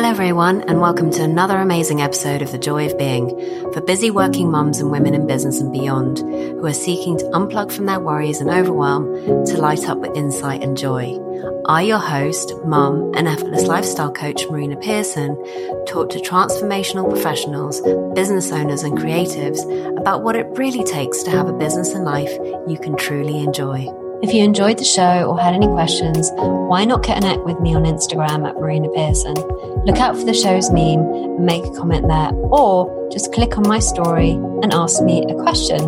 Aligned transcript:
Hello, 0.00 0.08
everyone, 0.08 0.62
and 0.62 0.80
welcome 0.80 1.10
to 1.10 1.22
another 1.22 1.58
amazing 1.58 2.00
episode 2.00 2.40
of 2.40 2.50
The 2.50 2.58
Joy 2.58 2.86
of 2.86 2.96
Being 2.96 3.28
for 3.70 3.82
busy 3.82 4.10
working 4.10 4.50
mums 4.50 4.80
and 4.80 4.90
women 4.90 5.12
in 5.12 5.26
business 5.26 5.60
and 5.60 5.70
beyond 5.70 6.20
who 6.20 6.64
are 6.64 6.72
seeking 6.72 7.18
to 7.18 7.24
unplug 7.26 7.70
from 7.70 7.84
their 7.84 8.00
worries 8.00 8.40
and 8.40 8.48
overwhelm 8.48 9.44
to 9.44 9.58
light 9.58 9.86
up 9.90 9.98
with 9.98 10.16
insight 10.16 10.62
and 10.62 10.74
joy. 10.74 11.18
I, 11.66 11.82
your 11.82 11.98
host, 11.98 12.54
mum, 12.64 13.12
and 13.14 13.28
effortless 13.28 13.66
lifestyle 13.66 14.10
coach 14.10 14.48
Marina 14.48 14.76
Pearson, 14.76 15.36
talk 15.86 16.08
to 16.12 16.18
transformational 16.18 17.10
professionals, 17.10 17.82
business 18.14 18.50
owners, 18.52 18.82
and 18.82 18.96
creatives 18.96 19.60
about 19.98 20.22
what 20.22 20.34
it 20.34 20.46
really 20.52 20.82
takes 20.82 21.22
to 21.24 21.30
have 21.30 21.46
a 21.46 21.52
business 21.52 21.90
and 21.90 22.06
life 22.06 22.32
you 22.66 22.78
can 22.80 22.96
truly 22.96 23.40
enjoy. 23.40 23.86
If 24.22 24.34
you 24.34 24.44
enjoyed 24.44 24.76
the 24.76 24.84
show 24.84 25.24
or 25.24 25.40
had 25.40 25.54
any 25.54 25.66
questions, 25.66 26.30
why 26.34 26.84
not 26.84 27.02
connect 27.02 27.42
with 27.44 27.58
me 27.58 27.74
on 27.74 27.84
Instagram 27.84 28.46
at 28.46 28.54
Marina 28.54 28.90
Pearson? 28.90 29.34
Look 29.86 29.96
out 29.96 30.14
for 30.14 30.24
the 30.24 30.34
show's 30.34 30.70
meme 30.70 31.00
and 31.00 31.46
make 31.46 31.64
a 31.64 31.70
comment 31.70 32.06
there, 32.06 32.30
or 32.52 33.08
just 33.10 33.32
click 33.32 33.56
on 33.56 33.66
my 33.66 33.78
story 33.78 34.32
and 34.32 34.74
ask 34.74 35.02
me 35.02 35.24
a 35.24 35.34
question. 35.36 35.80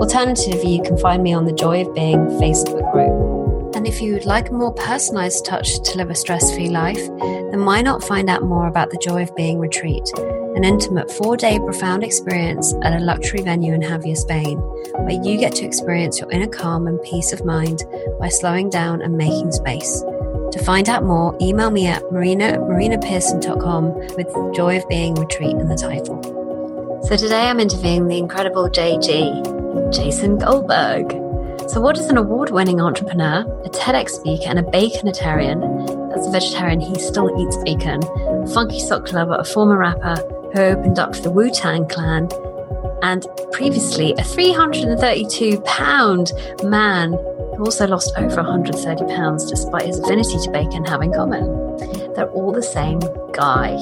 Alternatively, 0.00 0.74
you 0.74 0.82
can 0.82 0.98
find 0.98 1.22
me 1.22 1.32
on 1.32 1.44
the 1.44 1.52
Joy 1.52 1.86
of 1.86 1.94
Being 1.94 2.26
Facebook 2.40 2.90
group. 2.90 3.76
And 3.76 3.86
if 3.86 4.02
you 4.02 4.14
would 4.14 4.26
like 4.26 4.50
a 4.50 4.54
more 4.54 4.74
personalized 4.74 5.44
touch 5.44 5.80
to 5.84 5.96
live 5.96 6.10
a 6.10 6.16
stress 6.16 6.52
free 6.52 6.70
life, 6.70 7.06
then 7.20 7.64
why 7.64 7.82
not 7.82 8.02
find 8.02 8.28
out 8.28 8.42
more 8.42 8.66
about 8.66 8.90
the 8.90 8.98
Joy 8.98 9.22
of 9.22 9.34
Being 9.36 9.60
retreat? 9.60 10.10
An 10.56 10.64
intimate 10.64 11.10
four 11.12 11.36
day 11.36 11.58
profound 11.58 12.02
experience 12.02 12.74
at 12.82 12.98
a 12.98 13.04
luxury 13.04 13.42
venue 13.42 13.74
in 13.74 13.82
Javier, 13.82 14.16
Spain, 14.16 14.58
where 14.58 15.22
you 15.22 15.38
get 15.38 15.54
to 15.56 15.66
experience 15.66 16.18
your 16.18 16.30
inner 16.30 16.46
calm 16.46 16.86
and 16.86 17.00
peace 17.02 17.32
of 17.34 17.44
mind 17.44 17.84
by 18.18 18.28
slowing 18.28 18.70
down 18.70 19.02
and 19.02 19.18
making 19.18 19.52
space. 19.52 20.00
To 20.52 20.62
find 20.64 20.88
out 20.88 21.04
more, 21.04 21.36
email 21.42 21.70
me 21.70 21.86
at 21.86 22.10
marina 22.10 22.56
marinapearson.com 22.58 23.94
with 24.16 24.56
Joy 24.56 24.78
of 24.78 24.88
Being 24.88 25.14
Retreat 25.14 25.56
in 25.56 25.68
the 25.68 25.76
title. 25.76 26.22
So 27.06 27.16
today 27.16 27.50
I'm 27.50 27.60
interviewing 27.60 28.08
the 28.08 28.16
incredible 28.16 28.70
JG, 28.70 29.92
Jason 29.92 30.38
Goldberg. 30.38 31.10
So, 31.68 31.80
what 31.80 31.98
is 31.98 32.06
an 32.06 32.16
award 32.16 32.50
winning 32.50 32.80
entrepreneur, 32.80 33.40
a 33.64 33.68
TEDx 33.68 34.10
speaker, 34.10 34.44
and 34.46 34.58
a 34.58 34.62
baconitarian? 34.62 36.16
As 36.16 36.26
a 36.26 36.30
vegetarian, 36.30 36.80
he 36.80 36.98
still 36.98 37.30
eats 37.40 37.56
bacon, 37.58 38.00
funky 38.54 38.78
sock 38.78 39.12
lover, 39.12 39.34
a 39.34 39.44
former 39.44 39.76
rapper, 39.76 40.16
opened 40.58 40.98
up 40.98 41.12
the 41.14 41.30
Wu 41.30 41.50
Tang 41.50 41.88
Clan, 41.88 42.28
and 43.02 43.26
previously 43.52 44.14
a 44.18 44.24
332 44.24 45.60
pound 45.62 46.32
man 46.62 47.12
who 47.12 47.64
also 47.64 47.86
lost 47.86 48.12
over 48.16 48.36
130 48.36 49.14
pounds 49.14 49.48
despite 49.50 49.86
his 49.86 49.98
affinity 49.98 50.38
to 50.38 50.50
bacon 50.50 50.84
have 50.84 51.02
in 51.02 51.12
common. 51.12 51.44
They're 52.14 52.30
all 52.30 52.52
the 52.52 52.62
same 52.62 53.00
guy. 53.32 53.76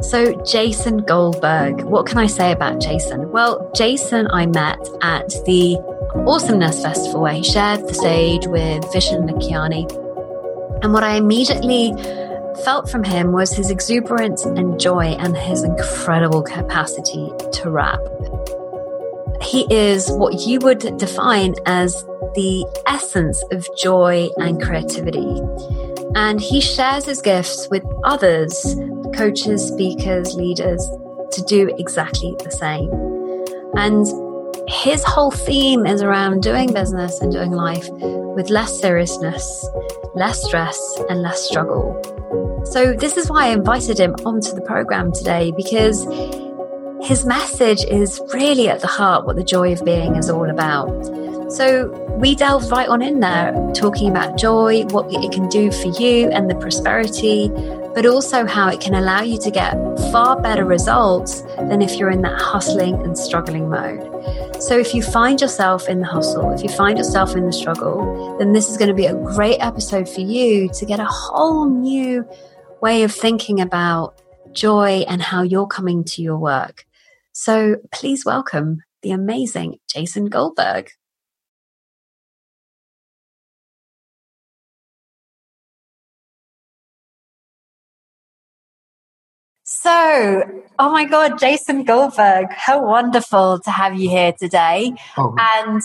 So, 0.00 0.40
Jason 0.42 0.98
Goldberg, 0.98 1.82
what 1.82 2.06
can 2.06 2.18
I 2.18 2.26
say 2.26 2.52
about 2.52 2.80
Jason? 2.80 3.30
Well, 3.30 3.70
Jason 3.74 4.28
I 4.30 4.46
met 4.46 4.78
at 5.00 5.28
the 5.46 5.78
Awesomeness 6.26 6.82
Festival 6.82 7.22
where 7.22 7.32
he 7.32 7.42
shared 7.42 7.86
the 7.88 7.94
stage 7.94 8.46
with 8.46 8.84
Vishen 8.92 9.28
Lakhiani. 9.28 9.90
And 10.82 10.92
what 10.92 11.02
I 11.02 11.16
immediately 11.16 11.92
felt 12.64 12.90
from 12.90 13.04
him 13.04 13.32
was 13.32 13.52
his 13.52 13.70
exuberance 13.70 14.44
and 14.44 14.78
joy 14.80 15.16
and 15.18 15.36
his 15.36 15.62
incredible 15.62 16.42
capacity 16.42 17.30
to 17.52 17.70
rap. 17.70 18.00
He 19.42 19.66
is 19.72 20.10
what 20.10 20.46
you 20.46 20.60
would 20.60 20.96
define 20.98 21.54
as 21.66 22.04
the 22.34 22.66
essence 22.86 23.42
of 23.50 23.68
joy 23.76 24.28
and 24.36 24.60
creativity. 24.60 25.40
And 26.14 26.40
he 26.40 26.60
shares 26.60 27.04
his 27.04 27.20
gifts 27.20 27.68
with 27.70 27.84
others, 28.04 28.76
coaches, 29.14 29.68
speakers, 29.68 30.34
leaders, 30.34 30.86
to 31.32 31.42
do 31.42 31.74
exactly 31.78 32.34
the 32.42 32.50
same. 32.50 32.90
And 33.76 34.06
his 34.68 35.04
whole 35.04 35.30
theme 35.30 35.86
is 35.86 36.02
around 36.02 36.42
doing 36.42 36.72
business 36.72 37.20
and 37.20 37.30
doing 37.30 37.52
life 37.52 37.88
with 37.90 38.50
less 38.50 38.80
seriousness, 38.80 39.68
less 40.14 40.42
stress, 40.42 40.78
and 41.08 41.22
less 41.22 41.40
struggle. 41.42 41.94
So, 42.70 42.94
this 42.94 43.16
is 43.16 43.30
why 43.30 43.46
I 43.46 43.48
invited 43.50 43.98
him 43.98 44.16
onto 44.24 44.52
the 44.52 44.60
program 44.60 45.12
today 45.12 45.52
because 45.56 46.04
his 47.06 47.24
message 47.24 47.84
is 47.84 48.20
really 48.34 48.68
at 48.68 48.80
the 48.80 48.88
heart 48.88 49.24
what 49.24 49.36
the 49.36 49.44
joy 49.44 49.72
of 49.72 49.84
being 49.84 50.16
is 50.16 50.28
all 50.28 50.50
about. 50.50 50.88
So, 51.52 51.88
we 52.18 52.34
delve 52.34 52.68
right 52.72 52.88
on 52.88 53.02
in 53.02 53.20
there, 53.20 53.52
talking 53.72 54.10
about 54.10 54.36
joy, 54.36 54.82
what 54.86 55.06
it 55.12 55.30
can 55.30 55.48
do 55.48 55.70
for 55.70 55.88
you 56.02 56.28
and 56.30 56.50
the 56.50 56.56
prosperity, 56.56 57.48
but 57.94 58.04
also 58.04 58.46
how 58.46 58.68
it 58.68 58.80
can 58.80 58.94
allow 58.94 59.22
you 59.22 59.38
to 59.42 59.50
get 59.50 59.74
far 60.10 60.40
better 60.40 60.64
results 60.64 61.42
than 61.68 61.80
if 61.82 61.96
you're 61.96 62.10
in 62.10 62.22
that 62.22 62.40
hustling 62.40 62.96
and 63.04 63.16
struggling 63.16 63.70
mode. 63.70 64.02
So, 64.60 64.76
if 64.76 64.92
you 64.92 65.04
find 65.04 65.40
yourself 65.40 65.88
in 65.88 66.00
the 66.00 66.06
hustle, 66.06 66.50
if 66.50 66.64
you 66.64 66.68
find 66.68 66.98
yourself 66.98 67.36
in 67.36 67.46
the 67.46 67.52
struggle, 67.52 68.36
then 68.38 68.52
this 68.52 68.68
is 68.68 68.76
going 68.76 68.88
to 68.88 68.94
be 68.94 69.06
a 69.06 69.14
great 69.14 69.58
episode 69.60 70.08
for 70.08 70.20
you 70.20 70.68
to 70.70 70.84
get 70.84 70.98
a 70.98 71.04
whole 71.04 71.70
new 71.70 72.28
way 72.86 73.02
of 73.02 73.10
thinking 73.10 73.60
about 73.60 74.14
joy 74.52 75.04
and 75.08 75.20
how 75.20 75.42
you're 75.42 75.66
coming 75.66 76.04
to 76.04 76.22
your 76.22 76.38
work. 76.38 76.86
So 77.32 77.78
please 77.92 78.24
welcome 78.24 78.84
the 79.02 79.10
amazing 79.10 79.78
Jason 79.92 80.26
Goldberg. 80.26 80.90
So, 89.64 90.44
oh 90.78 90.92
my 90.92 91.06
God, 91.06 91.40
Jason 91.40 91.82
Goldberg, 91.82 92.52
how 92.52 92.86
wonderful 92.86 93.58
to 93.64 93.70
have 93.72 93.98
you 93.98 94.08
here 94.08 94.32
today. 94.32 94.92
Oh. 95.18 95.34
And 95.36 95.82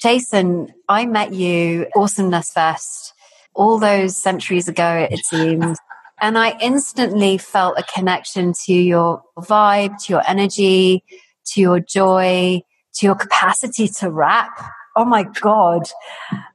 Jason, 0.00 0.74
I 0.88 1.06
met 1.06 1.32
you 1.32 1.86
Awesomeness 1.94 2.50
Fest 2.50 3.14
all 3.54 3.78
those 3.78 4.16
centuries 4.16 4.66
ago, 4.66 5.06
it 5.08 5.18
seems. 5.24 5.78
And 6.20 6.36
I 6.36 6.56
instantly 6.60 7.38
felt 7.38 7.78
a 7.78 7.84
connection 7.94 8.52
to 8.64 8.72
your 8.72 9.22
vibe, 9.38 10.02
to 10.04 10.12
your 10.12 10.22
energy, 10.28 11.04
to 11.52 11.60
your 11.60 11.80
joy, 11.80 12.60
to 12.94 13.06
your 13.06 13.14
capacity 13.14 13.88
to 13.88 14.10
rap. 14.10 14.50
Oh 14.96 15.04
my 15.04 15.22
God. 15.22 15.88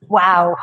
Wow. 0.09 0.57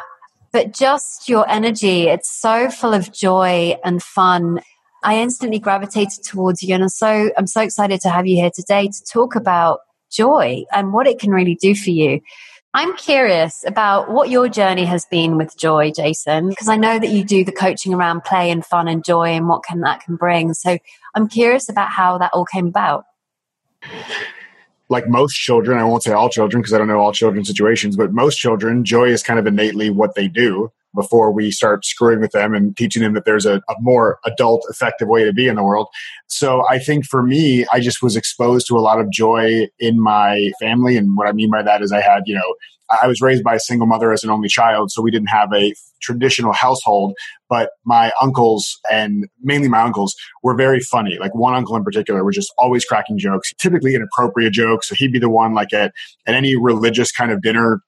But 0.52 0.74
just 0.74 1.28
your 1.28 1.48
energy, 1.48 2.08
it's 2.08 2.30
so 2.30 2.70
full 2.70 2.92
of 2.92 3.12
joy 3.12 3.76
and 3.84 4.02
fun. 4.02 4.60
I 5.02 5.16
instantly 5.18 5.58
gravitated 5.58 6.24
towards 6.24 6.62
you 6.62 6.74
and 6.74 6.82
I'm 6.82 6.88
so, 6.90 7.30
I'm 7.38 7.46
so 7.46 7.62
excited 7.62 8.00
to 8.02 8.10
have 8.10 8.26
you 8.26 8.36
here 8.36 8.50
today 8.54 8.88
to 8.88 9.04
talk 9.10 9.34
about 9.34 9.80
joy 10.10 10.64
and 10.72 10.92
what 10.92 11.06
it 11.06 11.18
can 11.18 11.30
really 11.30 11.54
do 11.54 11.74
for 11.74 11.90
you. 11.90 12.20
I'm 12.72 12.96
curious 12.96 13.64
about 13.66 14.12
what 14.12 14.30
your 14.30 14.48
journey 14.48 14.84
has 14.84 15.04
been 15.04 15.36
with 15.36 15.56
joy, 15.56 15.90
Jason, 15.90 16.50
because 16.50 16.68
I 16.68 16.76
know 16.76 17.00
that 17.00 17.10
you 17.10 17.24
do 17.24 17.44
the 17.44 17.50
coaching 17.50 17.92
around 17.92 18.22
play 18.22 18.48
and 18.48 18.64
fun 18.64 18.86
and 18.86 19.04
joy 19.04 19.30
and 19.30 19.48
what 19.48 19.64
can 19.64 19.80
that 19.80 20.04
can 20.04 20.14
bring. 20.14 20.54
So 20.54 20.78
I'm 21.16 21.28
curious 21.28 21.68
about 21.68 21.90
how 21.90 22.18
that 22.18 22.30
all 22.32 22.44
came 22.44 22.68
about. 22.68 23.06
Like 24.88 25.08
most 25.08 25.34
children, 25.34 25.78
I 25.78 25.84
won't 25.84 26.04
say 26.04 26.12
all 26.12 26.28
children 26.28 26.62
because 26.62 26.72
I 26.72 26.78
don't 26.78 26.86
know 26.86 27.00
all 27.00 27.12
children's 27.12 27.48
situations, 27.48 27.96
but 27.96 28.12
most 28.12 28.36
children, 28.36 28.84
joy 28.84 29.08
is 29.08 29.22
kind 29.22 29.40
of 29.40 29.48
innately 29.48 29.90
what 29.90 30.14
they 30.14 30.28
do 30.28 30.70
before 30.94 31.32
we 31.32 31.50
start 31.50 31.84
screwing 31.84 32.20
with 32.20 32.32
them 32.32 32.54
and 32.54 32.76
teaching 32.76 33.02
them 33.02 33.14
that 33.14 33.24
there's 33.24 33.46
a, 33.46 33.56
a, 33.68 33.74
more 33.80 34.18
adult, 34.26 34.64
effective 34.68 35.08
way 35.08 35.24
to 35.24 35.32
be 35.32 35.48
in 35.48 35.56
the 35.56 35.64
world. 35.64 35.88
So 36.26 36.64
I 36.68 36.78
think 36.78 37.06
for 37.06 37.22
me, 37.22 37.64
I 37.72 37.80
just 37.80 38.02
was 38.02 38.16
exposed 38.16 38.66
to 38.68 38.76
a 38.76 38.80
lot 38.80 39.00
of 39.00 39.10
joy 39.10 39.68
in 39.78 40.00
my 40.00 40.50
family. 40.60 40.96
And 40.96 41.16
what 41.16 41.28
I 41.28 41.32
mean 41.32 41.50
by 41.50 41.62
that 41.62 41.82
is 41.82 41.92
I 41.92 42.00
had, 42.00 42.22
you 42.26 42.34
know, 42.34 42.54
I 43.02 43.06
was 43.06 43.20
raised 43.20 43.44
by 43.44 43.54
a 43.54 43.60
single 43.60 43.86
mother 43.86 44.12
as 44.12 44.24
an 44.24 44.30
only 44.30 44.48
child, 44.48 44.90
so 44.90 45.00
we 45.00 45.10
didn't 45.10 45.28
have 45.28 45.52
a 45.54 45.72
traditional 46.02 46.52
household. 46.52 47.14
But 47.48 47.70
my 47.84 48.10
uncles 48.20 48.78
and 48.90 49.28
mainly 49.42 49.68
my 49.68 49.80
uncles 49.80 50.14
were 50.42 50.56
very 50.56 50.80
funny. 50.80 51.16
Like 51.18 51.34
one 51.34 51.54
uncle 51.54 51.76
in 51.76 51.84
particular 51.84 52.24
was 52.24 52.34
just 52.34 52.52
always 52.58 52.84
cracking 52.84 53.18
jokes, 53.18 53.52
typically 53.60 53.94
inappropriate 53.94 54.52
jokes. 54.52 54.88
So 54.88 54.94
he'd 54.96 55.12
be 55.12 55.18
the 55.18 55.30
one 55.30 55.54
like 55.54 55.72
at, 55.72 55.92
at 56.26 56.34
any 56.34 56.56
religious 56.56 57.12
kind 57.12 57.30
of 57.30 57.42
dinner 57.42 57.80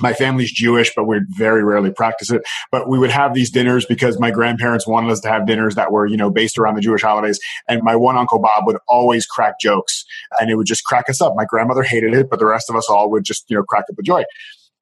my 0.00 0.12
family's 0.12 0.52
Jewish, 0.52 0.92
but 0.94 1.04
we 1.04 1.20
very 1.28 1.64
rarely 1.64 1.90
practice 1.90 2.30
it. 2.30 2.42
But 2.70 2.88
we 2.88 2.98
would 2.98 3.10
have 3.10 3.34
these 3.34 3.50
dinners 3.50 3.86
because 3.86 4.18
my 4.18 4.30
grandparents 4.30 4.86
wanted 4.86 5.10
us 5.10 5.20
to 5.20 5.28
have 5.28 5.46
dinners 5.46 5.74
that 5.74 5.92
were, 5.92 6.06
you 6.06 6.16
know, 6.16 6.30
based 6.30 6.58
around 6.58 6.74
the 6.74 6.80
Jewish 6.80 7.02
holidays. 7.02 7.38
And 7.68 7.82
my 7.82 7.96
one 7.96 8.16
uncle 8.16 8.38
Bob 8.38 8.66
would 8.66 8.78
always 8.88 9.26
crack 9.26 9.60
jokes 9.60 10.04
and 10.38 10.50
it 10.50 10.56
would 10.56 10.66
just 10.66 10.84
crack 10.84 11.08
us 11.08 11.20
up. 11.20 11.34
My 11.36 11.44
grandmother 11.44 11.82
hated 11.82 12.14
it, 12.14 12.28
but 12.30 12.38
the 12.38 12.46
rest 12.46 12.70
of 12.70 12.76
us 12.76 12.88
all 12.88 13.10
would 13.10 13.24
just, 13.24 13.44
you 13.48 13.56
know, 13.56 13.62
crack 13.62 13.84
up 13.90 13.96
with 13.96 14.06
joy. 14.06 14.24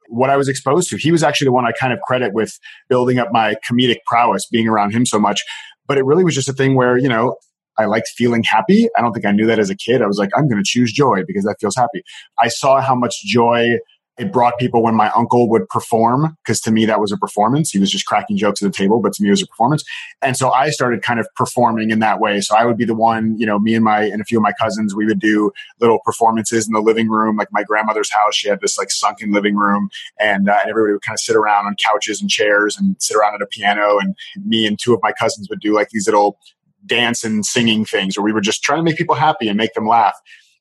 What 0.08 0.30
I 0.30 0.36
was 0.36 0.48
exposed 0.48 0.88
to, 0.90 0.96
he 0.96 1.12
was 1.12 1.22
actually 1.22 1.46
the 1.46 1.52
one 1.52 1.66
I 1.66 1.72
kind 1.72 1.92
of 1.92 2.00
credit 2.00 2.32
with 2.32 2.58
building 2.88 3.18
up 3.18 3.28
my 3.30 3.56
comedic 3.70 3.98
prowess, 4.06 4.46
being 4.46 4.66
around 4.66 4.92
him 4.92 5.04
so 5.04 5.18
much. 5.18 5.42
But 5.86 5.98
it 5.98 6.04
really 6.04 6.24
was 6.24 6.34
just 6.34 6.48
a 6.48 6.52
thing 6.52 6.76
where, 6.76 6.96
you 6.96 7.08
know, 7.08 7.36
I 7.78 7.84
liked 7.84 8.08
feeling 8.08 8.42
happy. 8.42 8.88
I 8.96 9.00
don't 9.00 9.12
think 9.12 9.24
I 9.24 9.30
knew 9.30 9.46
that 9.46 9.58
as 9.58 9.70
a 9.70 9.76
kid. 9.76 10.02
I 10.02 10.06
was 10.06 10.18
like, 10.18 10.30
I'm 10.36 10.48
going 10.48 10.62
to 10.62 10.66
choose 10.68 10.92
joy 10.92 11.22
because 11.26 11.44
that 11.44 11.56
feels 11.60 11.76
happy. 11.76 12.02
I 12.38 12.48
saw 12.48 12.80
how 12.80 12.94
much 12.94 13.22
joy 13.24 13.78
It 14.18 14.32
brought 14.32 14.58
people 14.58 14.82
when 14.82 14.94
my 14.94 15.10
uncle 15.10 15.48
would 15.50 15.68
perform, 15.68 16.36
because 16.44 16.60
to 16.62 16.72
me 16.72 16.86
that 16.86 17.00
was 17.00 17.12
a 17.12 17.16
performance. 17.16 17.70
He 17.70 17.78
was 17.78 17.90
just 17.90 18.04
cracking 18.04 18.36
jokes 18.36 18.60
at 18.62 18.70
the 18.70 18.76
table, 18.76 19.00
but 19.00 19.12
to 19.14 19.22
me 19.22 19.28
it 19.28 19.30
was 19.32 19.42
a 19.42 19.46
performance. 19.46 19.84
And 20.22 20.36
so 20.36 20.50
I 20.50 20.70
started 20.70 21.02
kind 21.02 21.20
of 21.20 21.28
performing 21.36 21.90
in 21.90 22.00
that 22.00 22.18
way. 22.18 22.40
So 22.40 22.56
I 22.56 22.64
would 22.64 22.76
be 22.76 22.84
the 22.84 22.96
one, 22.96 23.38
you 23.38 23.46
know, 23.46 23.58
me 23.58 23.74
and 23.74 23.84
my 23.84 24.02
and 24.02 24.20
a 24.20 24.24
few 24.24 24.38
of 24.38 24.42
my 24.42 24.52
cousins, 24.60 24.94
we 24.94 25.06
would 25.06 25.20
do 25.20 25.52
little 25.80 26.00
performances 26.04 26.66
in 26.66 26.72
the 26.72 26.80
living 26.80 27.08
room, 27.08 27.36
like 27.36 27.48
my 27.52 27.62
grandmother's 27.62 28.10
house. 28.10 28.34
She 28.34 28.48
had 28.48 28.60
this 28.60 28.76
like 28.76 28.90
sunken 28.90 29.32
living 29.32 29.56
room, 29.56 29.88
and, 30.18 30.48
uh, 30.48 30.58
and 30.62 30.70
everybody 30.70 30.94
would 30.94 31.02
kind 31.02 31.14
of 31.14 31.20
sit 31.20 31.36
around 31.36 31.66
on 31.66 31.76
couches 31.76 32.20
and 32.20 32.28
chairs 32.28 32.76
and 32.76 32.96
sit 32.98 33.16
around 33.16 33.36
at 33.36 33.42
a 33.42 33.46
piano. 33.46 33.98
And 33.98 34.16
me 34.44 34.66
and 34.66 34.78
two 34.78 34.94
of 34.94 35.00
my 35.02 35.12
cousins 35.12 35.48
would 35.48 35.60
do 35.60 35.74
like 35.74 35.90
these 35.90 36.06
little 36.06 36.38
dance 36.86 37.22
and 37.22 37.44
singing 37.46 37.84
things, 37.84 38.16
where 38.16 38.24
we 38.24 38.32
were 38.32 38.40
just 38.40 38.62
trying 38.62 38.78
to 38.78 38.82
make 38.82 38.96
people 38.96 39.14
happy 39.14 39.48
and 39.48 39.56
make 39.56 39.74
them 39.74 39.86
laugh. 39.86 40.18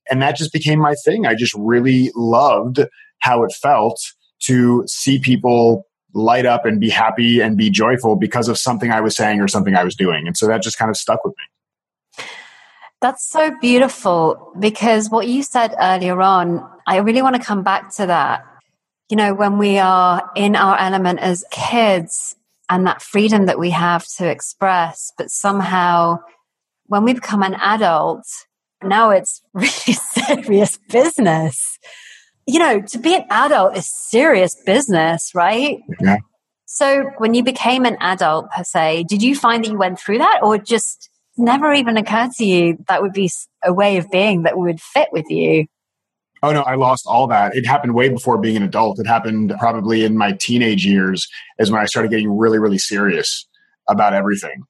And 0.09 0.21
that 0.21 0.37
just 0.37 0.53
became 0.53 0.79
my 0.79 0.95
thing. 1.03 1.25
I 1.25 1.35
just 1.35 1.53
really 1.57 2.11
loved 2.15 2.79
how 3.19 3.43
it 3.43 3.51
felt 3.51 3.99
to 4.39 4.83
see 4.87 5.19
people 5.19 5.87
light 6.13 6.45
up 6.45 6.65
and 6.65 6.79
be 6.79 6.89
happy 6.89 7.39
and 7.39 7.57
be 7.57 7.69
joyful 7.69 8.15
because 8.15 8.47
of 8.47 8.57
something 8.57 8.91
I 8.91 9.01
was 9.01 9.15
saying 9.15 9.41
or 9.41 9.47
something 9.47 9.75
I 9.75 9.83
was 9.83 9.95
doing. 9.95 10.27
And 10.27 10.35
so 10.35 10.47
that 10.47 10.61
just 10.61 10.77
kind 10.77 10.89
of 10.89 10.97
stuck 10.97 11.23
with 11.23 11.35
me. 11.37 12.25
That's 12.99 13.27
so 13.29 13.51
beautiful 13.59 14.53
because 14.57 15.09
what 15.09 15.27
you 15.27 15.43
said 15.43 15.75
earlier 15.79 16.19
on, 16.21 16.67
I 16.87 16.97
really 16.97 17.21
want 17.21 17.35
to 17.35 17.41
come 17.41 17.61
back 17.61 17.93
to 17.95 18.07
that. 18.07 18.43
You 19.09 19.17
know, 19.17 19.33
when 19.33 19.57
we 19.57 19.77
are 19.77 20.29
in 20.35 20.55
our 20.55 20.77
element 20.77 21.19
as 21.19 21.45
kids 21.51 22.35
and 22.69 22.87
that 22.87 23.01
freedom 23.01 23.45
that 23.45 23.59
we 23.59 23.69
have 23.69 24.05
to 24.17 24.27
express, 24.27 25.13
but 25.17 25.29
somehow 25.29 26.19
when 26.87 27.03
we 27.03 27.13
become 27.13 27.43
an 27.43 27.53
adult, 27.55 28.25
now 28.83 29.11
it's 29.11 29.41
really 29.53 29.69
serious 29.93 30.79
business 30.89 31.77
you 32.47 32.59
know, 32.59 32.81
to 32.81 32.97
be 32.97 33.13
an 33.13 33.25
adult 33.29 33.75
is 33.77 33.85
serious 33.85 34.55
business, 34.65 35.31
right? 35.35 35.79
Yeah. 35.99 36.17
So 36.65 37.11
when 37.17 37.33
you 37.33 37.43
became 37.43 37.85
an 37.85 37.97
adult 37.99 38.49
per 38.51 38.63
se, 38.63 39.05
did 39.07 39.21
you 39.21 39.35
find 39.35 39.63
that 39.63 39.69
you 39.69 39.77
went 39.77 39.99
through 39.99 40.19
that 40.19 40.39
or 40.41 40.57
just 40.57 41.09
never 41.37 41.73
even 41.73 41.97
occurred 41.97 42.31
to 42.37 42.45
you 42.45 42.77
that 42.87 43.01
would 43.01 43.13
be 43.13 43.29
a 43.63 43.73
way 43.73 43.97
of 43.97 44.09
being 44.09 44.43
that 44.43 44.57
would 44.57 44.81
fit 44.81 45.09
with 45.11 45.29
you? 45.29 45.65
Oh 46.41 46.51
no, 46.51 46.61
I 46.61 46.75
lost 46.75 47.05
all 47.07 47.27
that. 47.27 47.55
It 47.55 47.65
happened 47.65 47.95
way 47.95 48.09
before 48.09 48.37
being 48.37 48.55
an 48.55 48.63
adult. 48.63 48.99
It 48.99 49.07
happened 49.07 49.53
probably 49.59 50.05
in 50.05 50.17
my 50.17 50.33
teenage 50.33 50.85
years 50.85 51.27
is 51.59 51.71
when 51.71 51.81
I 51.81 51.85
started 51.85 52.11
getting 52.11 52.29
really, 52.29 52.59
really 52.59 52.77
serious 52.77 53.45
about 53.89 54.13
everything 54.13 54.63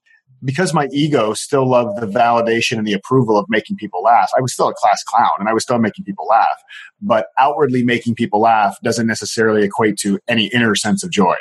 because 0.44 0.74
my 0.74 0.88
ego 0.92 1.34
still 1.34 1.70
loved 1.70 2.00
the 2.00 2.08
validation 2.08 2.78
and 2.78 2.86
the 2.86 2.94
approval 2.94 3.38
of 3.38 3.46
making 3.50 3.78
people 3.78 4.02
laugh, 4.04 4.30
I 4.38 4.42
was 4.42 4.54
still 4.54 4.68
a 4.68 4.74
class 4.74 5.04
clown 5.04 5.32
and 5.40 5.50
I 5.50 5.54
was 5.54 5.64
still 5.64 5.80
making 5.80 6.06
people 6.06 6.28
laugh. 6.28 6.62
But 7.02 7.28
outwardly 7.40 7.84
making 7.84 8.16
people 8.16 8.42
laugh 8.42 8.78
doesn't 8.84 9.08
necessarily 9.08 9.64
equate 9.64 9.98
to 10.00 10.20
any 10.28 10.48
inner 10.48 10.76
sense 10.76 11.04
of 11.04 11.12
joy 11.12 11.36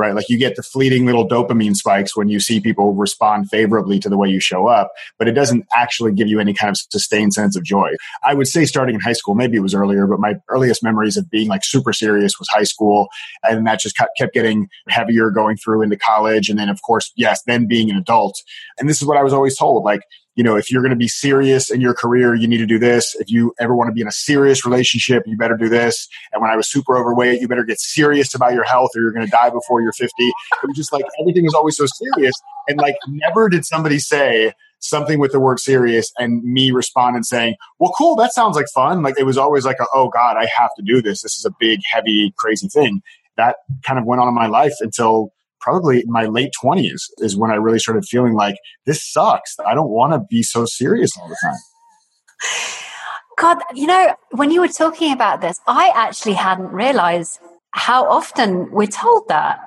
right? 0.00 0.14
Like 0.14 0.28
you 0.30 0.38
get 0.38 0.56
the 0.56 0.62
fleeting 0.62 1.04
little 1.04 1.28
dopamine 1.28 1.76
spikes 1.76 2.16
when 2.16 2.28
you 2.28 2.40
see 2.40 2.58
people 2.58 2.94
respond 2.94 3.50
favorably 3.50 3.98
to 4.00 4.08
the 4.08 4.16
way 4.16 4.28
you 4.28 4.40
show 4.40 4.66
up, 4.66 4.90
but 5.18 5.28
it 5.28 5.32
doesn't 5.32 5.66
actually 5.76 6.12
give 6.12 6.26
you 6.26 6.40
any 6.40 6.54
kind 6.54 6.70
of 6.70 6.78
sustained 6.78 7.34
sense 7.34 7.54
of 7.54 7.62
joy. 7.62 7.90
I 8.24 8.32
would 8.32 8.48
say 8.48 8.64
starting 8.64 8.94
in 8.94 9.00
high 9.02 9.12
school, 9.12 9.34
maybe 9.34 9.58
it 9.58 9.60
was 9.60 9.74
earlier, 9.74 10.06
but 10.06 10.18
my 10.18 10.36
earliest 10.48 10.82
memories 10.82 11.18
of 11.18 11.30
being 11.30 11.48
like 11.48 11.64
super 11.64 11.92
serious 11.92 12.38
was 12.38 12.48
high 12.48 12.64
school. 12.64 13.08
And 13.42 13.66
that 13.66 13.80
just 13.80 13.96
kept 13.96 14.32
getting 14.32 14.68
heavier 14.88 15.30
going 15.30 15.58
through 15.58 15.82
into 15.82 15.98
college. 15.98 16.48
And 16.48 16.58
then, 16.58 16.70
of 16.70 16.80
course, 16.80 17.12
yes, 17.16 17.42
then 17.46 17.66
being 17.68 17.90
an 17.90 17.96
adult. 17.96 18.40
And 18.78 18.88
this 18.88 19.02
is 19.02 19.06
what 19.06 19.18
I 19.18 19.22
was 19.22 19.34
always 19.34 19.58
told 19.58 19.84
like, 19.84 20.00
you 20.36 20.44
know, 20.44 20.56
if 20.56 20.70
you're 20.70 20.82
going 20.82 20.90
to 20.90 20.96
be 20.96 21.08
serious 21.08 21.70
in 21.70 21.80
your 21.80 21.94
career, 21.94 22.34
you 22.34 22.46
need 22.46 22.58
to 22.58 22.66
do 22.66 22.78
this. 22.78 23.14
If 23.18 23.30
you 23.30 23.52
ever 23.58 23.74
want 23.74 23.88
to 23.88 23.92
be 23.92 24.00
in 24.00 24.08
a 24.08 24.12
serious 24.12 24.64
relationship, 24.64 25.24
you 25.26 25.36
better 25.36 25.56
do 25.56 25.68
this. 25.68 26.08
And 26.32 26.40
when 26.40 26.50
I 26.50 26.56
was 26.56 26.70
super 26.70 26.96
overweight, 26.96 27.40
you 27.40 27.48
better 27.48 27.64
get 27.64 27.80
serious 27.80 28.34
about 28.34 28.54
your 28.54 28.64
health 28.64 28.90
or 28.94 29.00
you're 29.02 29.12
going 29.12 29.26
to 29.26 29.30
die 29.30 29.50
before 29.50 29.82
you're 29.82 29.92
50. 29.92 30.12
It 30.18 30.34
was 30.62 30.76
just 30.76 30.92
like 30.92 31.04
everything 31.20 31.44
was 31.44 31.54
always 31.54 31.76
so 31.76 31.86
serious. 31.86 32.34
And 32.68 32.78
like 32.78 32.96
never 33.08 33.48
did 33.48 33.64
somebody 33.64 33.98
say, 33.98 34.52
something 34.80 35.20
with 35.20 35.32
the 35.32 35.40
word 35.40 35.60
serious 35.60 36.10
and 36.18 36.42
me 36.42 36.70
respond 36.70 37.14
and 37.14 37.24
saying, 37.24 37.54
well, 37.78 37.92
cool, 37.96 38.16
that 38.16 38.32
sounds 38.32 38.56
like 38.56 38.66
fun. 38.74 39.02
Like 39.02 39.18
it 39.18 39.24
was 39.24 39.38
always 39.38 39.64
like, 39.64 39.78
a, 39.78 39.86
oh 39.94 40.08
God, 40.08 40.36
I 40.36 40.46
have 40.46 40.70
to 40.76 40.82
do 40.82 41.00
this. 41.00 41.22
This 41.22 41.36
is 41.36 41.44
a 41.44 41.50
big, 41.60 41.80
heavy, 41.90 42.32
crazy 42.36 42.68
thing. 42.68 43.02
That 43.36 43.56
kind 43.82 43.98
of 43.98 44.04
went 44.04 44.20
on 44.20 44.28
in 44.28 44.34
my 44.34 44.46
life 44.46 44.74
until 44.80 45.32
probably 45.60 46.00
in 46.00 46.10
my 46.10 46.26
late 46.26 46.52
20s 46.62 47.00
is 47.18 47.36
when 47.36 47.50
I 47.50 47.54
really 47.54 47.78
started 47.78 48.04
feeling 48.04 48.34
like 48.34 48.56
this 48.86 49.04
sucks. 49.12 49.56
I 49.66 49.74
don't 49.74 49.90
want 49.90 50.12
to 50.12 50.20
be 50.28 50.42
so 50.42 50.64
serious 50.64 51.10
all 51.18 51.28
the 51.28 51.36
time. 51.42 51.56
God, 53.38 53.58
you 53.74 53.86
know, 53.86 54.14
when 54.32 54.50
you 54.50 54.60
were 54.60 54.68
talking 54.68 55.12
about 55.12 55.40
this, 55.40 55.58
I 55.66 55.92
actually 55.94 56.34
hadn't 56.34 56.72
realized 56.72 57.38
how 57.70 58.08
often 58.08 58.70
we're 58.70 58.86
told 58.86 59.28
that. 59.28 59.60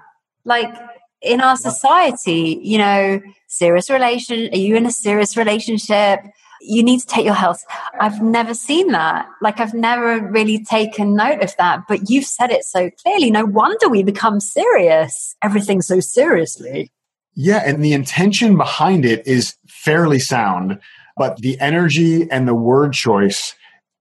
Like 0.46 0.74
in 1.22 1.42
our 1.42 1.56
society, 1.56 2.60
you 2.62 2.78
know, 2.78 3.22
serious 3.48 3.90
relation, 3.90 4.50
are 4.52 4.58
you 4.58 4.76
in 4.76 4.86
a 4.86 4.92
serious 4.92 5.38
relationship? 5.38 6.20
You 6.64 6.84
need 6.84 7.00
to 7.02 7.06
take 7.06 7.26
your 7.26 7.34
health. 7.34 7.64
I've 8.00 8.22
never 8.22 8.54
seen 8.54 8.88
that. 8.92 9.28
Like 9.42 9.60
I've 9.60 9.74
never 9.74 10.20
really 10.28 10.64
taken 10.64 11.16
note 11.16 11.42
of 11.42 11.56
that, 11.58 11.82
but 11.88 12.10
you've 12.10 12.26
said 12.26 12.52
it 12.52 12.64
so 12.64 12.90
clearly. 13.02 13.32
No 13.32 13.46
wonder 13.46 13.90
we 13.90 14.04
become 14.04 14.40
serious. 14.40 15.36
Everything 15.44 15.82
so 15.82 16.00
seriously. 16.00 16.92
Yeah. 17.36 17.64
And 17.66 17.84
the 17.84 17.94
intention 17.94 18.58
behind 18.58 19.06
it 19.06 19.26
is 19.28 19.56
fairly 19.68 20.20
sound, 20.20 20.80
but 21.18 21.38
the 21.38 21.60
energy 21.60 22.30
and 22.30 22.48
the 22.48 22.56
word 22.56 22.94
choice, 22.94 23.56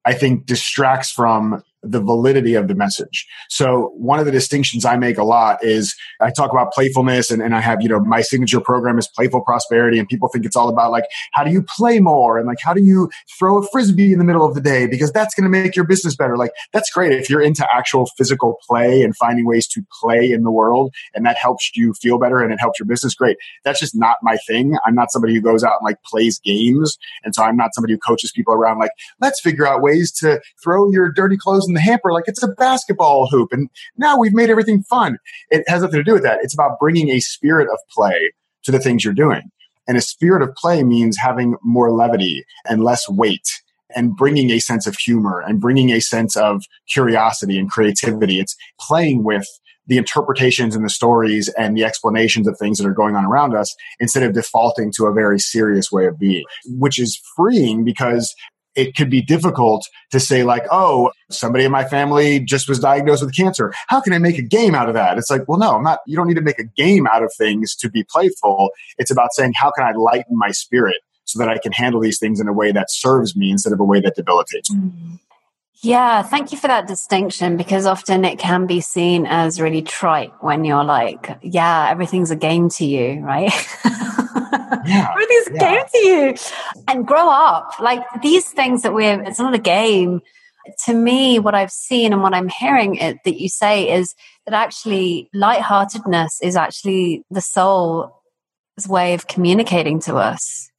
I 0.04 0.12
think 0.12 0.46
distracts 0.46 1.10
from 1.10 1.62
the 1.82 2.00
validity 2.00 2.55
of 2.55 2.69
the 2.69 2.75
message. 2.75 3.26
So 3.49 3.93
one 3.96 4.19
of 4.19 4.26
the 4.26 4.32
distinctions 4.32 4.84
I 4.84 4.96
make 4.96 5.19
a 5.19 5.25
lot 5.25 5.62
is 5.64 5.94
I 6.20 6.31
talk 6.31 6.52
about 6.52 6.73
playfulness 6.73 7.31
and, 7.31 7.43
and 7.43 7.55
I 7.55 7.61
have, 7.61 7.82
you 7.82 7.88
know, 7.88 8.00
my 8.00 8.20
signature 8.20 8.61
program 8.61 8.99
is 8.99 9.08
playful 9.08 9.40
prosperity 9.40 9.99
and 9.99 10.08
people 10.08 10.29
think 10.29 10.44
it's 10.44 10.56
all 10.56 10.69
about 10.69 10.93
like, 10.93 11.05
how 11.32 11.43
do 11.43 11.50
you 11.50 11.62
play 11.62 11.99
more? 11.99 12.38
And 12.38 12.46
like, 12.46 12.61
how 12.61 12.73
do 12.73 12.82
you 12.82 13.11
throw 13.38 13.58
a 13.58 13.67
frisbee 13.69 14.12
in 14.12 14.19
the 14.19 14.25
middle 14.25 14.46
of 14.46 14.55
the 14.55 14.61
day? 14.61 14.87
Because 14.87 15.11
that's 15.11 15.34
going 15.34 15.44
to 15.44 15.50
make 15.50 15.75
your 15.75 15.84
business 15.84 16.14
better. 16.14 16.37
Like, 16.37 16.52
that's 16.73 16.90
great. 16.90 17.12
If 17.12 17.29
you're 17.29 17.43
into 17.43 17.67
actual 17.75 18.06
physical 18.17 18.58
play 18.69 19.02
and 19.02 19.17
finding 19.17 19.46
ways 19.46 19.67
to 19.69 19.82
play 20.00 20.31
in 20.31 20.44
the 20.44 20.52
world 20.52 20.94
and 21.14 21.26
that 21.26 21.37
helps 21.37 21.73
you 21.75 21.94
feel 21.94 22.19
better 22.19 22.40
and 22.40 22.52
it 22.52 22.61
helps 22.61 22.79
your 22.79 22.87
business, 22.87 23.14
great. 23.14 23.37
That's 23.64 23.81
just 23.81 23.96
not 23.96 24.19
my 24.23 24.37
thing. 24.46 24.76
I'm 24.87 24.94
not 24.94 25.11
somebody 25.11 25.34
who 25.34 25.40
goes 25.40 25.64
out 25.64 25.79
and 25.81 25.84
like 25.84 26.02
plays 26.05 26.38
games. 26.38 26.96
And 27.25 27.34
so 27.34 27.43
I'm 27.43 27.56
not 27.56 27.75
somebody 27.75 27.94
who 27.94 27.99
coaches 27.99 28.32
people 28.32 28.55
around 28.55 28.79
like, 28.79 28.93
let's 29.20 29.40
figure 29.40 29.67
out 29.67 29.82
ways 29.82 30.12
to 30.12 30.40
throw 30.62 30.90
your 30.90 31.11
dirty 31.11 31.37
clothes 31.37 31.67
the 31.74 31.80
hamper 31.80 32.12
like 32.12 32.24
it's 32.26 32.42
a 32.42 32.48
basketball 32.48 33.28
hoop. 33.28 33.52
And 33.52 33.69
now 33.96 34.19
we've 34.19 34.34
made 34.34 34.50
everything 34.50 34.82
fun. 34.82 35.19
It 35.50 35.64
has 35.69 35.82
nothing 35.82 36.00
to 36.00 36.04
do 36.04 36.14
with 36.14 36.22
that. 36.22 36.41
It's 36.43 36.55
about 36.55 36.79
bringing 36.79 37.10
a 37.10 37.20
spirit 37.20 37.69
of 37.72 37.79
play 37.91 38.32
to 38.64 38.72
the 38.72 38.79
things 38.79 39.05
you're 39.05 39.14
doing. 39.14 39.50
And 39.88 39.96
a 39.96 40.02
spirit 40.02 40.43
of 40.43 40.55
play 40.55 40.84
means 40.84 41.17
having 41.19 41.56
more 41.62 41.91
levity 41.91 42.44
and 42.69 42.84
less 42.84 43.08
weight 43.08 43.48
and 43.94 44.17
bringing 44.17 44.50
a 44.50 44.58
sense 44.58 44.86
of 44.86 44.96
humor 44.96 45.43
and 45.46 45.60
bringing 45.60 45.91
a 45.91 46.00
sense 46.00 46.36
of 46.36 46.62
curiosity 46.88 47.58
and 47.58 47.70
creativity. 47.70 48.38
It's 48.38 48.56
playing 48.81 49.24
with 49.24 49.46
the 49.86 49.98
interpretations 49.98 50.76
and 50.76 50.84
the 50.84 50.91
stories 50.91 51.48
and 51.58 51.76
the 51.76 51.84
explanations 51.84 52.46
of 52.46 52.56
things 52.56 52.79
that 52.79 52.86
are 52.86 52.94
going 52.94 53.17
on 53.17 53.24
around 53.24 53.55
us 53.55 53.74
instead 53.98 54.22
of 54.22 54.32
defaulting 54.32 54.93
to 54.96 55.06
a 55.06 55.12
very 55.12 55.38
serious 55.38 55.91
way 55.91 56.06
of 56.06 56.19
being, 56.19 56.44
which 56.67 57.00
is 57.00 57.20
freeing 57.36 57.84
because 57.84 58.34
it 58.74 58.96
could 58.96 59.10
be 59.10 59.22
difficult 59.22 59.86
to 60.10 60.20
say 60.20 60.43
like, 60.43 60.64
oh, 60.70 61.10
somebody 61.31 61.64
in 61.64 61.72
my 61.72 61.84
family 61.84 62.41
just 62.41 62.69
was 62.69 62.79
diagnosed 62.79 63.24
with 63.24 63.34
cancer. 63.34 63.72
How 63.88 64.00
can 64.00 64.12
I 64.12 64.19
make 64.19 64.38
a 64.38 64.43
game 64.43 64.74
out 64.74 64.88
of 64.88 64.94
that? 64.94 65.19
It's 65.19 65.31
like, 65.31 65.46
well, 65.48 65.58
no, 65.58 65.76
I'm 65.76 65.82
not, 65.82 66.00
you 66.06 66.17
don't 66.17 66.26
need 66.26 66.36
to 66.36 66.43
make 66.43 66.58
a 66.58 66.64
game 66.64 67.06
out 67.06 67.22
of 67.22 67.32
things 67.36 67.74
to 67.76 67.91
be 67.91 68.05
playful. 68.05 68.70
It's 68.98 69.10
about 69.10 69.32
saying, 69.32 69.52
how 69.56 69.70
can 69.72 69.84
I 69.84 69.93
lighten 69.93 70.38
my 70.38 70.50
spirit 70.50 70.96
so 71.24 71.38
that 71.38 71.48
I 71.48 71.58
can 71.58 71.72
handle 71.72 72.00
these 72.00 72.19
things 72.19 72.41
in 72.41 72.48
a 72.48 72.52
way 72.52 72.72
that 72.72 72.91
serves 72.91 73.36
me 73.36 73.50
instead 73.50 73.72
of 73.72 73.81
a 73.81 73.84
way 73.84 74.00
that 74.00 74.17
debilitates 74.17 74.72
me? 74.72 74.79
Mm. 74.79 75.19
Yeah, 75.84 76.22
thank 76.22 76.52
you 76.52 76.58
for 76.58 76.69
that 76.69 76.86
distinction 76.86 77.56
because 77.56 77.86
often 77.86 78.24
it 78.24 78.38
can 78.38 78.67
be 78.67 78.81
seen 78.81 79.26
as 79.26 79.60
really 79.60 79.82
trite 79.82 80.32
when 80.41 80.64
you're 80.64 80.84
like, 80.84 81.36
yeah, 81.43 81.91
everything's 81.91 82.31
a 82.31 82.36
game 82.36 82.69
to 82.70 82.84
you, 82.84 83.20
right? 83.20 83.52
Yeah, 84.86 85.08
everything's 85.10 85.48
a 85.48 85.55
yeah. 85.55 85.74
game 85.76 85.84
to 85.93 85.98
you. 85.98 86.34
And 86.88 87.06
grow 87.06 87.29
up. 87.29 87.79
Like 87.81 88.02
these 88.22 88.48
things 88.48 88.82
that 88.82 88.94
we're, 88.94 89.22
it's 89.22 89.38
not 89.38 89.55
a 89.55 89.58
game. 89.58 90.20
To 90.86 90.94
me, 90.94 91.38
what 91.38 91.55
I've 91.55 91.72
seen 91.72 92.12
and 92.12 92.22
what 92.22 92.34
I'm 92.34 92.48
hearing 92.48 92.94
it, 92.94 93.19
that 93.24 93.41
you 93.41 93.48
say 93.48 93.91
is 93.91 94.14
that 94.46 94.55
actually 94.55 95.29
lightheartedness 95.34 96.41
is 96.43 96.56
actually 96.56 97.24
the 97.31 97.41
soul's 97.41 98.10
way 98.88 99.14
of 99.14 99.26
communicating 99.26 100.00
to 100.00 100.17
us. 100.17 100.70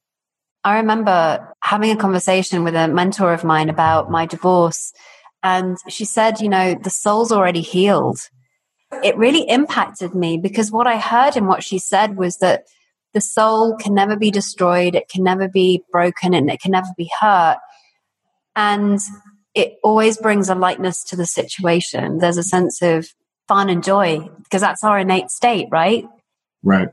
I 0.64 0.76
remember 0.76 1.54
having 1.60 1.90
a 1.90 1.96
conversation 1.96 2.64
with 2.64 2.74
a 2.74 2.88
mentor 2.88 3.34
of 3.34 3.44
mine 3.44 3.68
about 3.68 4.10
my 4.10 4.24
divorce. 4.24 4.94
And 5.42 5.76
she 5.88 6.06
said, 6.06 6.40
you 6.40 6.48
know, 6.48 6.74
the 6.74 6.88
soul's 6.88 7.30
already 7.30 7.60
healed. 7.60 8.18
It 9.02 9.16
really 9.18 9.46
impacted 9.48 10.14
me 10.14 10.38
because 10.38 10.70
what 10.70 10.86
I 10.86 10.96
heard 10.98 11.36
and 11.36 11.46
what 11.46 11.62
she 11.62 11.78
said 11.78 12.16
was 12.16 12.38
that 12.38 12.64
the 13.14 13.20
soul 13.20 13.76
can 13.76 13.94
never 13.94 14.16
be 14.16 14.30
destroyed, 14.30 14.94
it 14.94 15.08
can 15.08 15.22
never 15.22 15.48
be 15.48 15.82
broken, 15.90 16.34
and 16.34 16.50
it 16.50 16.60
can 16.60 16.72
never 16.72 16.88
be 16.96 17.10
hurt. 17.20 17.58
And 18.56 19.00
it 19.54 19.76
always 19.82 20.18
brings 20.18 20.48
a 20.48 20.54
lightness 20.54 21.02
to 21.04 21.16
the 21.16 21.26
situation. 21.26 22.18
There's 22.18 22.36
a 22.36 22.42
sense 22.42 22.82
of 22.82 23.08
fun 23.48 23.68
and 23.68 23.82
joy 23.82 24.28
because 24.42 24.60
that's 24.60 24.84
our 24.84 24.98
innate 24.98 25.30
state, 25.30 25.68
right? 25.70 26.04
Right. 26.62 26.88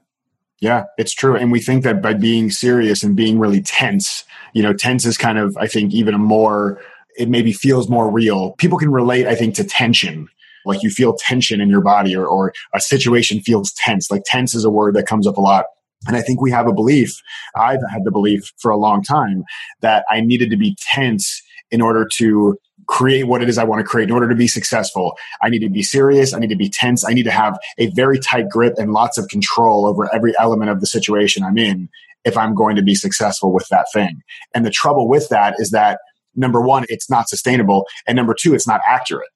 Yeah, 0.60 0.84
it's 0.98 1.13
true. 1.13 1.36
And 1.36 1.51
we 1.51 1.60
think 1.60 1.84
that 1.84 2.04
by 2.04 2.13
being 2.13 2.51
serious 2.51 3.01
and 3.01 3.16
being 3.16 3.40
really 3.40 3.62
tense, 3.62 4.24
you 4.54 4.62
know, 4.62 4.74
tense 4.74 5.06
is 5.06 5.18
kind 5.18 5.40
of, 5.40 5.58
I 5.58 5.66
think, 5.66 5.92
even 5.92 6.13
a 6.13 6.20
more, 6.20 6.80
it 7.18 7.30
maybe 7.30 7.51
feels 7.51 7.90
more 7.90 8.12
real. 8.12 8.51
People 8.54 8.78
can 8.78 8.92
relate, 8.92 9.25
I 9.25 9.34
think, 9.34 9.56
to 9.56 9.63
tension. 9.63 10.30
Like 10.63 10.84
you 10.84 10.92
feel 10.92 11.16
tension 11.18 11.62
in 11.62 11.70
your 11.70 11.82
body 11.82 12.16
or, 12.16 12.28
or 12.28 12.54
a 12.75 12.80
situation 12.80 13.42
feels 13.42 13.72
tense. 13.74 14.12
Like 14.12 14.22
tense 14.25 14.54
is 14.54 14.63
a 14.63 14.70
word 14.70 14.96
that 14.96 15.08
comes 15.08 15.25
up 15.25 15.38
a 15.38 15.42
lot. 15.42 15.66
And 16.08 16.15
I 16.15 16.22
think 16.22 16.41
we 16.41 16.51
have 16.51 16.67
a 16.67 16.74
belief, 16.74 17.22
I've 17.55 17.81
had 17.91 18.03
the 18.03 18.12
belief 18.12 18.51
for 18.58 18.72
a 18.72 18.77
long 18.77 19.03
time 19.03 19.43
that 19.81 20.05
I 20.10 20.22
needed 20.22 20.50
to 20.50 20.58
be 20.58 20.75
tense 20.79 21.41
in 21.70 21.81
order 21.81 22.08
to 22.17 22.58
create 22.88 23.27
what 23.27 23.41
it 23.41 23.50
is 23.50 23.58
I 23.58 23.63
want 23.63 23.79
to 23.79 23.86
create. 23.86 24.10
In 24.10 24.13
order 24.13 24.27
to 24.27 24.36
be 24.36 24.48
successful, 24.48 25.15
I 25.41 25.50
need 25.50 25.60
to 25.60 25.70
be 25.70 25.84
serious. 25.84 26.34
I 26.34 26.39
need 26.39 26.50
to 26.50 26.55
be 26.55 26.70
tense. 26.70 27.05
I 27.05 27.13
need 27.13 27.24
to 27.24 27.31
have 27.31 27.58
a 27.77 27.88
very 27.91 28.20
tight 28.20 28.50
grip 28.50 28.74
and 28.77 28.91
lots 28.91 29.17
of 29.17 29.27
control 29.27 29.86
over 29.86 30.13
every 30.13 30.34
element 30.39 30.72
of 30.72 30.81
the 30.81 30.88
situation 30.88 31.43
I'm 31.43 31.58
in 31.58 31.88
if 32.25 32.38
I'm 32.38 32.53
going 32.55 32.75
to 32.75 32.84
be 32.84 32.96
successful 32.96 33.53
with 33.53 33.67
that 33.70 33.86
thing. 33.93 34.22
And 34.53 34.65
the 34.65 34.72
trouble 34.72 35.08
with 35.08 35.29
that 35.29 35.55
is 35.58 35.72
that 35.72 36.00
number 36.36 36.62
one, 36.62 36.86
it's 36.89 37.10
not 37.10 37.29
sustainable. 37.29 37.86
And 38.08 38.15
number 38.15 38.36
two, 38.39 38.53
it's 38.53 38.67
not 38.67 38.81
accurate. 38.88 39.29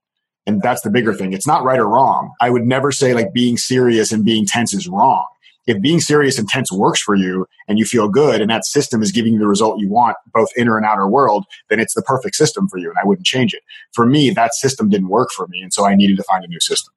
And 0.47 0.61
that's 0.61 0.81
the 0.81 0.91
bigger 0.91 1.13
thing. 1.13 1.33
It's 1.33 1.47
not 1.47 1.63
right 1.63 1.79
or 1.79 1.87
wrong. 1.87 2.31
I 2.41 2.49
would 2.49 2.63
never 2.63 2.91
say 2.91 3.13
like 3.13 3.33
being 3.33 3.57
serious 3.57 4.11
and 4.11 4.23
being 4.23 4.45
tense 4.45 4.73
is 4.73 4.87
wrong 4.87 5.25
if 5.67 5.81
being 5.81 5.99
serious 5.99 6.37
intense 6.39 6.71
works 6.71 7.01
for 7.01 7.15
you 7.15 7.47
and 7.67 7.79
you 7.79 7.85
feel 7.85 8.07
good 8.07 8.41
and 8.41 8.49
that 8.49 8.65
system 8.65 9.01
is 9.01 9.11
giving 9.11 9.33
you 9.33 9.39
the 9.39 9.47
result 9.47 9.79
you 9.79 9.89
want, 9.89 10.17
both 10.33 10.49
inner 10.57 10.77
and 10.77 10.85
outer 10.85 11.07
world, 11.07 11.45
then 11.69 11.79
it's 11.79 11.93
the 11.93 12.01
perfect 12.01 12.35
system 12.35 12.67
for 12.67 12.77
you 12.77 12.89
and 12.89 12.97
I 13.01 13.05
wouldn't 13.05 13.25
change 13.25 13.53
it. 13.53 13.61
For 13.93 14.05
me, 14.05 14.29
that 14.31 14.53
system 14.53 14.89
didn't 14.89 15.09
work 15.09 15.29
for 15.35 15.47
me. 15.47 15.61
And 15.61 15.73
so 15.73 15.85
I 15.85 15.95
needed 15.95 16.17
to 16.17 16.23
find 16.23 16.43
a 16.43 16.47
new 16.47 16.59
system. 16.59 16.93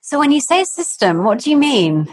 So 0.00 0.18
when 0.18 0.32
you 0.32 0.40
say 0.40 0.64
system, 0.64 1.24
what 1.24 1.40
do 1.40 1.50
you 1.50 1.56
mean? 1.56 2.08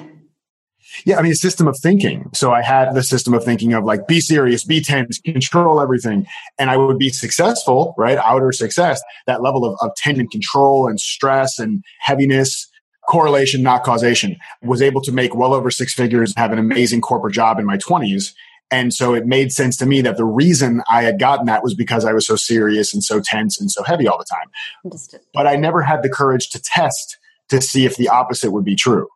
Yeah, 1.05 1.19
I 1.19 1.21
mean, 1.21 1.31
a 1.31 1.35
system 1.35 1.67
of 1.67 1.77
thinking. 1.77 2.29
So 2.33 2.51
I 2.51 2.61
had 2.61 2.93
the 2.93 3.03
system 3.03 3.33
of 3.33 3.43
thinking 3.43 3.73
of 3.73 3.83
like, 3.83 4.07
be 4.07 4.19
serious, 4.19 4.63
be 4.63 4.81
tense, 4.81 5.19
control 5.19 5.81
everything. 5.81 6.25
And 6.57 6.69
I 6.69 6.77
would 6.77 6.97
be 6.97 7.09
successful, 7.09 7.93
right? 7.97 8.17
Outer 8.17 8.51
success, 8.51 9.01
that 9.25 9.41
level 9.41 9.65
of, 9.65 9.77
of 9.81 9.95
tension 9.95 10.27
control 10.27 10.87
and 10.87 10.99
stress 10.99 11.59
and 11.59 11.83
heaviness 11.99 12.67
correlation, 13.07 13.63
not 13.63 13.83
causation. 13.83 14.35
Was 14.61 14.81
able 14.81 15.01
to 15.01 15.11
make 15.11 15.35
well 15.35 15.53
over 15.53 15.71
six 15.71 15.93
figures, 15.93 16.33
have 16.37 16.51
an 16.51 16.59
amazing 16.59 17.01
corporate 17.01 17.33
job 17.33 17.59
in 17.59 17.65
my 17.65 17.77
20s. 17.77 18.33
And 18.69 18.93
so 18.93 19.13
it 19.13 19.25
made 19.25 19.53
sense 19.53 19.77
to 19.77 19.85
me 19.85 20.01
that 20.01 20.17
the 20.17 20.25
reason 20.25 20.81
I 20.89 21.03
had 21.03 21.19
gotten 21.19 21.45
that 21.45 21.63
was 21.63 21.73
because 21.73 22.03
I 22.03 22.11
was 22.11 22.27
so 22.27 22.35
serious 22.35 22.93
and 22.93 23.01
so 23.01 23.21
tense 23.23 23.59
and 23.59 23.71
so 23.71 23.81
heavy 23.81 24.07
all 24.07 24.17
the 24.17 24.25
time. 24.29 24.47
Understood. 24.83 25.21
But 25.33 25.47
I 25.47 25.55
never 25.55 25.81
had 25.81 26.03
the 26.03 26.09
courage 26.09 26.49
to 26.49 26.61
test 26.61 27.17
to 27.49 27.61
see 27.61 27.85
if 27.85 27.95
the 27.95 28.09
opposite 28.09 28.51
would 28.51 28.65
be 28.65 28.75
true. 28.75 29.07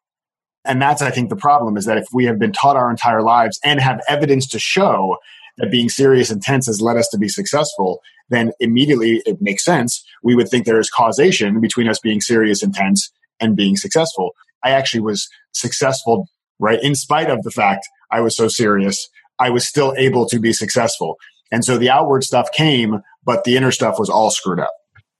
And 0.63 0.81
that's, 0.81 1.01
I 1.01 1.12
think, 1.12 1.29
the 1.29 1.36
problem 1.36 1.75
is 1.75 1.86
that 1.86 1.98
if 1.98 2.05
we 2.13 2.25
have 2.25 2.39
been 2.39 2.53
taught 2.53 2.77
our 2.77 2.89
entire 2.89 3.24
lives 3.24 3.60
and 3.63 3.79
have 3.81 4.00
evidence 4.07 4.48
to 4.50 4.60
show 4.60 5.17
that 5.57 5.71
being 5.71 5.89
serious 5.89 6.29
and 6.29 6.41
tense 6.41 6.67
has 6.67 6.81
led 6.81 6.98
us 6.98 7.10
to 7.10 7.17
be 7.17 7.27
successful, 7.27 8.00
then 8.29 8.51
immediately 8.60 9.21
it 9.25 9.41
makes 9.41 9.65
sense. 9.65 10.05
We 10.24 10.36
would 10.36 10.48
think 10.48 10.65
there 10.65 10.79
is 10.79 10.89
causation 10.89 11.60
between 11.60 11.89
us 11.89 12.00
being 12.00 12.21
serious 12.21 12.63
and 12.63 12.74
tense 12.74 13.12
and 13.41 13.55
being 13.55 13.75
successful. 13.75 14.31
I 14.63 14.71
actually 14.71 15.01
was 15.01 15.27
successful, 15.51 16.27
right? 16.60 16.81
In 16.81 16.95
spite 16.95 17.29
of 17.29 17.43
the 17.43 17.51
fact 17.51 17.88
I 18.12 18.21
was 18.21 18.36
so 18.36 18.48
serious, 18.48 19.10
I 19.39 19.50
was 19.50 19.67
still 19.67 19.93
able 19.98 20.25
to 20.27 20.39
be 20.39 20.53
successful. 20.53 21.17
And 21.51 21.65
so 21.65 21.77
the 21.77 21.89
outward 21.89 22.24
stuff 22.24 22.51
came, 22.51 23.01
but 23.24 23.43
the 23.43 23.57
inner 23.57 23.71
stuff 23.71 24.00
was 24.00 24.10
all 24.10 24.31
screwed 24.31 24.60
up. 24.60 24.71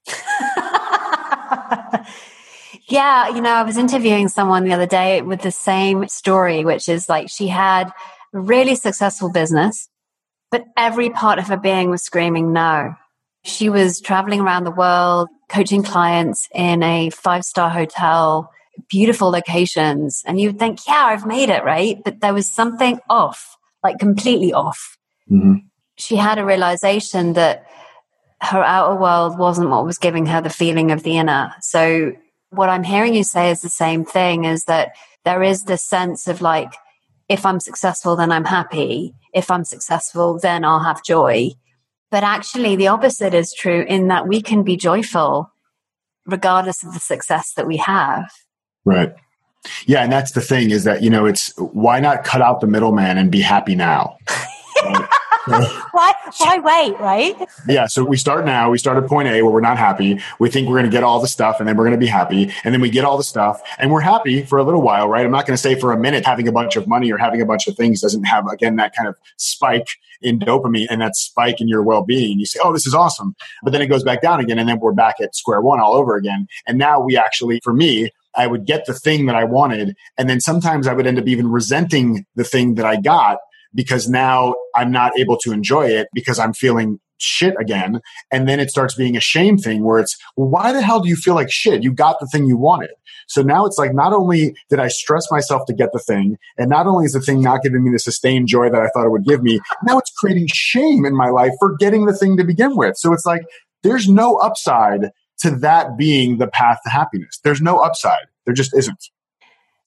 yeah, 2.88 3.28
you 3.28 3.40
know, 3.40 3.52
I 3.52 3.62
was 3.62 3.76
interviewing 3.76 4.28
someone 4.28 4.64
the 4.64 4.72
other 4.72 4.86
day 4.86 5.22
with 5.22 5.42
the 5.42 5.50
same 5.50 6.08
story, 6.08 6.64
which 6.64 6.88
is 6.88 7.08
like 7.08 7.28
she 7.28 7.48
had 7.48 7.88
a 8.34 8.40
really 8.40 8.74
successful 8.74 9.30
business, 9.30 9.88
but 10.50 10.64
every 10.76 11.10
part 11.10 11.38
of 11.38 11.48
her 11.48 11.56
being 11.56 11.90
was 11.90 12.02
screaming 12.02 12.52
no. 12.52 12.94
She 13.44 13.68
was 13.68 14.00
traveling 14.00 14.40
around 14.40 14.64
the 14.64 14.70
world, 14.70 15.28
coaching 15.48 15.82
clients 15.82 16.48
in 16.54 16.82
a 16.82 17.10
five 17.10 17.44
star 17.44 17.70
hotel, 17.70 18.50
beautiful 18.88 19.30
locations. 19.30 20.22
And 20.26 20.40
you 20.40 20.48
would 20.48 20.58
think, 20.58 20.80
yeah, 20.86 21.04
I've 21.06 21.26
made 21.26 21.48
it, 21.48 21.64
right? 21.64 21.98
But 22.04 22.20
there 22.20 22.34
was 22.34 22.50
something 22.50 23.00
off, 23.08 23.56
like 23.82 23.98
completely 23.98 24.52
off. 24.52 24.96
Mm-hmm. 25.30 25.66
She 25.96 26.16
had 26.16 26.38
a 26.38 26.44
realization 26.44 27.34
that 27.34 27.66
her 28.40 28.62
outer 28.62 28.96
world 28.96 29.38
wasn't 29.38 29.70
what 29.70 29.84
was 29.84 29.98
giving 29.98 30.26
her 30.26 30.40
the 30.40 30.50
feeling 30.50 30.90
of 30.90 31.02
the 31.02 31.16
inner. 31.16 31.54
So, 31.60 32.12
what 32.50 32.68
I'm 32.68 32.82
hearing 32.82 33.14
you 33.14 33.24
say 33.24 33.50
is 33.50 33.62
the 33.62 33.70
same 33.70 34.04
thing 34.04 34.44
is 34.44 34.64
that 34.64 34.92
there 35.24 35.42
is 35.42 35.64
this 35.64 35.84
sense 35.84 36.28
of 36.28 36.42
like, 36.42 36.74
if 37.28 37.46
I'm 37.46 37.60
successful, 37.60 38.16
then 38.16 38.30
I'm 38.30 38.44
happy. 38.44 39.14
If 39.32 39.50
I'm 39.50 39.64
successful, 39.64 40.38
then 40.38 40.64
I'll 40.64 40.82
have 40.82 41.04
joy. 41.04 41.52
But 42.12 42.24
actually, 42.24 42.76
the 42.76 42.88
opposite 42.88 43.32
is 43.32 43.54
true 43.54 43.86
in 43.88 44.08
that 44.08 44.28
we 44.28 44.42
can 44.42 44.62
be 44.62 44.76
joyful 44.76 45.50
regardless 46.26 46.84
of 46.84 46.92
the 46.92 47.00
success 47.00 47.54
that 47.56 47.66
we 47.66 47.78
have. 47.78 48.30
Right. 48.84 49.14
Yeah. 49.86 50.02
And 50.02 50.12
that's 50.12 50.32
the 50.32 50.42
thing 50.42 50.72
is 50.72 50.84
that, 50.84 51.02
you 51.02 51.08
know, 51.08 51.24
it's 51.24 51.54
why 51.56 52.00
not 52.00 52.22
cut 52.22 52.42
out 52.42 52.60
the 52.60 52.66
middleman 52.66 53.16
and 53.16 53.30
be 53.30 53.40
happy 53.40 53.74
now? 53.74 54.18
why, 55.46 56.14
why 56.38 56.58
wait, 56.58 57.00
right? 57.00 57.48
Yeah. 57.68 57.86
So 57.86 58.04
we 58.04 58.16
start 58.16 58.44
now. 58.44 58.70
We 58.70 58.78
start 58.78 59.02
at 59.02 59.08
point 59.08 59.28
A 59.28 59.42
where 59.42 59.52
we're 59.52 59.60
not 59.60 59.76
happy. 59.76 60.20
We 60.38 60.50
think 60.50 60.68
we're 60.68 60.76
going 60.76 60.90
to 60.90 60.90
get 60.90 61.02
all 61.02 61.20
the 61.20 61.28
stuff 61.28 61.58
and 61.58 61.68
then 61.68 61.76
we're 61.76 61.84
going 61.84 61.98
to 61.98 62.04
be 62.04 62.06
happy. 62.06 62.52
And 62.64 62.72
then 62.72 62.80
we 62.80 62.90
get 62.90 63.04
all 63.04 63.16
the 63.16 63.24
stuff 63.24 63.60
and 63.78 63.90
we're 63.90 64.00
happy 64.00 64.44
for 64.44 64.58
a 64.58 64.62
little 64.62 64.82
while, 64.82 65.08
right? 65.08 65.24
I'm 65.24 65.32
not 65.32 65.46
going 65.46 65.56
to 65.56 65.62
say 65.62 65.74
for 65.74 65.92
a 65.92 65.98
minute 65.98 66.24
having 66.24 66.46
a 66.46 66.52
bunch 66.52 66.76
of 66.76 66.86
money 66.86 67.10
or 67.10 67.18
having 67.18 67.40
a 67.40 67.46
bunch 67.46 67.66
of 67.66 67.76
things 67.76 68.00
doesn't 68.00 68.24
have, 68.24 68.46
again, 68.46 68.76
that 68.76 68.94
kind 68.94 69.08
of 69.08 69.16
spike 69.36 69.88
in 70.20 70.38
dopamine 70.38 70.86
and 70.90 71.00
that 71.00 71.16
spike 71.16 71.60
in 71.60 71.66
your 71.66 71.82
well 71.82 72.04
being. 72.04 72.38
You 72.38 72.46
say, 72.46 72.60
oh, 72.62 72.72
this 72.72 72.86
is 72.86 72.94
awesome. 72.94 73.34
But 73.64 73.72
then 73.72 73.82
it 73.82 73.88
goes 73.88 74.04
back 74.04 74.22
down 74.22 74.38
again. 74.38 74.58
And 74.58 74.68
then 74.68 74.78
we're 74.78 74.92
back 74.92 75.16
at 75.20 75.34
square 75.34 75.60
one 75.60 75.80
all 75.80 75.94
over 75.94 76.14
again. 76.16 76.46
And 76.68 76.78
now 76.78 77.00
we 77.00 77.16
actually, 77.16 77.60
for 77.64 77.72
me, 77.72 78.10
I 78.34 78.46
would 78.46 78.64
get 78.64 78.86
the 78.86 78.94
thing 78.94 79.26
that 79.26 79.34
I 79.34 79.44
wanted. 79.44 79.96
And 80.16 80.30
then 80.30 80.40
sometimes 80.40 80.86
I 80.86 80.94
would 80.94 81.06
end 81.06 81.18
up 81.18 81.26
even 81.26 81.50
resenting 81.50 82.26
the 82.36 82.44
thing 82.44 82.76
that 82.76 82.86
I 82.86 83.00
got 83.00 83.38
because 83.74 84.08
now 84.08 84.54
I'm 84.74 84.90
not 84.90 85.18
able 85.18 85.36
to 85.38 85.52
enjoy 85.52 85.86
it 85.86 86.08
because 86.12 86.38
I'm 86.38 86.52
feeling 86.52 87.00
shit 87.18 87.54
again. 87.58 88.00
And 88.32 88.48
then 88.48 88.58
it 88.58 88.70
starts 88.70 88.94
being 88.94 89.16
a 89.16 89.20
shame 89.20 89.56
thing 89.56 89.84
where 89.84 90.00
it's, 90.00 90.16
well, 90.36 90.48
why 90.48 90.72
the 90.72 90.82
hell 90.82 91.00
do 91.00 91.08
you 91.08 91.16
feel 91.16 91.34
like 91.34 91.50
shit? 91.50 91.82
You 91.82 91.92
got 91.92 92.18
the 92.20 92.26
thing 92.26 92.46
you 92.46 92.56
wanted. 92.56 92.90
So 93.28 93.42
now 93.42 93.64
it's 93.64 93.78
like, 93.78 93.94
not 93.94 94.12
only 94.12 94.54
did 94.68 94.80
I 94.80 94.88
stress 94.88 95.30
myself 95.30 95.62
to 95.66 95.72
get 95.72 95.90
the 95.92 96.00
thing, 96.00 96.36
and 96.58 96.68
not 96.68 96.86
only 96.86 97.06
is 97.06 97.12
the 97.12 97.20
thing 97.20 97.40
not 97.40 97.62
giving 97.62 97.84
me 97.84 97.90
the 97.90 97.98
sustained 97.98 98.48
joy 98.48 98.70
that 98.70 98.82
I 98.82 98.88
thought 98.88 99.06
it 99.06 99.10
would 99.10 99.24
give 99.24 99.42
me, 99.42 99.60
now 99.84 99.98
it's 99.98 100.10
creating 100.10 100.48
shame 100.52 101.04
in 101.04 101.16
my 101.16 101.28
life 101.28 101.52
for 101.60 101.76
getting 101.76 102.06
the 102.06 102.16
thing 102.16 102.36
to 102.38 102.44
begin 102.44 102.76
with. 102.76 102.96
So 102.96 103.12
it's 103.12 103.24
like, 103.24 103.42
there's 103.82 104.08
no 104.08 104.36
upside 104.36 105.10
to 105.40 105.50
that 105.56 105.96
being 105.96 106.38
the 106.38 106.48
path 106.48 106.78
to 106.84 106.90
happiness. 106.90 107.38
There's 107.42 107.60
no 107.60 107.78
upside. 107.78 108.26
There 108.44 108.54
just 108.54 108.76
isn't. 108.76 109.08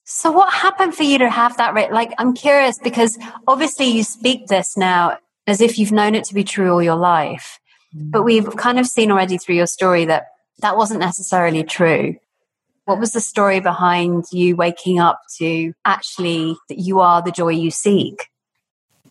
So 0.06 0.32
what 0.32 0.54
happened 0.54 0.96
for 0.96 1.04
you 1.04 1.18
to 1.18 1.30
have 1.30 1.58
that 1.58 1.74
rate? 1.74 1.92
Like, 1.92 2.14
I'm 2.20 2.34
curious 2.34 2.78
because 2.78 3.18
obviously 3.48 3.88
you 3.88 4.04
speak 4.04 4.48
this 4.48 4.78
now 4.78 5.18
as 5.48 5.62
if 5.62 5.80
you've 5.80 5.92
known 5.92 6.14
it 6.14 6.24
to 6.26 6.36
be 6.36 6.44
true 6.44 6.72
all 6.72 6.82
your 6.82 6.96
life. 6.96 7.60
Mm. 7.96 8.12
But 8.12 8.24
we've 8.24 8.56
kind 8.56 8.80
of 8.80 8.86
seen 8.86 9.12
already 9.12 9.40
through 9.40 9.56
your 9.56 9.68
story 9.68 10.06
that 10.06 10.28
that 10.60 10.78
wasn't 10.78 11.00
necessarily 11.00 11.64
true. 11.64 12.16
What 12.86 13.00
was 13.00 13.14
the 13.14 13.20
story 13.20 13.60
behind 13.60 14.26
you 14.32 14.56
waking 14.56 15.00
up 15.00 15.22
to 15.40 15.74
actually 15.86 16.56
that 16.70 16.78
you 16.78 17.00
are 17.00 17.24
the 17.24 17.32
joy 17.32 17.50
you 17.50 17.72
seek? 17.72 18.30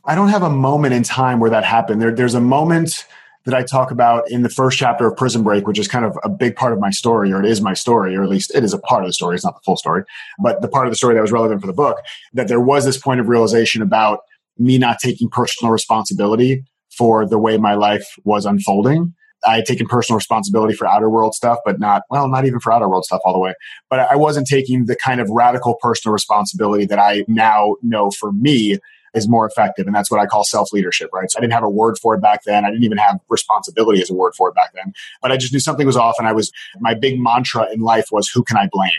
I 0.04 0.14
don't 0.14 0.28
have 0.28 0.42
a 0.42 0.50
moment 0.50 0.94
in 0.94 1.02
time 1.02 1.40
where 1.40 1.50
that 1.50 1.64
happened. 1.64 2.00
There, 2.00 2.14
there's 2.14 2.34
a 2.34 2.40
moment 2.40 3.04
that 3.44 3.54
I 3.54 3.62
talk 3.62 3.90
about 3.90 4.30
in 4.30 4.42
the 4.42 4.48
first 4.48 4.78
chapter 4.78 5.06
of 5.06 5.16
Prison 5.16 5.42
Break, 5.42 5.66
which 5.66 5.78
is 5.78 5.86
kind 5.86 6.04
of 6.04 6.18
a 6.22 6.28
big 6.28 6.56
part 6.56 6.72
of 6.72 6.80
my 6.80 6.90
story, 6.90 7.32
or 7.32 7.40
it 7.40 7.46
is 7.46 7.60
my 7.60 7.74
story, 7.74 8.16
or 8.16 8.22
at 8.22 8.28
least 8.28 8.54
it 8.54 8.64
is 8.64 8.72
a 8.72 8.78
part 8.78 9.02
of 9.02 9.08
the 9.08 9.12
story. 9.12 9.34
It's 9.34 9.44
not 9.44 9.54
the 9.54 9.60
full 9.64 9.76
story, 9.76 10.04
but 10.42 10.62
the 10.62 10.68
part 10.68 10.86
of 10.86 10.92
the 10.92 10.96
story 10.96 11.14
that 11.14 11.20
was 11.20 11.32
relevant 11.32 11.60
for 11.60 11.66
the 11.66 11.74
book, 11.74 11.98
that 12.32 12.48
there 12.48 12.60
was 12.60 12.84
this 12.84 12.98
point 12.98 13.20
of 13.20 13.28
realization 13.28 13.82
about 13.82 14.20
me 14.58 14.78
not 14.78 14.98
taking 14.98 15.28
personal 15.28 15.72
responsibility 15.72 16.64
for 16.96 17.26
the 17.26 17.38
way 17.38 17.58
my 17.58 17.74
life 17.74 18.06
was 18.24 18.46
unfolding. 18.46 19.14
I 19.46 19.56
had 19.56 19.66
taken 19.66 19.86
personal 19.86 20.16
responsibility 20.16 20.74
for 20.74 20.86
outer 20.86 21.10
world 21.10 21.34
stuff, 21.34 21.58
but 21.66 21.78
not, 21.78 22.02
well, 22.08 22.28
not 22.28 22.46
even 22.46 22.60
for 22.60 22.72
outer 22.72 22.88
world 22.88 23.04
stuff 23.04 23.20
all 23.24 23.34
the 23.34 23.38
way. 23.38 23.52
But 23.90 24.00
I 24.00 24.16
wasn't 24.16 24.46
taking 24.46 24.86
the 24.86 24.96
kind 24.96 25.20
of 25.20 25.28
radical 25.28 25.76
personal 25.82 26.14
responsibility 26.14 26.86
that 26.86 26.98
I 26.98 27.24
now 27.28 27.74
know 27.82 28.10
for 28.10 28.32
me 28.32 28.78
is 29.14 29.28
more 29.28 29.46
effective. 29.46 29.86
And 29.86 29.94
that's 29.94 30.10
what 30.10 30.20
I 30.20 30.26
call 30.26 30.44
self 30.44 30.72
leadership, 30.72 31.10
right? 31.12 31.30
So 31.30 31.38
I 31.38 31.40
didn't 31.40 31.52
have 31.52 31.64
a 31.64 31.70
word 31.70 31.98
for 31.98 32.14
it 32.14 32.20
back 32.20 32.44
then. 32.44 32.64
I 32.64 32.70
didn't 32.70 32.84
even 32.84 32.98
have 32.98 33.18
responsibility 33.28 34.02
as 34.02 34.10
a 34.10 34.14
word 34.14 34.34
for 34.34 34.48
it 34.48 34.54
back 34.54 34.72
then, 34.74 34.92
but 35.22 35.32
I 35.32 35.36
just 35.36 35.52
knew 35.52 35.60
something 35.60 35.86
was 35.86 35.96
off. 35.96 36.16
And 36.18 36.26
I 36.26 36.32
was, 36.32 36.52
my 36.80 36.94
big 36.94 37.20
mantra 37.20 37.68
in 37.72 37.80
life 37.80 38.06
was, 38.10 38.28
who 38.28 38.42
can 38.42 38.56
I 38.56 38.68
blame? 38.70 38.90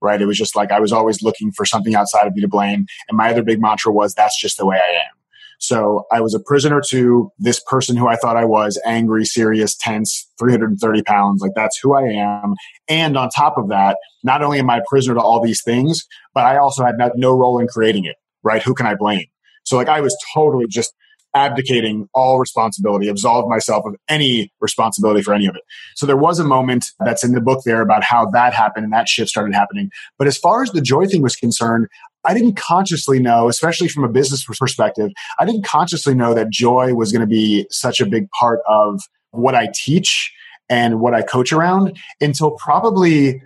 Right. 0.00 0.20
It 0.20 0.26
was 0.26 0.36
just 0.36 0.54
like 0.54 0.70
I 0.70 0.80
was 0.80 0.92
always 0.92 1.22
looking 1.22 1.50
for 1.50 1.64
something 1.64 1.94
outside 1.94 2.26
of 2.26 2.34
me 2.34 2.42
to 2.42 2.48
blame. 2.48 2.86
And 3.08 3.16
my 3.16 3.30
other 3.30 3.42
big 3.42 3.60
mantra 3.60 3.90
was, 3.90 4.14
that's 4.14 4.38
just 4.38 4.58
the 4.58 4.66
way 4.66 4.76
I 4.76 4.92
am. 4.96 5.14
So 5.58 6.04
I 6.12 6.20
was 6.20 6.34
a 6.34 6.40
prisoner 6.40 6.82
to 6.88 7.32
this 7.38 7.60
person 7.66 7.96
who 7.96 8.06
I 8.06 8.16
thought 8.16 8.36
I 8.36 8.44
was 8.44 8.78
angry, 8.84 9.24
serious, 9.24 9.74
tense, 9.74 10.28
330 10.38 11.02
pounds. 11.04 11.40
Like 11.40 11.52
that's 11.54 11.78
who 11.78 11.94
I 11.94 12.02
am. 12.02 12.54
And 12.88 13.16
on 13.16 13.30
top 13.30 13.56
of 13.56 13.68
that, 13.68 13.96
not 14.22 14.42
only 14.42 14.58
am 14.58 14.68
I 14.68 14.78
a 14.78 14.82
prisoner 14.86 15.14
to 15.14 15.20
all 15.20 15.40
these 15.40 15.62
things, 15.62 16.04
but 16.34 16.44
I 16.44 16.58
also 16.58 16.84
had 16.84 16.96
no 17.16 17.32
role 17.32 17.58
in 17.58 17.66
creating 17.66 18.04
it, 18.04 18.16
right? 18.42 18.62
Who 18.62 18.74
can 18.74 18.86
I 18.86 18.94
blame? 18.94 19.26
So 19.64 19.76
like 19.76 19.88
I 19.88 20.00
was 20.00 20.16
totally 20.34 20.66
just 20.68 20.94
abdicating 21.34 22.08
all 22.14 22.38
responsibility, 22.38 23.08
absolved 23.08 23.48
myself 23.48 23.84
of 23.86 23.96
any 24.08 24.52
responsibility 24.60 25.20
for 25.20 25.34
any 25.34 25.46
of 25.46 25.56
it. 25.56 25.62
So 25.96 26.06
there 26.06 26.16
was 26.16 26.38
a 26.38 26.44
moment 26.44 26.86
that's 27.00 27.24
in 27.24 27.32
the 27.32 27.40
book 27.40 27.62
there 27.64 27.82
about 27.82 28.04
how 28.04 28.26
that 28.30 28.54
happened 28.54 28.84
and 28.84 28.92
that 28.92 29.08
shift 29.08 29.30
started 29.30 29.54
happening. 29.54 29.90
But 30.16 30.28
as 30.28 30.38
far 30.38 30.62
as 30.62 30.70
the 30.70 30.80
joy 30.80 31.06
thing 31.06 31.22
was 31.22 31.34
concerned, 31.34 31.88
I 32.24 32.34
didn't 32.34 32.54
consciously 32.54 33.18
know, 33.18 33.48
especially 33.48 33.88
from 33.88 34.04
a 34.04 34.08
business 34.08 34.44
perspective, 34.44 35.10
I 35.38 35.44
didn't 35.44 35.64
consciously 35.64 36.14
know 36.14 36.34
that 36.34 36.50
joy 36.50 36.94
was 36.94 37.12
going 37.12 37.20
to 37.20 37.26
be 37.26 37.66
such 37.70 38.00
a 38.00 38.06
big 38.06 38.30
part 38.30 38.60
of 38.68 39.02
what 39.32 39.54
I 39.54 39.68
teach 39.74 40.32
and 40.70 41.00
what 41.00 41.14
I 41.14 41.22
coach 41.22 41.52
around 41.52 41.98
until 42.20 42.52
probably, 42.52 43.42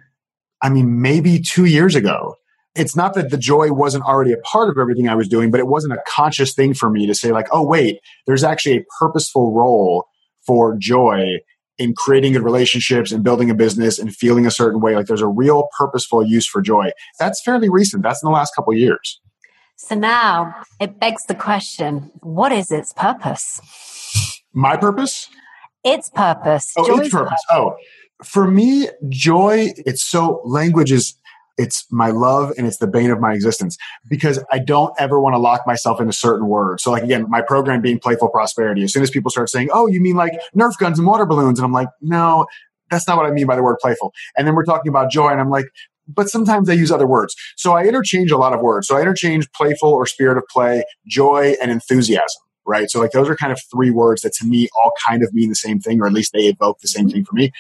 I 0.63 0.69
mean, 0.69 1.01
maybe 1.01 1.41
two 1.41 1.65
years 1.65 1.95
ago 1.95 2.37
it's 2.75 2.95
not 2.95 3.15
that 3.15 3.31
the 3.31 3.39
joy 3.39 3.73
wasn't 3.73 4.05
already 4.05 4.33
a 4.33 4.39
part 4.39 4.69
of 4.69 4.79
everything 4.79 5.09
I 5.09 5.15
was 5.15 5.29
doing, 5.29 5.51
but 5.51 5.61
it 5.61 5.67
wasn't 5.67 5.95
a 5.95 6.03
conscious 6.07 6.55
thing 6.55 6.75
for 6.75 6.91
me 6.91 7.07
to 7.07 7.15
say, 7.15 7.33
like, 7.33 7.49
oh, 7.51 7.67
wait, 7.67 7.99
there's 8.27 8.45
actually 8.45 8.79
a 8.79 8.85
purposeful 8.99 9.53
role 9.53 10.07
for 10.47 10.77
joy 10.79 11.39
in 11.79 11.95
creating 11.95 12.33
good 12.33 12.43
relationships 12.43 13.13
and 13.13 13.23
building 13.23 13.51
a 13.51 13.55
business 13.55 13.99
and 13.99 14.15
feeling 14.15 14.47
a 14.47 14.51
certain 14.51 14.81
way. 14.81 14.97
Like 14.97 15.07
there's 15.07 15.23
a 15.23 15.29
real 15.29 15.69
purposeful 15.79 16.25
use 16.25 16.47
for 16.47 16.61
joy. 16.61 16.91
That's 17.19 17.41
fairly 17.43 17.69
recent. 17.69 18.03
That's 18.03 18.23
in 18.23 18.27
the 18.27 18.33
last 18.33 18.55
couple 18.55 18.75
years. 18.75 19.21
So 19.77 19.95
now 19.95 20.55
it 20.81 20.99
begs 20.99 21.25
the 21.27 21.37
question 21.37 22.11
what 22.21 22.51
is 22.51 22.73
its 22.73 22.93
purpose? 22.93 23.61
My 24.53 24.77
purpose? 24.77 25.29
Its 25.85 26.11
purpose. 26.11 26.73
Oh, 26.77 26.85
Joy's 26.85 27.07
its 27.07 27.11
purpose. 27.11 27.31
purpose. 27.31 27.45
Oh, 27.53 27.77
for 28.25 28.51
me, 28.51 28.89
joy, 29.09 29.69
it's 29.87 30.05
so 30.05 30.41
language 30.45 30.91
is 30.91 31.15
it's 31.59 31.85
my 31.91 32.11
love 32.11 32.53
and 32.57 32.67
it's 32.67 32.79
the 32.79 32.87
bane 32.87 33.11
of 33.11 33.21
my 33.21 33.35
existence 33.35 33.77
because 34.09 34.43
I 34.51 34.61
don't 34.61 34.95
ever 34.99 35.21
want 35.21 35.35
to 35.35 35.39
lock 35.39 35.67
myself 35.67 36.01
into 36.01 36.13
certain 36.13 36.47
words. 36.47 36.83
So 36.83 36.93
like 36.93 37.03
again, 37.03 37.27
my 37.29 37.43
program 37.43 37.83
being 37.83 37.99
playful 37.99 38.29
prosperity, 38.29 38.85
as 38.85 38.93
soon 38.93 39.03
as 39.03 39.11
people 39.11 39.31
start 39.31 39.51
saying, 39.51 39.69
Oh, 39.73 39.87
you 39.89 40.01
mean 40.01 40.17
like 40.17 40.33
Nerf 40.57 40.79
guns 40.79 40.99
and 40.99 41.07
water 41.07 41.27
balloons? 41.27 41.59
And 41.59 41.67
I'm 41.67 41.73
like, 41.73 41.89
no, 42.01 42.47
that's 42.91 43.07
not 43.07 43.17
what 43.17 43.27
I 43.27 43.31
mean 43.31 43.47
by 43.47 43.57
the 43.57 43.63
word 43.63 43.77
playful. 43.81 44.15
And 44.37 44.47
then 44.47 44.55
we're 44.55 44.65
talking 44.65 44.89
about 44.89 45.11
joy 45.11 45.29
and 45.29 45.41
I'm 45.41 45.51
like, 45.51 45.67
but 46.07 46.31
sometimes 46.31 46.71
I 46.71 46.73
use 46.73 46.91
other 46.91 47.07
words. 47.07 47.35
So 47.57 47.73
I 47.73 47.85
interchange 47.85 48.31
a 48.31 48.39
lot 48.39 48.55
of 48.55 48.61
words. 48.61 48.87
So 48.87 48.97
I 48.97 49.01
interchange 49.01 49.51
playful 49.53 49.91
or 49.91 50.07
spirit 50.07 50.39
of 50.39 50.45
play, 50.51 50.85
joy 51.07 51.55
and 51.61 51.71
enthusiasm 51.71 52.43
right? 52.69 52.91
So 52.91 53.01
like 53.01 53.13
those 53.13 53.29
are 53.29 53.35
kind 53.35 53.51
of 53.51 53.59
three 53.73 53.91
words 53.91 54.21
that 54.21 54.35
to 54.35 54.47
me 54.47 54.69
all 54.79 54.93
kind 55.09 55.25
of 55.25 55.33
mean 55.33 55.49
the 55.49 55.57
same 55.57 55.81
thing, 55.81 56.01
or 56.01 56.07
at 56.07 56.13
least 56.13 56.33
they 56.35 56.45
evoke 56.45 56.79
the 56.81 56.89
same 56.89 57.09
thing 57.09 57.25
for 57.25 57.35
me. 57.35 57.51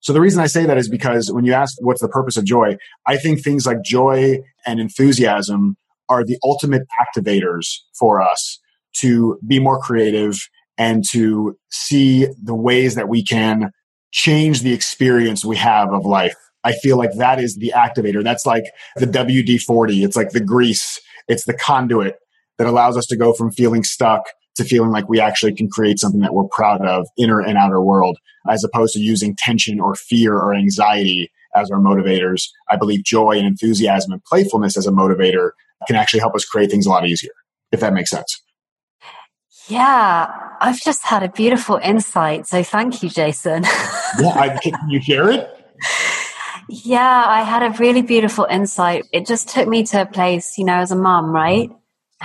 So 0.00 0.12
the 0.12 0.20
reason 0.20 0.40
I 0.40 0.46
say 0.46 0.64
that 0.64 0.78
is 0.78 0.88
because 0.88 1.32
when 1.32 1.44
you 1.44 1.52
ask 1.52 1.76
what's 1.80 2.00
the 2.00 2.08
purpose 2.08 2.36
of 2.36 2.44
joy, 2.44 2.76
I 3.06 3.16
think 3.16 3.42
things 3.42 3.66
like 3.66 3.82
joy 3.82 4.38
and 4.64 4.80
enthusiasm 4.80 5.76
are 6.08 6.24
the 6.24 6.38
ultimate 6.44 6.82
activators 7.02 7.66
for 7.98 8.22
us 8.22 8.58
to 8.98 9.38
be 9.46 9.58
more 9.58 9.78
creative 9.78 10.38
and 10.78 11.04
to 11.10 11.56
see 11.70 12.28
the 12.42 12.54
ways 12.54 12.94
that 12.94 13.08
we 13.08 13.22
can 13.22 13.70
change 14.12 14.62
the 14.62 14.72
experience 14.72 15.44
we 15.44 15.56
have 15.56 15.92
of 15.92 16.06
life. 16.06 16.34
I 16.64 16.72
feel 16.72 16.96
like 16.96 17.12
that 17.14 17.40
is 17.40 17.56
the 17.56 17.72
activator. 17.74 18.22
That's 18.22 18.46
like 18.46 18.64
the 18.96 19.06
WD 19.06 19.60
40. 19.60 20.04
It's 20.04 20.16
like 20.16 20.30
the 20.30 20.40
grease. 20.40 21.00
It's 21.26 21.44
the 21.44 21.54
conduit 21.54 22.16
that 22.56 22.66
allows 22.66 22.96
us 22.96 23.06
to 23.06 23.16
go 23.16 23.32
from 23.32 23.50
feeling 23.50 23.84
stuck 23.84 24.24
to 24.58 24.64
feeling 24.64 24.90
like 24.90 25.08
we 25.08 25.20
actually 25.20 25.54
can 25.54 25.68
create 25.68 25.98
something 25.98 26.20
that 26.20 26.34
we're 26.34 26.48
proud 26.50 26.82
of, 26.82 27.06
inner 27.16 27.40
and 27.40 27.56
outer 27.56 27.80
world, 27.80 28.18
as 28.48 28.62
opposed 28.62 28.94
to 28.94 29.00
using 29.00 29.34
tension 29.36 29.80
or 29.80 29.94
fear 29.94 30.34
or 30.34 30.54
anxiety 30.54 31.30
as 31.54 31.70
our 31.70 31.78
motivators. 31.78 32.48
I 32.70 32.76
believe 32.76 33.04
joy 33.04 33.32
and 33.38 33.46
enthusiasm 33.46 34.12
and 34.12 34.22
playfulness 34.24 34.76
as 34.76 34.86
a 34.86 34.90
motivator 34.90 35.50
can 35.86 35.96
actually 35.96 36.20
help 36.20 36.34
us 36.34 36.44
create 36.44 36.70
things 36.70 36.86
a 36.86 36.90
lot 36.90 37.06
easier, 37.06 37.32
if 37.72 37.80
that 37.80 37.92
makes 37.92 38.10
sense. 38.10 38.42
Yeah, 39.68 40.30
I've 40.60 40.80
just 40.80 41.04
had 41.04 41.22
a 41.22 41.28
beautiful 41.28 41.76
insight. 41.76 42.46
So 42.46 42.62
thank 42.62 43.02
you, 43.02 43.10
Jason. 43.10 43.62
yeah, 44.18 44.32
I, 44.34 44.58
can 44.62 44.72
you 44.88 45.00
share 45.00 45.30
it? 45.30 45.54
Yeah, 46.68 47.24
I 47.26 47.42
had 47.42 47.62
a 47.62 47.70
really 47.78 48.02
beautiful 48.02 48.46
insight. 48.48 49.06
It 49.12 49.26
just 49.26 49.48
took 49.48 49.68
me 49.68 49.84
to 49.84 50.02
a 50.02 50.06
place, 50.06 50.58
you 50.58 50.64
know, 50.64 50.76
as 50.76 50.90
a 50.90 50.96
mom, 50.96 51.32
right? 51.32 51.68
Mm-hmm. 51.68 51.74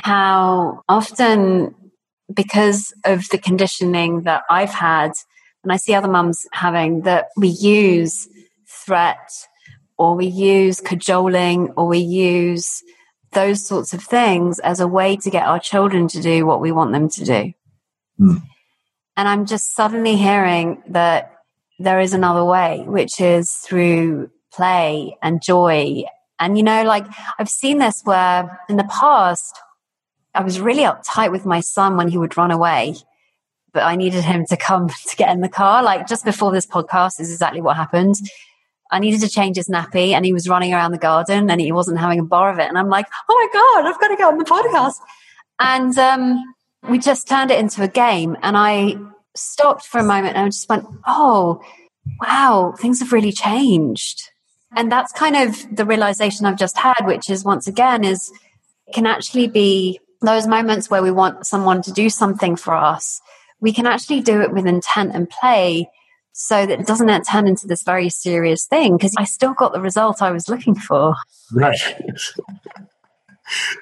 How 0.10 0.84
often 0.89 1.76
because 2.36 2.93
of 3.06 3.28
the 3.30 3.38
conditioning 3.38 4.24
that 4.24 4.43
I've 4.50 4.74
had, 4.74 5.12
and 5.63 5.72
I 5.72 5.78
see 5.78 5.93
other 5.93 6.08
mums 6.08 6.46
having, 6.52 7.02
that 7.02 7.28
we 7.38 7.50
use 7.50 8.28
threat 8.67 9.30
or 9.98 10.15
we 10.15 10.26
use 10.26 10.82
cajoling 10.82 11.72
or 11.78 11.88
we 11.88 12.00
use 12.00 12.84
those 13.32 13.65
sorts 13.65 13.93
of 13.93 14.04
things 14.04 14.60
as 14.60 14.80
a 14.80 14.88
way 14.88 15.15
to 15.17 15.30
get 15.30 15.48
our 15.48 15.60
children 15.60 16.08
to 16.08 16.22
do 16.22 16.46
what 16.46 16.62
we 16.62 16.72
want 16.72 16.91
them 16.91 17.10
to 17.10 17.26
do. 17.26 17.54
Mm. 18.19 18.41
And 19.17 19.28
I'm 19.28 19.46
just 19.46 19.76
suddenly 19.76 20.15
hearing 20.15 20.84
that 20.89 21.32
there 21.80 22.00
is 22.00 22.13
another 22.13 22.43
way, 22.43 22.84
which 22.88 23.19
is 23.19 23.52
through 23.52 24.30
play 24.52 25.17
and 25.22 25.41
joy. 25.41 26.04
And, 26.39 26.58
you 26.58 26.63
know, 26.63 26.84
like 26.84 27.06
I've 27.39 27.50
seen 27.50 27.80
this 27.80 28.02
where 28.04 28.60
in 28.69 28.78
the 28.78 28.84
past, 28.86 29.60
I 30.34 30.41
was 30.41 30.60
really 30.60 30.84
uptight 30.84 31.32
with 31.32 31.46
my 31.46 31.60
son 31.60 31.96
when 31.96 32.08
he 32.08 32.17
would 32.17 32.38
run 32.38 32.52
away, 32.52 32.96
but 33.72 33.84
I 33.84 33.96
needed 33.96 34.24
him 34.24 34.46
to 34.48 34.58
come 34.58 34.89
to 35.08 35.15
get 35.15 35.30
in 35.30 35.41
the 35.41 35.50
car. 35.50 35.84
Like 35.84 36.08
just 36.08 36.26
before 36.26 36.52
this 36.52 36.65
podcast 36.65 37.19
is 37.19 37.32
exactly 37.32 37.62
what 37.62 37.76
happened. 37.76 38.15
I 38.91 39.00
needed 39.00 39.22
to 39.22 39.30
change 39.30 39.58
his 39.58 39.69
nappy 39.69 40.12
and 40.12 40.24
he 40.24 40.34
was 40.34 40.48
running 40.48 40.74
around 40.74 40.91
the 40.91 41.00
garden 41.00 41.50
and 41.50 41.60
he 41.60 41.72
wasn't 41.72 42.00
having 42.00 42.19
a 42.19 42.24
bar 42.24 42.52
of 42.52 42.60
it. 42.60 42.67
And 42.67 42.78
I'm 42.78 42.89
like, 42.89 43.08
oh 43.28 43.50
my 43.52 43.82
God, 43.82 43.89
I've 43.89 44.00
got 44.00 44.10
to 44.10 44.15
get 44.15 44.28
on 44.28 44.38
the 44.38 44.46
podcast. 44.46 44.98
And 45.60 45.98
um, 45.98 46.56
we 46.88 47.00
just 47.00 47.28
turned 47.28 47.50
it 47.50 47.60
into 47.60 47.82
a 47.82 47.88
game. 47.88 48.38
And 48.43 48.56
I 48.56 48.98
stopped 49.36 49.86
for 49.86 50.00
a 50.00 50.04
moment 50.04 50.36
and 50.36 50.46
I 50.46 50.50
just 50.50 50.69
went, 50.69 50.86
oh, 51.08 51.63
wow, 52.22 52.76
things 52.78 53.00
have 53.00 53.12
really 53.12 53.32
changed. 53.32 54.30
And 54.76 54.91
that's 54.91 55.12
kind 55.12 55.36
of 55.36 55.76
the 55.76 55.86
realization 55.86 56.46
I've 56.46 56.58
just 56.58 56.78
had, 56.78 57.06
which 57.06 57.32
is 57.32 57.43
once 57.43 57.67
again, 57.67 58.04
is 58.04 58.32
can 58.93 59.06
actually 59.08 59.48
be 59.48 60.00
those 60.28 60.48
moments 60.48 60.90
where 60.90 61.04
we 61.04 61.12
want 61.12 61.46
someone 61.46 61.82
to 61.84 61.92
do 61.92 62.10
something 62.10 62.56
for 62.56 62.74
us, 62.74 63.22
we 63.60 63.74
can 63.74 63.86
actually 63.86 64.22
do 64.22 64.42
it 64.42 64.52
with 64.52 64.66
intent 64.66 65.16
and 65.16 65.30
play 65.30 65.90
so 66.34 66.66
that 66.66 66.80
it 66.80 66.88
doesn't 66.88 67.26
turn 67.26 67.48
into 67.48 67.68
this 67.68 67.84
very 67.84 68.10
serious 68.10 68.66
thing 68.66 68.98
because 68.98 69.14
I 69.18 69.24
still 69.24 69.54
got 69.54 69.72
the 69.72 69.80
result 69.80 70.22
I 70.22 70.32
was 70.32 70.50
looking 70.50 70.76
for. 70.76 71.16
Right. 71.52 71.80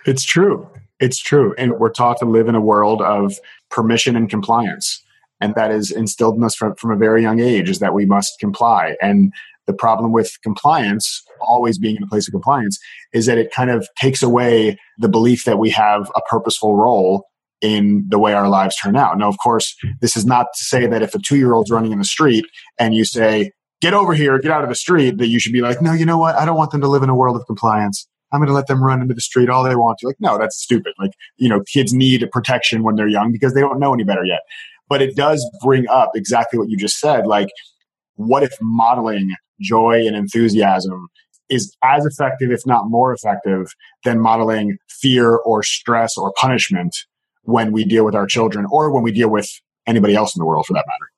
it's 0.06 0.23
true. 0.23 0.69
It's 0.99 1.17
true. 1.17 1.56
And 1.58 1.80
we're 1.80 1.89
taught 1.89 2.17
to 2.19 2.25
live 2.25 2.47
in 2.47 2.56
a 2.56 2.62
world 2.62 3.01
of 3.01 3.34
permission 3.69 4.15
and 4.15 4.30
compliance. 4.30 5.01
And 5.39 5.56
that 5.56 5.71
is 5.71 5.89
instilled 5.89 6.36
in 6.36 6.43
us 6.43 6.54
from, 6.54 6.75
from 6.75 6.91
a 6.91 6.97
very 6.97 7.21
young 7.21 7.39
age 7.39 7.69
is 7.69 7.80
that 7.80 7.93
we 7.93 8.06
must 8.06 8.39
comply. 8.39 8.95
And 9.01 9.34
the 9.67 9.74
problem 9.74 10.12
with 10.12 10.32
compliance, 10.43 11.21
always 11.39 11.78
being 11.78 11.95
in 11.95 12.04
a 12.04 12.08
place 12.08 12.28
of 12.28 12.32
compliance, 12.32 12.80
is 13.13 13.26
that 13.26 13.38
it 13.38 13.52
kind 13.52 13.69
of 13.69 13.88
takes 14.00 14.24
away 14.24 14.78
the 14.97 15.10
belief 15.10 15.45
that 15.45 15.60
we 15.60 15.69
have 15.69 16.12
a 16.15 16.21
purposeful 16.21 16.76
role 16.76 17.26
in 17.62 18.06
the 18.10 18.17
way 18.17 18.34
our 18.34 18.50
lives 18.50 18.76
turn 18.82 18.95
out. 18.95 19.17
Now, 19.17 19.30
of 19.30 19.38
course, 19.41 19.76
this 20.02 20.17
is 20.17 20.26
not 20.26 20.47
to 20.58 20.63
say 20.63 20.88
that 20.88 21.04
if 21.04 21.13
a 21.13 21.19
two 21.19 21.38
year 21.38 21.54
old's 21.54 21.71
running 21.71 21.91
in 21.91 22.00
the 22.00 22.06
street 22.06 22.45
and 22.80 22.95
you 22.95 23.06
say, 23.06 23.52
get 23.82 23.93
over 23.93 24.13
here, 24.13 24.38
get 24.39 24.52
out 24.52 24.63
of 24.63 24.69
the 24.69 24.76
street, 24.76 25.17
that 25.17 25.28
you 25.28 25.39
should 25.39 25.54
be 25.54 25.62
like, 25.62 25.82
no, 25.82 25.93
you 25.93 26.06
know 26.06 26.17
what? 26.17 26.36
I 26.36 26.45
don't 26.45 26.58
want 26.58 26.71
them 26.71 26.82
to 26.82 26.88
live 26.88 27.04
in 27.04 27.10
a 27.10 27.15
world 27.15 27.36
of 27.36 27.45
compliance. 27.45 28.08
I'm 28.32 28.39
going 28.39 28.47
to 28.47 28.54
let 28.54 28.67
them 28.67 28.84
run 28.84 29.02
into 29.02 29.13
the 29.13 29.21
street 29.21 29.50
all 29.50 29.63
they 29.63 29.76
want 29.76 29.97
to. 30.00 30.08
Like, 30.08 30.15
no, 30.19 30.38
that's 30.38 30.58
stupid. 30.58 30.93
Like, 30.97 31.12
you 31.38 31.50
know, 31.50 31.62
kids 31.62 31.93
need 31.93 32.28
protection 32.32 32.84
when 32.84 32.95
they're 32.95 33.08
young 33.08 33.32
because 33.32 33.54
they 33.54 33.62
don't 33.62 33.80
know 33.80 33.93
any 33.93 34.04
better 34.04 34.24
yet. 34.24 34.39
But 34.88 35.02
it 35.02 35.15
does 35.15 35.45
bring 35.62 35.88
up 35.89 36.12
exactly 36.15 36.58
what 36.58 36.69
you 36.69 36.78
just 36.78 37.00
said. 37.00 37.28
Like, 37.28 37.50
what 38.15 38.43
if 38.43 38.54
modeling 38.62 39.36
joy 39.62 40.06
and 40.06 40.15
enthusiasm 40.15 41.08
is 41.50 41.76
as 41.84 42.06
effective, 42.06 42.50
if 42.52 42.65
not 42.65 42.89
more 42.89 43.13
effective, 43.13 43.67
than 44.04 44.19
modeling 44.19 44.78
fear 44.89 45.36
or 45.36 45.62
stress 45.62 46.17
or 46.17 46.34
punishment 46.38 46.95
when 47.43 47.71
we 47.71 47.84
deal 47.84 48.06
with 48.06 48.15
our 48.15 48.26
children 48.26 48.65
or 48.71 48.91
when 48.91 49.04
we 49.04 49.12
deal 49.12 49.30
with 49.30 49.50
anybody 49.88 50.15
else 50.15 50.36
in 50.36 50.39
the 50.39 50.45
world 50.45 50.65
for 50.65 50.74
that 50.74 50.86
matter. 50.88 51.12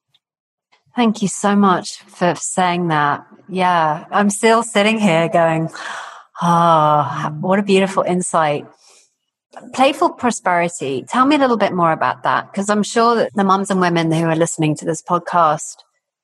Thank 0.95 1.21
you 1.21 1.27
so 1.27 1.55
much 1.55 1.97
for 2.03 2.35
saying 2.35 2.89
that. 2.89 3.25
Yeah, 3.49 4.05
I'm 4.11 4.29
still 4.29 4.63
sitting 4.63 4.99
here 4.99 5.27
going, 5.27 5.69
oh, 6.41 7.37
what 7.41 7.59
a 7.59 7.63
beautiful 7.63 8.03
insight. 8.03 8.65
Playful 9.73 10.11
prosperity. 10.13 11.03
Tell 11.07 11.25
me 11.25 11.35
a 11.35 11.39
little 11.39 11.57
bit 11.57 11.73
more 11.73 11.91
about 11.91 12.23
that 12.23 12.51
because 12.51 12.69
I'm 12.69 12.83
sure 12.83 13.15
that 13.15 13.31
the 13.35 13.43
mums 13.43 13.69
and 13.69 13.79
women 13.79 14.11
who 14.11 14.25
are 14.25 14.35
listening 14.35 14.75
to 14.77 14.85
this 14.85 15.01
podcast, 15.01 15.75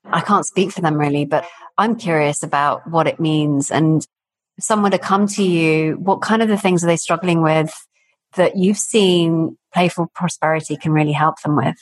I 0.05 0.21
can't 0.21 0.45
speak 0.45 0.71
for 0.71 0.81
them 0.81 0.97
really, 0.97 1.25
but 1.25 1.45
I'm 1.79 1.95
curious 1.95 2.43
about 2.43 2.87
what 2.89 3.07
it 3.07 3.19
means. 3.19 3.71
And 3.71 4.05
someone 4.59 4.91
to 4.91 4.99
come 4.99 5.27
to 5.27 5.43
you, 5.43 5.93
what 5.93 6.21
kind 6.21 6.41
of 6.41 6.49
the 6.49 6.57
things 6.57 6.83
are 6.83 6.87
they 6.87 6.97
struggling 6.97 7.41
with 7.41 7.73
that 8.35 8.57
you've 8.57 8.77
seen 8.77 9.57
playful 9.73 10.11
prosperity 10.13 10.75
can 10.75 10.91
really 10.91 11.13
help 11.13 11.41
them 11.41 11.55
with? 11.55 11.77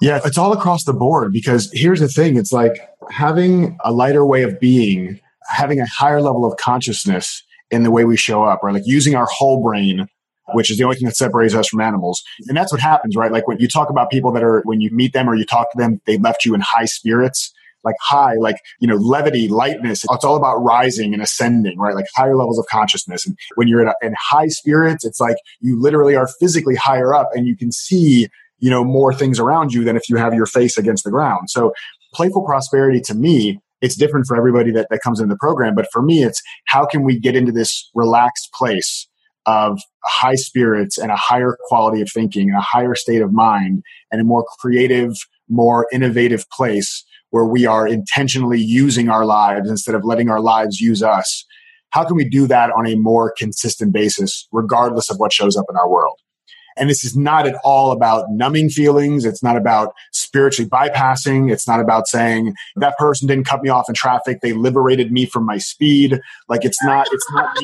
Yeah, 0.00 0.20
it's 0.24 0.38
all 0.38 0.52
across 0.52 0.84
the 0.84 0.92
board 0.92 1.32
because 1.32 1.70
here's 1.72 2.00
the 2.00 2.08
thing 2.08 2.36
it's 2.36 2.52
like 2.52 2.88
having 3.10 3.76
a 3.84 3.92
lighter 3.92 4.24
way 4.24 4.42
of 4.42 4.58
being, 4.58 5.20
having 5.48 5.80
a 5.80 5.86
higher 5.86 6.20
level 6.20 6.44
of 6.44 6.56
consciousness 6.56 7.42
in 7.70 7.82
the 7.82 7.90
way 7.90 8.04
we 8.04 8.16
show 8.16 8.44
up, 8.44 8.62
right? 8.62 8.74
like 8.74 8.82
using 8.86 9.14
our 9.14 9.26
whole 9.26 9.62
brain 9.62 10.08
which 10.54 10.70
is 10.70 10.76
the 10.76 10.84
only 10.84 10.96
thing 10.96 11.06
that 11.06 11.16
separates 11.16 11.54
us 11.54 11.68
from 11.68 11.80
animals. 11.80 12.22
And 12.48 12.56
that's 12.56 12.72
what 12.72 12.80
happens, 12.80 13.16
right? 13.16 13.30
Like 13.30 13.46
when 13.46 13.58
you 13.58 13.68
talk 13.68 13.90
about 13.90 14.10
people 14.10 14.32
that 14.32 14.42
are, 14.42 14.60
when 14.64 14.80
you 14.80 14.90
meet 14.90 15.12
them 15.12 15.28
or 15.28 15.34
you 15.34 15.44
talk 15.44 15.70
to 15.72 15.78
them, 15.78 16.00
they 16.04 16.18
left 16.18 16.44
you 16.44 16.54
in 16.54 16.60
high 16.60 16.84
spirits, 16.84 17.52
like 17.84 17.96
high, 18.00 18.34
like, 18.34 18.56
you 18.80 18.88
know, 18.88 18.96
levity, 18.96 19.48
lightness. 19.48 20.04
It's 20.10 20.24
all 20.24 20.36
about 20.36 20.56
rising 20.56 21.12
and 21.12 21.22
ascending, 21.22 21.78
right? 21.78 21.94
Like 21.94 22.06
higher 22.14 22.36
levels 22.36 22.58
of 22.58 22.66
consciousness. 22.66 23.26
And 23.26 23.36
when 23.56 23.68
you're 23.68 23.82
in, 23.82 23.88
a, 23.88 23.94
in 24.02 24.14
high 24.18 24.48
spirits, 24.48 25.04
it's 25.04 25.20
like 25.20 25.36
you 25.60 25.80
literally 25.80 26.16
are 26.16 26.28
physically 26.40 26.76
higher 26.76 27.14
up 27.14 27.30
and 27.34 27.46
you 27.46 27.56
can 27.56 27.72
see, 27.72 28.28
you 28.58 28.70
know, 28.70 28.84
more 28.84 29.12
things 29.12 29.38
around 29.38 29.72
you 29.72 29.84
than 29.84 29.96
if 29.96 30.08
you 30.08 30.16
have 30.16 30.34
your 30.34 30.46
face 30.46 30.78
against 30.78 31.04
the 31.04 31.10
ground. 31.10 31.50
So 31.50 31.72
playful 32.14 32.44
prosperity 32.44 33.00
to 33.00 33.14
me 33.14 33.60
it's 33.82 33.96
different 33.96 34.26
for 34.26 34.36
everybody 34.36 34.70
that, 34.70 34.86
that 34.90 35.00
comes 35.02 35.20
in 35.20 35.28
the 35.28 35.36
program. 35.36 35.74
But 35.74 35.88
for 35.92 36.00
me, 36.00 36.22
it's 36.22 36.40
how 36.66 36.86
can 36.86 37.02
we 37.02 37.18
get 37.18 37.36
into 37.36 37.52
this 37.52 37.90
relaxed 37.94 38.50
place 38.54 39.08
of 39.44 39.80
high 40.04 40.36
spirits 40.36 40.98
and 40.98 41.10
a 41.10 41.16
higher 41.16 41.58
quality 41.66 42.00
of 42.00 42.08
thinking 42.08 42.48
and 42.48 42.58
a 42.58 42.62
higher 42.62 42.94
state 42.94 43.20
of 43.20 43.32
mind 43.32 43.82
and 44.12 44.20
a 44.20 44.24
more 44.24 44.46
creative, 44.60 45.14
more 45.48 45.88
innovative 45.92 46.48
place 46.50 47.04
where 47.32 47.46
we 47.46 47.66
are 47.66 47.88
intentionally 47.88 48.60
using 48.60 49.08
our 49.08 49.24
lives 49.24 49.68
instead 49.68 49.94
of 49.94 50.04
letting 50.04 50.30
our 50.30 50.40
lives 50.40 50.80
use 50.80 51.02
us. 51.02 51.44
How 51.88 52.04
can 52.04 52.14
we 52.14 52.28
do 52.28 52.46
that 52.46 52.70
on 52.70 52.86
a 52.86 52.94
more 52.94 53.32
consistent 53.36 53.92
basis, 53.92 54.46
regardless 54.52 55.10
of 55.10 55.16
what 55.18 55.32
shows 55.32 55.56
up 55.56 55.64
in 55.68 55.76
our 55.76 55.90
world? 55.90 56.18
And 56.76 56.88
this 56.88 57.04
is 57.04 57.16
not 57.16 57.46
at 57.46 57.54
all 57.64 57.90
about 57.90 58.26
numbing 58.30 58.68
feelings. 58.70 59.24
It's 59.24 59.42
not 59.42 59.56
about 59.56 59.94
spiritually 60.12 60.68
bypassing. 60.68 61.50
It's 61.50 61.66
not 61.66 61.80
about 61.80 62.06
saying 62.06 62.54
that 62.76 62.96
person 62.98 63.28
didn't 63.28 63.46
cut 63.46 63.62
me 63.62 63.68
off 63.68 63.88
in 63.88 63.94
traffic. 63.94 64.40
They 64.40 64.52
liberated 64.52 65.12
me 65.12 65.26
from 65.26 65.44
my 65.44 65.58
speed. 65.58 66.20
Like 66.48 66.64
it's 66.64 66.82
not, 66.82 67.06
it's 67.10 67.26
not, 67.32 67.56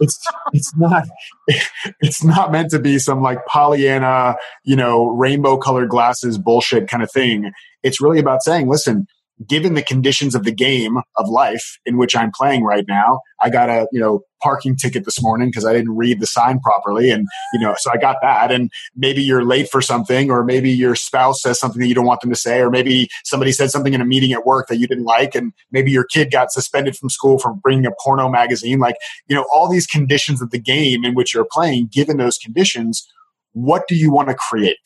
it's, 0.00 0.26
it's 0.52 0.76
not, 0.76 1.04
it's 2.00 2.24
not 2.24 2.52
meant 2.52 2.70
to 2.70 2.78
be 2.78 2.98
some 2.98 3.22
like 3.22 3.44
Pollyanna, 3.46 4.36
you 4.64 4.76
know, 4.76 5.06
rainbow 5.06 5.56
colored 5.56 5.88
glasses 5.88 6.38
bullshit 6.38 6.88
kind 6.88 7.02
of 7.02 7.10
thing. 7.10 7.52
It's 7.82 8.00
really 8.00 8.18
about 8.18 8.42
saying, 8.42 8.68
listen, 8.68 9.06
given 9.46 9.74
the 9.74 9.82
conditions 9.82 10.34
of 10.34 10.44
the 10.44 10.52
game 10.52 10.96
of 11.16 11.28
life 11.28 11.78
in 11.86 11.96
which 11.96 12.16
I'm 12.16 12.32
playing 12.34 12.64
right 12.64 12.84
now, 12.88 13.20
I 13.40 13.50
got 13.50 13.70
a, 13.70 13.86
you 13.92 14.00
know, 14.00 14.22
parking 14.42 14.76
ticket 14.76 15.04
this 15.04 15.22
morning 15.22 15.48
because 15.48 15.64
I 15.64 15.72
didn't 15.72 15.96
read 15.96 16.20
the 16.20 16.26
sign 16.26 16.58
properly. 16.60 17.10
And, 17.10 17.26
you 17.52 17.60
know, 17.60 17.74
so 17.78 17.90
I 17.92 17.98
got 17.98 18.16
that. 18.22 18.50
And 18.50 18.70
maybe 18.96 19.22
you're 19.22 19.44
late 19.44 19.68
for 19.70 19.80
something, 19.80 20.30
or 20.30 20.44
maybe 20.44 20.70
your 20.70 20.96
spouse 20.96 21.40
says 21.40 21.58
something 21.58 21.80
that 21.80 21.86
you 21.86 21.94
don't 21.94 22.06
want 22.06 22.20
them 22.20 22.30
to 22.30 22.36
say, 22.36 22.60
or 22.60 22.70
maybe 22.70 23.08
somebody 23.24 23.52
said 23.52 23.70
something 23.70 23.94
in 23.94 24.00
a 24.00 24.04
meeting 24.06 24.32
at 24.32 24.44
work 24.44 24.66
that 24.68 24.78
you 24.78 24.88
didn't 24.88 25.04
like. 25.04 25.34
And 25.34 25.52
maybe 25.70 25.92
your 25.92 26.04
kid 26.04 26.32
got 26.32 26.50
suspended 26.50 26.96
from 26.96 27.08
school 27.08 27.38
for 27.38 27.54
bringing 27.54 27.86
a 27.86 27.92
porno 28.02 28.28
magazine. 28.28 28.80
Like, 28.80 28.96
you 29.28 29.36
know, 29.36 29.44
all 29.54 29.70
these 29.70 29.86
conditions 29.86 30.42
of 30.42 30.50
the 30.50 30.60
game 30.60 31.04
in 31.04 31.14
which 31.14 31.32
you're 31.32 31.46
playing, 31.50 31.90
given 31.92 32.16
those 32.16 32.38
conditions, 32.38 33.06
what 33.52 33.86
do 33.88 33.94
you 33.94 34.12
want 34.12 34.28
to 34.28 34.34
create? 34.34 34.76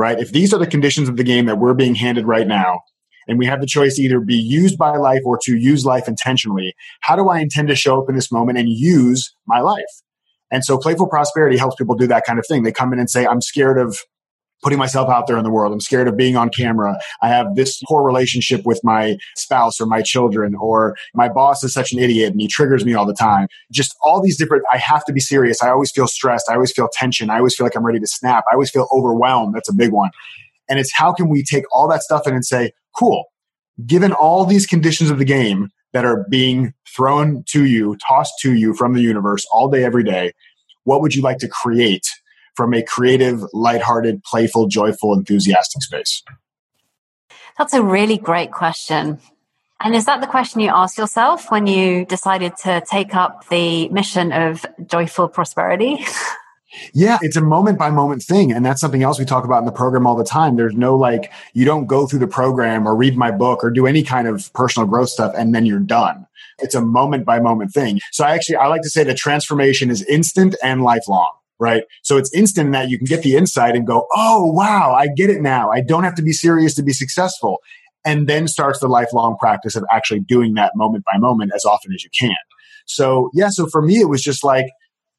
Right? 0.00 0.18
If 0.18 0.32
these 0.32 0.54
are 0.54 0.58
the 0.58 0.66
conditions 0.66 1.10
of 1.10 1.18
the 1.18 1.24
game 1.24 1.44
that 1.44 1.58
we're 1.58 1.74
being 1.74 1.94
handed 1.94 2.26
right 2.26 2.46
now, 2.46 2.80
and 3.28 3.38
we 3.38 3.44
have 3.44 3.60
the 3.60 3.66
choice 3.66 3.98
either 3.98 4.18
be 4.18 4.34
used 4.34 4.78
by 4.78 4.96
life 4.96 5.20
or 5.26 5.38
to 5.44 5.54
use 5.54 5.84
life 5.84 6.08
intentionally. 6.08 6.74
How 7.02 7.16
do 7.16 7.28
I 7.28 7.40
intend 7.40 7.68
to 7.68 7.76
show 7.76 8.00
up 8.00 8.08
in 8.08 8.14
this 8.14 8.32
moment 8.32 8.56
and 8.56 8.70
use 8.70 9.30
my 9.46 9.60
life? 9.60 9.84
And 10.50 10.64
so 10.64 10.78
playful 10.78 11.06
prosperity 11.06 11.58
helps 11.58 11.76
people 11.76 11.96
do 11.96 12.06
that 12.06 12.24
kind 12.24 12.38
of 12.38 12.46
thing. 12.48 12.62
They 12.62 12.72
come 12.72 12.94
in 12.94 12.98
and 12.98 13.10
say, 13.10 13.26
I'm 13.26 13.42
scared 13.42 13.78
of 13.78 13.98
putting 14.62 14.78
myself 14.78 15.08
out 15.08 15.26
there 15.26 15.36
in 15.36 15.44
the 15.44 15.50
world. 15.50 15.72
I'm 15.72 15.80
scared 15.80 16.08
of 16.08 16.16
being 16.16 16.36
on 16.36 16.50
camera. 16.50 16.98
I 17.22 17.28
have 17.28 17.54
this 17.54 17.80
poor 17.88 18.02
relationship 18.02 18.64
with 18.64 18.80
my 18.84 19.16
spouse 19.36 19.80
or 19.80 19.86
my 19.86 20.02
children, 20.02 20.54
or 20.54 20.96
my 21.14 21.28
boss 21.28 21.64
is 21.64 21.72
such 21.72 21.92
an 21.92 21.98
idiot 21.98 22.32
and 22.32 22.40
he 22.40 22.48
triggers 22.48 22.84
me 22.84 22.94
all 22.94 23.06
the 23.06 23.14
time. 23.14 23.48
Just 23.72 23.94
all 24.02 24.22
these 24.22 24.36
different, 24.36 24.64
I 24.72 24.78
have 24.78 25.04
to 25.06 25.12
be 25.12 25.20
serious. 25.20 25.62
I 25.62 25.70
always 25.70 25.90
feel 25.90 26.06
stressed. 26.06 26.48
I 26.50 26.54
always 26.54 26.72
feel 26.72 26.88
tension. 26.92 27.30
I 27.30 27.38
always 27.38 27.54
feel 27.54 27.64
like 27.64 27.76
I'm 27.76 27.86
ready 27.86 28.00
to 28.00 28.06
snap. 28.06 28.44
I 28.50 28.54
always 28.54 28.70
feel 28.70 28.88
overwhelmed. 28.92 29.54
That's 29.54 29.68
a 29.68 29.74
big 29.74 29.92
one. 29.92 30.10
And 30.68 30.78
it's 30.78 30.92
how 30.92 31.12
can 31.12 31.28
we 31.28 31.42
take 31.42 31.64
all 31.72 31.88
that 31.88 32.02
stuff 32.02 32.26
in 32.26 32.34
and 32.34 32.44
say, 32.44 32.72
cool, 32.96 33.24
given 33.86 34.12
all 34.12 34.44
these 34.44 34.66
conditions 34.66 35.10
of 35.10 35.18
the 35.18 35.24
game 35.24 35.70
that 35.92 36.04
are 36.04 36.24
being 36.30 36.72
thrown 36.94 37.42
to 37.48 37.64
you, 37.64 37.96
tossed 38.06 38.34
to 38.40 38.54
you 38.54 38.74
from 38.74 38.94
the 38.94 39.00
universe 39.00 39.44
all 39.52 39.68
day, 39.68 39.84
every 39.84 40.04
day, 40.04 40.32
what 40.84 41.00
would 41.00 41.14
you 41.14 41.22
like 41.22 41.38
to 41.38 41.48
create 41.48 42.06
from 42.60 42.74
a 42.74 42.82
creative, 42.82 43.42
lighthearted, 43.54 44.22
playful, 44.22 44.66
joyful, 44.68 45.14
enthusiastic 45.14 45.82
space? 45.82 46.22
That's 47.56 47.72
a 47.72 47.82
really 47.82 48.18
great 48.18 48.52
question. 48.52 49.18
And 49.82 49.94
is 49.94 50.04
that 50.04 50.20
the 50.20 50.26
question 50.26 50.60
you 50.60 50.68
asked 50.68 50.98
yourself 50.98 51.50
when 51.50 51.66
you 51.66 52.04
decided 52.04 52.54
to 52.64 52.82
take 52.86 53.14
up 53.14 53.48
the 53.48 53.88
mission 53.88 54.30
of 54.30 54.66
joyful 54.86 55.28
prosperity? 55.28 56.04
Yeah, 56.94 57.18
it's 57.20 57.34
a 57.36 57.40
moment 57.40 57.80
by 57.80 57.90
moment 57.90 58.22
thing. 58.22 58.52
And 58.52 58.64
that's 58.64 58.80
something 58.80 59.02
else 59.02 59.18
we 59.18 59.24
talk 59.24 59.44
about 59.44 59.58
in 59.58 59.64
the 59.64 59.72
program 59.72 60.06
all 60.06 60.14
the 60.14 60.22
time. 60.22 60.54
There's 60.54 60.76
no 60.76 60.94
like, 60.94 61.32
you 61.52 61.64
don't 61.64 61.86
go 61.86 62.06
through 62.06 62.20
the 62.20 62.28
program 62.28 62.86
or 62.86 62.94
read 62.94 63.16
my 63.16 63.32
book 63.32 63.64
or 63.64 63.70
do 63.70 63.88
any 63.88 64.04
kind 64.04 64.28
of 64.28 64.52
personal 64.52 64.86
growth 64.86 65.08
stuff 65.08 65.34
and 65.36 65.52
then 65.52 65.66
you're 65.66 65.80
done. 65.80 66.28
It's 66.60 66.76
a 66.76 66.80
moment 66.80 67.24
by 67.24 67.40
moment 67.40 67.72
thing. 67.72 67.98
So 68.12 68.24
I 68.24 68.36
actually, 68.36 68.54
I 68.54 68.68
like 68.68 68.82
to 68.82 68.88
say 68.88 69.02
that 69.02 69.16
transformation 69.16 69.90
is 69.90 70.04
instant 70.04 70.54
and 70.62 70.84
lifelong 70.84 71.39
right? 71.60 71.84
So 72.02 72.16
it's 72.16 72.34
instant 72.34 72.66
in 72.66 72.72
that 72.72 72.88
you 72.88 72.98
can 72.98 73.04
get 73.04 73.22
the 73.22 73.36
insight 73.36 73.76
and 73.76 73.86
go, 73.86 74.06
oh, 74.16 74.46
wow, 74.46 74.92
I 74.92 75.08
get 75.14 75.30
it 75.30 75.42
now. 75.42 75.70
I 75.70 75.82
don't 75.82 76.02
have 76.02 76.14
to 76.16 76.22
be 76.22 76.32
serious 76.32 76.74
to 76.74 76.82
be 76.82 76.92
successful. 76.92 77.58
And 78.04 78.26
then 78.26 78.48
starts 78.48 78.80
the 78.80 78.88
lifelong 78.88 79.36
practice 79.38 79.76
of 79.76 79.84
actually 79.92 80.20
doing 80.20 80.54
that 80.54 80.72
moment 80.74 81.04
by 81.04 81.18
moment 81.18 81.52
as 81.54 81.66
often 81.66 81.92
as 81.92 82.02
you 82.02 82.10
can. 82.18 82.34
So, 82.86 83.30
yeah, 83.34 83.50
so 83.50 83.66
for 83.66 83.82
me, 83.82 84.00
it 84.00 84.08
was 84.08 84.22
just 84.22 84.42
like, 84.42 84.66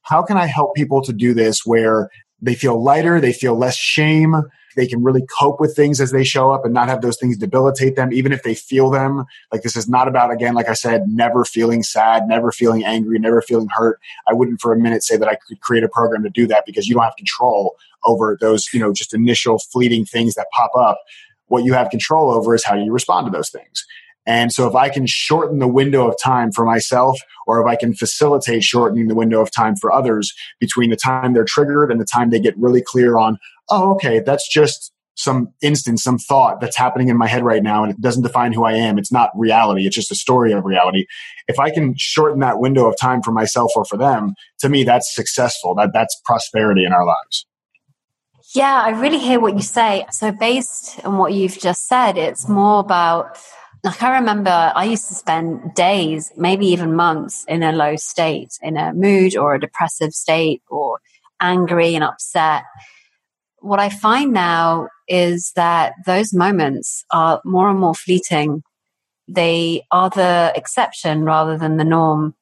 how 0.02 0.24
can 0.24 0.36
I 0.36 0.48
help 0.48 0.76
people 0.76 1.02
to 1.04 1.14
do 1.14 1.36
this 1.36 1.62
where 1.64 2.10
they 2.42 2.56
feel 2.56 2.84
lighter, 2.84 3.22
they 3.22 3.34
feel 3.34 3.56
less 3.56 3.76
shame, 3.76 4.36
they 4.76 4.88
can 4.88 5.04
really 5.04 5.26
cope 5.40 5.60
with 5.60 5.76
things 5.76 6.00
as 6.00 6.12
they 6.12 6.24
show 6.24 6.52
up 6.52 6.66
and 6.66 6.74
not 6.74 6.88
have 6.88 7.02
those 7.02 7.18
things 7.18 7.38
debilitate 7.38 7.96
them, 7.96 8.14
even 8.14 8.32
if 8.32 8.44
they 8.44 8.56
feel 8.56 8.90
them. 8.90 9.26
Like 9.52 9.62
this 9.62 9.76
is 9.76 9.88
not 9.88 10.08
about, 10.08 10.32
again, 10.32 10.54
like 10.54 10.70
I 10.70 10.74
said, 10.74 11.08
never 11.08 11.46
feeling 11.46 11.84
sad, 11.84 12.28
never 12.28 12.52
feeling 12.52 12.84
angry, 12.84 13.20
never 13.20 13.42
feeling 13.42 13.70
hurt. 13.70 14.00
I 14.28 14.34
wouldn't 14.34 14.62
for 14.62 14.74
a 14.74 14.78
minute 14.78 15.04
say 15.04 15.18
that 15.18 15.28
I 15.28 15.36
could 15.36 15.62
create 15.62 15.84
a 15.84 15.90
program 15.90 16.24
to 16.24 16.30
do 16.30 16.48
that 16.48 16.66
because 16.66 16.88
you 16.88 16.96
don't 16.96 17.04
have 17.04 17.16
control 17.16 17.76
over 18.04 18.38
those, 18.40 18.68
you 18.74 18.80
know, 18.80 18.94
just 18.94 19.14
initial 19.14 19.60
fleeting 19.60 20.06
things 20.06 20.36
that 20.36 20.48
pop 20.54 20.72
up. 20.76 21.00
What 21.48 21.66
you 21.66 21.74
have 21.74 21.90
control 21.90 22.32
over 22.32 22.56
is 22.56 22.64
how 22.64 22.76
you 22.76 22.92
respond 22.92 23.28
to 23.28 23.32
those 23.32 23.50
things. 23.50 23.86
And 24.26 24.52
so 24.52 24.68
if 24.68 24.76
I 24.76 24.90
can 24.90 25.08
shorten 25.08 25.60
the 25.60 25.68
window 25.68 26.08
of 26.08 26.16
time 26.22 26.52
for 26.52 26.66
myself, 26.66 27.20
or 27.48 27.60
if 27.60 27.68
I 27.68 27.76
can 27.76 27.94
facilitate 27.94 28.64
shortening 28.64 29.08
the 29.08 29.16
window 29.16 29.42
of 29.42 29.52
time 29.52 29.76
for 29.76 29.92
others 29.92 30.34
between 30.60 30.90
the 30.90 30.96
time 30.96 31.34
they're 31.34 31.44
triggered 31.44 31.92
and 31.92 32.00
the 32.00 32.06
time 32.06 32.30
they 32.30 32.40
get 32.40 32.58
really 32.58 32.84
clear 32.86 33.18
on, 33.18 33.40
oh, 33.70 33.92
okay, 33.94 34.20
that's 34.20 34.48
just 34.48 34.92
some 35.16 35.54
instance, 35.62 36.04
some 36.04 36.18
thought 36.18 36.62
that's 36.62 36.78
happening 36.78 37.10
in 37.10 37.18
my 37.18 37.28
head 37.28 37.44
right 37.44 37.64
now, 37.64 37.84
and 37.84 37.92
it 37.92 38.02
doesn't 38.02 38.24
define 38.24 38.54
who 38.54 38.64
I 38.64 38.74
am. 38.74 38.98
It's 38.98 39.12
not 39.12 39.30
reality. 39.36 39.86
It's 39.86 39.96
just 39.96 40.12
a 40.12 40.16
story 40.16 40.52
of 40.52 40.66
reality. 40.66 41.06
If 41.48 41.60
I 41.60 41.70
can 41.70 41.96
shorten 41.98 42.40
that 42.40 42.60
window 42.60 42.88
of 42.88 42.98
time 43.00 43.22
for 43.22 43.32
myself 43.32 43.72
or 43.76 43.86
for 43.86 43.98
them, 43.98 44.34
to 44.60 44.70
me, 44.70 44.84
that's 44.84 45.14
successful. 45.14 45.76
That 45.76 45.92
that's 45.94 46.20
prosperity 46.26 46.86
in 46.86 46.94
our 46.94 47.06
lives. 47.06 47.46
Yeah, 48.54 48.82
I 48.82 48.90
really 48.90 49.20
hear 49.20 49.40
what 49.40 49.56
you 49.56 49.62
say. 49.62 50.06
So 50.12 50.32
based 50.32 51.04
on 51.06 51.18
what 51.18 51.34
you've 51.34 51.58
just 51.60 51.88
said, 51.88 52.18
it's 52.18 52.50
more 52.50 52.80
about 52.80 53.38
like 53.84 54.04
I 54.04 54.20
remember 54.20 54.72
I 54.76 54.86
used 54.86 55.08
to 55.08 55.16
spend 55.16 55.74
days, 55.74 56.32
maybe 56.38 56.68
even 56.68 56.96
months 56.96 57.46
in 57.48 57.64
a 57.64 57.72
low 57.72 57.96
state, 57.96 58.58
in 58.62 58.78
a 58.78 58.94
mood 58.94 59.36
or 59.36 59.56
a 59.56 59.60
depressive 59.60 60.14
state 60.14 60.62
or 60.70 61.00
angry 61.40 61.96
and 61.96 62.04
upset. 62.04 62.64
What 63.60 63.80
I 63.80 63.90
find 63.90 64.34
now 64.34 64.88
is 65.08 65.52
that 65.56 65.94
those 66.06 66.34
moments 66.34 67.04
are 67.12 67.42
more 67.44 67.70
and 67.70 67.80
more 67.80 67.96
fleeting. 67.96 68.64
They 69.28 69.84
are 69.92 70.10
the 70.10 70.52
exception 70.56 71.24
rather 71.24 71.58
than 71.58 71.78
the 71.78 71.84
norm. 71.84 72.36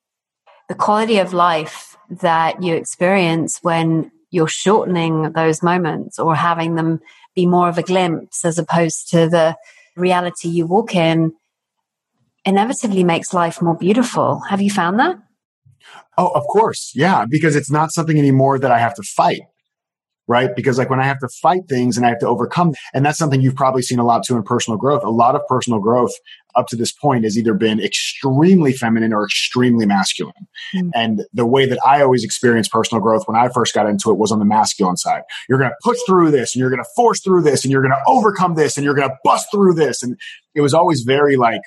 The 0.68 0.76
quality 0.76 1.20
of 1.20 1.34
life 1.34 1.98
that 2.10 2.62
you 2.62 2.76
experience 2.76 3.60
when 3.62 4.12
you're 4.32 4.48
shortening 4.48 5.32
those 5.32 5.64
moments 5.64 6.20
or 6.20 6.36
having 6.36 6.76
them 6.76 7.00
be 7.34 7.46
more 7.46 7.70
of 7.70 7.78
a 7.78 7.84
glimpse 7.84 8.44
as 8.46 8.60
opposed 8.60 9.10
to 9.12 9.30
the 9.30 9.56
reality 9.96 10.48
you 10.48 10.66
walk 10.66 10.96
in 10.96 11.34
inevitably 12.46 13.04
makes 13.04 13.34
life 13.34 13.62
more 13.62 13.76
beautiful. 13.76 14.42
Have 14.50 14.62
you 14.62 14.70
found 14.70 15.00
that? 15.00 15.18
Oh, 16.18 16.30
of 16.30 16.44
course. 16.48 16.92
Yeah, 16.96 17.26
because 17.30 17.56
it's 17.56 17.72
not 17.72 17.92
something 17.92 18.18
anymore 18.18 18.60
that 18.60 18.72
I 18.72 18.80
have 18.80 18.94
to 18.96 19.04
fight. 19.04 19.42
Right? 20.30 20.56
Because 20.56 20.78
like 20.78 20.92
when 20.92 21.00
I 21.00 21.06
have 21.06 21.20
to 21.20 21.28
fight 21.28 21.64
things 21.68 21.98
and 21.98 22.06
I 22.06 22.10
have 22.10 22.20
to 22.20 22.28
overcome, 22.28 22.76
and 22.94 23.04
that's 23.04 23.18
something 23.18 23.42
you've 23.42 23.56
probably 23.56 23.82
seen 23.82 23.98
a 23.98 24.06
lot 24.06 24.24
too 24.24 24.38
in 24.38 24.44
personal 24.44 24.78
growth. 24.78 25.04
A 25.04 25.10
lot 25.10 25.36
of 25.36 25.42
personal 25.48 25.80
growth 25.80 26.14
up 26.56 26.68
to 26.68 26.76
this 26.76 26.92
point 26.92 27.24
has 27.24 27.38
either 27.38 27.56
been 27.56 27.80
extremely 27.80 28.72
feminine 28.72 29.12
or 29.12 29.26
extremely 29.26 29.88
masculine. 29.88 30.48
Mm. 30.76 30.92
And 30.94 31.26
the 31.34 31.48
way 31.48 31.66
that 31.66 31.80
I 31.86 32.02
always 32.02 32.24
experienced 32.24 32.72
personal 32.72 33.02
growth 33.02 33.24
when 33.28 33.36
I 33.36 33.50
first 33.50 33.74
got 33.74 33.90
into 33.90 34.12
it 34.12 34.18
was 34.18 34.32
on 34.32 34.38
the 34.38 34.46
masculine 34.46 34.98
side. 34.98 35.24
You're 35.50 35.58
going 35.58 35.72
to 35.72 35.76
push 35.84 35.98
through 36.06 36.30
this 36.30 36.54
and 36.54 36.60
you're 36.60 36.70
going 36.70 36.84
to 36.84 36.90
force 36.96 37.22
through 37.22 37.42
this 37.42 37.66
and 37.66 37.72
you're 37.72 37.82
going 37.82 37.92
to 37.92 38.04
overcome 38.08 38.54
this 38.54 38.78
and 38.78 38.86
you're 38.86 38.96
going 38.96 39.10
to 39.10 39.18
bust 39.24 39.48
through 39.52 39.74
this. 39.74 40.04
And 40.04 40.16
it 40.54 40.62
was 40.62 40.76
always 40.76 41.02
very 41.02 41.38
like, 41.38 41.62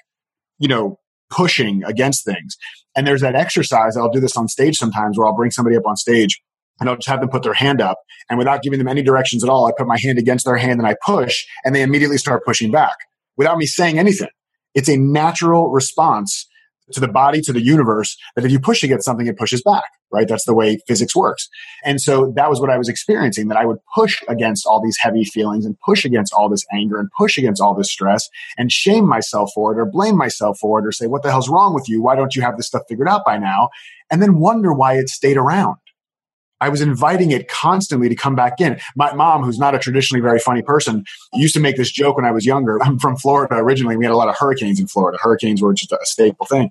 you 0.58 0.68
know, 0.68 1.00
pushing 1.30 1.82
against 1.82 2.24
things. 2.24 2.56
And 2.94 3.06
there's 3.06 3.22
that 3.22 3.34
exercise. 3.34 3.96
I'll 3.96 4.10
do 4.10 4.20
this 4.20 4.36
on 4.36 4.46
stage 4.46 4.76
sometimes 4.76 5.18
where 5.18 5.26
I'll 5.26 5.34
bring 5.34 5.50
somebody 5.50 5.76
up 5.76 5.86
on 5.86 5.96
stage 5.96 6.40
and 6.80 6.88
I'll 6.88 6.96
just 6.96 7.08
have 7.08 7.20
them 7.20 7.28
put 7.28 7.42
their 7.42 7.54
hand 7.54 7.80
up. 7.80 7.98
And 8.28 8.38
without 8.38 8.62
giving 8.62 8.78
them 8.78 8.88
any 8.88 9.02
directions 9.02 9.44
at 9.44 9.50
all, 9.50 9.66
I 9.66 9.72
put 9.76 9.86
my 9.86 9.98
hand 10.00 10.18
against 10.18 10.44
their 10.44 10.56
hand 10.56 10.80
and 10.80 10.86
I 10.86 10.96
push, 11.04 11.44
and 11.64 11.74
they 11.74 11.82
immediately 11.82 12.18
start 12.18 12.44
pushing 12.44 12.70
back 12.70 12.96
without 13.36 13.58
me 13.58 13.66
saying 13.66 13.98
anything. 13.98 14.30
It's 14.74 14.88
a 14.88 14.96
natural 14.96 15.70
response 15.70 16.46
to 16.92 17.00
the 17.00 17.08
body, 17.08 17.40
to 17.40 17.52
the 17.52 17.62
universe, 17.62 18.16
that 18.36 18.44
if 18.44 18.50
you 18.50 18.58
push 18.58 18.82
against 18.82 19.04
something, 19.04 19.26
it 19.26 19.38
pushes 19.38 19.62
back, 19.62 19.84
right? 20.10 20.28
That's 20.28 20.44
the 20.44 20.54
way 20.54 20.78
physics 20.86 21.14
works. 21.16 21.48
And 21.84 22.00
so 22.00 22.32
that 22.36 22.50
was 22.50 22.60
what 22.60 22.70
I 22.70 22.76
was 22.76 22.88
experiencing, 22.88 23.48
that 23.48 23.56
I 23.56 23.64
would 23.64 23.78
push 23.94 24.22
against 24.28 24.66
all 24.66 24.82
these 24.82 24.98
heavy 25.00 25.24
feelings 25.24 25.64
and 25.64 25.78
push 25.86 26.04
against 26.04 26.34
all 26.34 26.48
this 26.50 26.64
anger 26.72 26.98
and 26.98 27.08
push 27.16 27.38
against 27.38 27.62
all 27.62 27.74
this 27.74 27.90
stress 27.90 28.28
and 28.58 28.70
shame 28.70 29.08
myself 29.08 29.50
for 29.54 29.72
it 29.72 29.80
or 29.80 29.86
blame 29.86 30.16
myself 30.16 30.58
for 30.60 30.80
it 30.80 30.86
or 30.86 30.92
say, 30.92 31.06
what 31.06 31.22
the 31.22 31.30
hell's 31.30 31.48
wrong 31.48 31.72
with 31.72 31.88
you? 31.88 32.02
Why 32.02 32.16
don't 32.16 32.34
you 32.34 32.42
have 32.42 32.56
this 32.56 32.66
stuff 32.66 32.82
figured 32.88 33.08
out 33.08 33.24
by 33.24 33.38
now? 33.38 33.70
And 34.10 34.20
then 34.20 34.38
wonder 34.38 34.72
why 34.74 34.94
it 34.94 35.08
stayed 35.08 35.36
around. 35.36 35.76
I 36.62 36.68
was 36.68 36.80
inviting 36.80 37.32
it 37.32 37.48
constantly 37.48 38.08
to 38.08 38.14
come 38.14 38.36
back 38.36 38.60
in. 38.60 38.78
My 38.94 39.12
mom, 39.14 39.42
who's 39.42 39.58
not 39.58 39.74
a 39.74 39.80
traditionally 39.80 40.20
very 40.20 40.38
funny 40.38 40.62
person, 40.62 41.04
used 41.34 41.54
to 41.54 41.60
make 41.60 41.76
this 41.76 41.90
joke 41.90 42.14
when 42.14 42.24
I 42.24 42.30
was 42.30 42.46
younger. 42.46 42.80
I'm 42.84 43.00
from 43.00 43.16
Florida 43.16 43.56
originally. 43.56 43.96
We 43.96 44.04
had 44.04 44.12
a 44.12 44.16
lot 44.16 44.28
of 44.28 44.36
hurricanes 44.38 44.78
in 44.78 44.86
Florida. 44.86 45.18
Hurricanes 45.20 45.60
were 45.60 45.74
just 45.74 45.90
a 45.90 45.98
staple 46.02 46.46
thing. 46.46 46.70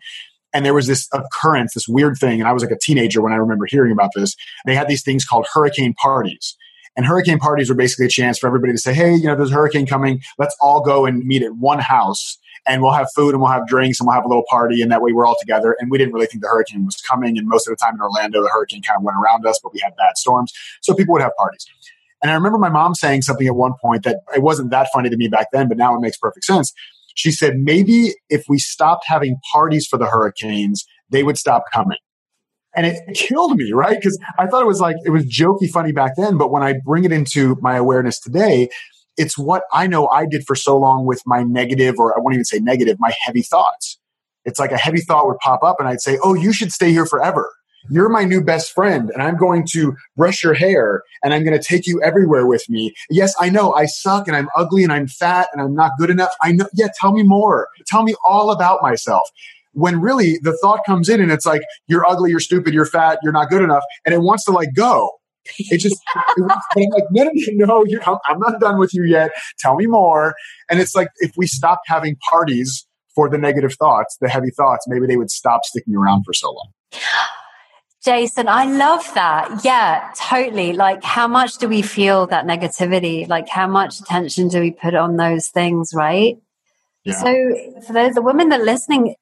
And 0.53 0.65
there 0.65 0.73
was 0.73 0.87
this 0.87 1.09
occurrence, 1.13 1.73
this 1.73 1.89
weird 1.89 2.15
thing. 2.17 2.39
And 2.39 2.47
I 2.47 2.53
was 2.53 2.63
like 2.63 2.71
a 2.71 2.79
teenager 2.81 3.21
when 3.21 3.33
I 3.33 3.35
remember 3.35 3.65
hearing 3.65 3.91
about 3.91 4.11
this. 4.15 4.33
They 4.65 4.75
had 4.75 4.87
these 4.87 5.03
things 5.03 5.25
called 5.25 5.45
hurricane 5.53 5.93
parties. 5.93 6.55
And 6.95 7.05
hurricane 7.05 7.39
parties 7.39 7.69
were 7.69 7.75
basically 7.75 8.05
a 8.05 8.09
chance 8.09 8.37
for 8.37 8.47
everybody 8.47 8.73
to 8.73 8.77
say, 8.77 8.93
hey, 8.93 9.15
you 9.15 9.27
know, 9.27 9.35
there's 9.35 9.51
a 9.51 9.55
hurricane 9.55 9.85
coming. 9.85 10.21
Let's 10.37 10.55
all 10.59 10.81
go 10.81 11.05
and 11.05 11.25
meet 11.25 11.41
at 11.41 11.55
one 11.55 11.79
house 11.79 12.37
and 12.67 12.81
we'll 12.81 12.91
have 12.91 13.07
food 13.15 13.33
and 13.33 13.41
we'll 13.41 13.51
have 13.51 13.65
drinks 13.65 13.99
and 13.99 14.07
we'll 14.07 14.15
have 14.15 14.25
a 14.25 14.27
little 14.27 14.43
party 14.49 14.81
and 14.81 14.91
that 14.91 15.01
way 15.01 15.13
we're 15.13 15.25
all 15.25 15.37
together. 15.39 15.75
And 15.79 15.89
we 15.89 15.97
didn't 15.97 16.13
really 16.13 16.27
think 16.27 16.43
the 16.43 16.49
hurricane 16.49 16.85
was 16.85 16.97
coming. 16.97 17.37
And 17.37 17.47
most 17.47 17.67
of 17.67 17.71
the 17.71 17.77
time 17.77 17.95
in 17.95 18.01
Orlando, 18.01 18.41
the 18.41 18.49
hurricane 18.49 18.81
kind 18.81 18.97
of 18.97 19.03
went 19.03 19.17
around 19.17 19.45
us, 19.45 19.59
but 19.63 19.73
we 19.73 19.79
had 19.79 19.95
bad 19.95 20.17
storms. 20.17 20.51
So 20.81 20.93
people 20.93 21.13
would 21.13 21.21
have 21.21 21.31
parties. 21.37 21.65
And 22.21 22.29
I 22.29 22.35
remember 22.35 22.57
my 22.57 22.69
mom 22.69 22.93
saying 22.93 23.23
something 23.23 23.47
at 23.47 23.55
one 23.55 23.73
point 23.81 24.03
that 24.03 24.17
it 24.35 24.43
wasn't 24.43 24.69
that 24.71 24.89
funny 24.93 25.09
to 25.09 25.17
me 25.17 25.27
back 25.27 25.47
then, 25.51 25.67
but 25.67 25.77
now 25.77 25.95
it 25.95 26.01
makes 26.01 26.17
perfect 26.17 26.45
sense. 26.45 26.71
She 27.15 27.31
said, 27.31 27.57
maybe 27.57 28.13
if 28.29 28.43
we 28.47 28.59
stopped 28.59 29.05
having 29.07 29.37
parties 29.51 29.87
for 29.87 29.97
the 29.97 30.05
hurricanes, 30.05 30.85
they 31.09 31.23
would 31.23 31.37
stop 31.37 31.63
coming. 31.73 31.97
And 32.75 32.85
it 32.85 32.99
killed 33.15 33.57
me, 33.57 33.71
right? 33.73 33.97
Because 33.97 34.17
I 34.39 34.47
thought 34.47 34.61
it 34.61 34.67
was 34.67 34.79
like, 34.79 34.95
it 35.05 35.09
was 35.09 35.25
jokey 35.25 35.69
funny 35.69 35.91
back 35.91 36.13
then. 36.15 36.37
But 36.37 36.51
when 36.51 36.63
I 36.63 36.75
bring 36.85 37.03
it 37.03 37.11
into 37.11 37.57
my 37.61 37.75
awareness 37.75 38.19
today, 38.19 38.69
it's 39.17 39.37
what 39.37 39.63
I 39.73 39.87
know 39.87 40.07
I 40.07 40.25
did 40.25 40.45
for 40.45 40.55
so 40.55 40.77
long 40.77 41.05
with 41.05 41.21
my 41.25 41.43
negative, 41.43 41.95
or 41.99 42.17
I 42.17 42.21
won't 42.21 42.33
even 42.33 42.45
say 42.45 42.59
negative, 42.59 42.97
my 42.99 43.11
heavy 43.25 43.41
thoughts. 43.41 43.99
It's 44.45 44.59
like 44.59 44.71
a 44.71 44.77
heavy 44.77 45.01
thought 45.01 45.27
would 45.27 45.37
pop 45.39 45.63
up 45.63 45.77
and 45.79 45.87
I'd 45.87 46.01
say, 46.01 46.17
Oh, 46.23 46.33
you 46.33 46.53
should 46.53 46.71
stay 46.71 46.91
here 46.91 47.05
forever. 47.05 47.51
You're 47.89 48.09
my 48.09 48.23
new 48.23 48.43
best 48.43 48.73
friend 48.73 49.09
and 49.11 49.23
I'm 49.23 49.37
going 49.37 49.65
to 49.71 49.95
brush 50.15 50.43
your 50.43 50.53
hair 50.53 51.03
and 51.23 51.33
I'm 51.33 51.43
going 51.43 51.57
to 51.57 51.63
take 51.63 51.87
you 51.87 52.01
everywhere 52.01 52.45
with 52.45 52.69
me. 52.69 52.93
Yes, 53.09 53.33
I 53.39 53.49
know 53.49 53.73
I 53.73 53.85
suck 53.85 54.27
and 54.27 54.37
I'm 54.37 54.49
ugly 54.55 54.83
and 54.83 54.93
I'm 54.93 55.07
fat 55.07 55.49
and 55.51 55.61
I'm 55.61 55.73
not 55.73 55.91
good 55.97 56.09
enough. 56.09 56.31
I 56.41 56.51
know. 56.51 56.67
Yeah, 56.73 56.89
tell 56.99 57.11
me 57.11 57.23
more. 57.23 57.67
Tell 57.87 58.03
me 58.03 58.13
all 58.25 58.51
about 58.51 58.81
myself. 58.81 59.29
When 59.73 60.01
really 60.01 60.37
the 60.41 60.57
thought 60.61 60.79
comes 60.85 61.09
in 61.09 61.21
and 61.21 61.31
it's 61.31 61.45
like, 61.45 61.61
you're 61.87 62.05
ugly, 62.09 62.29
you're 62.29 62.39
stupid, 62.39 62.73
you're 62.73 62.85
fat, 62.85 63.19
you're 63.23 63.31
not 63.31 63.49
good 63.49 63.61
enough. 63.61 63.83
And 64.05 64.13
it 64.13 64.19
wants 64.19 64.45
to 64.45 64.51
like 64.51 64.69
go. 64.75 65.09
It 65.57 65.79
just, 65.79 65.99
it 66.37 66.41
was, 66.41 66.51
I'm 66.77 66.89
like, 66.91 67.03
no, 67.11 67.23
no, 67.23 67.31
no, 67.65 67.83
no 67.83 68.19
I'm 68.27 68.39
not 68.39 68.59
done 68.59 68.77
with 68.77 68.93
you 68.93 69.03
yet. 69.03 69.31
Tell 69.59 69.75
me 69.75 69.87
more. 69.87 70.35
And 70.69 70.79
it's 70.79 70.95
like, 70.95 71.09
if 71.17 71.31
we 71.35 71.47
stopped 71.47 71.87
having 71.87 72.15
parties 72.29 72.85
for 73.15 73.29
the 73.29 73.37
negative 73.37 73.73
thoughts, 73.73 74.17
the 74.21 74.29
heavy 74.29 74.51
thoughts, 74.51 74.85
maybe 74.87 75.07
they 75.07 75.17
would 75.17 75.31
stop 75.31 75.65
sticking 75.65 75.95
around 75.95 76.23
for 76.25 76.33
so 76.33 76.51
long. 76.51 76.69
Jason, 78.03 78.47
I 78.47 78.65
love 78.65 79.07
that. 79.13 79.63
Yeah, 79.63 80.11
totally. 80.17 80.73
Like, 80.73 81.03
how 81.03 81.27
much 81.27 81.57
do 81.59 81.67
we 81.67 81.83
feel 81.83 82.25
that 82.27 82.47
negativity? 82.47 83.27
Like, 83.27 83.47
how 83.47 83.67
much 83.67 83.99
attention 83.99 84.47
do 84.47 84.59
we 84.59 84.71
put 84.71 84.95
on 84.95 85.17
those 85.17 85.49
things, 85.49 85.91
right? 85.93 86.37
Yeah. 87.03 87.13
So, 87.13 87.81
for 87.85 87.93
those, 87.93 88.15
the 88.15 88.23
women 88.23 88.49
that 88.49 88.61
are 88.61 88.65
listening, 88.65 89.13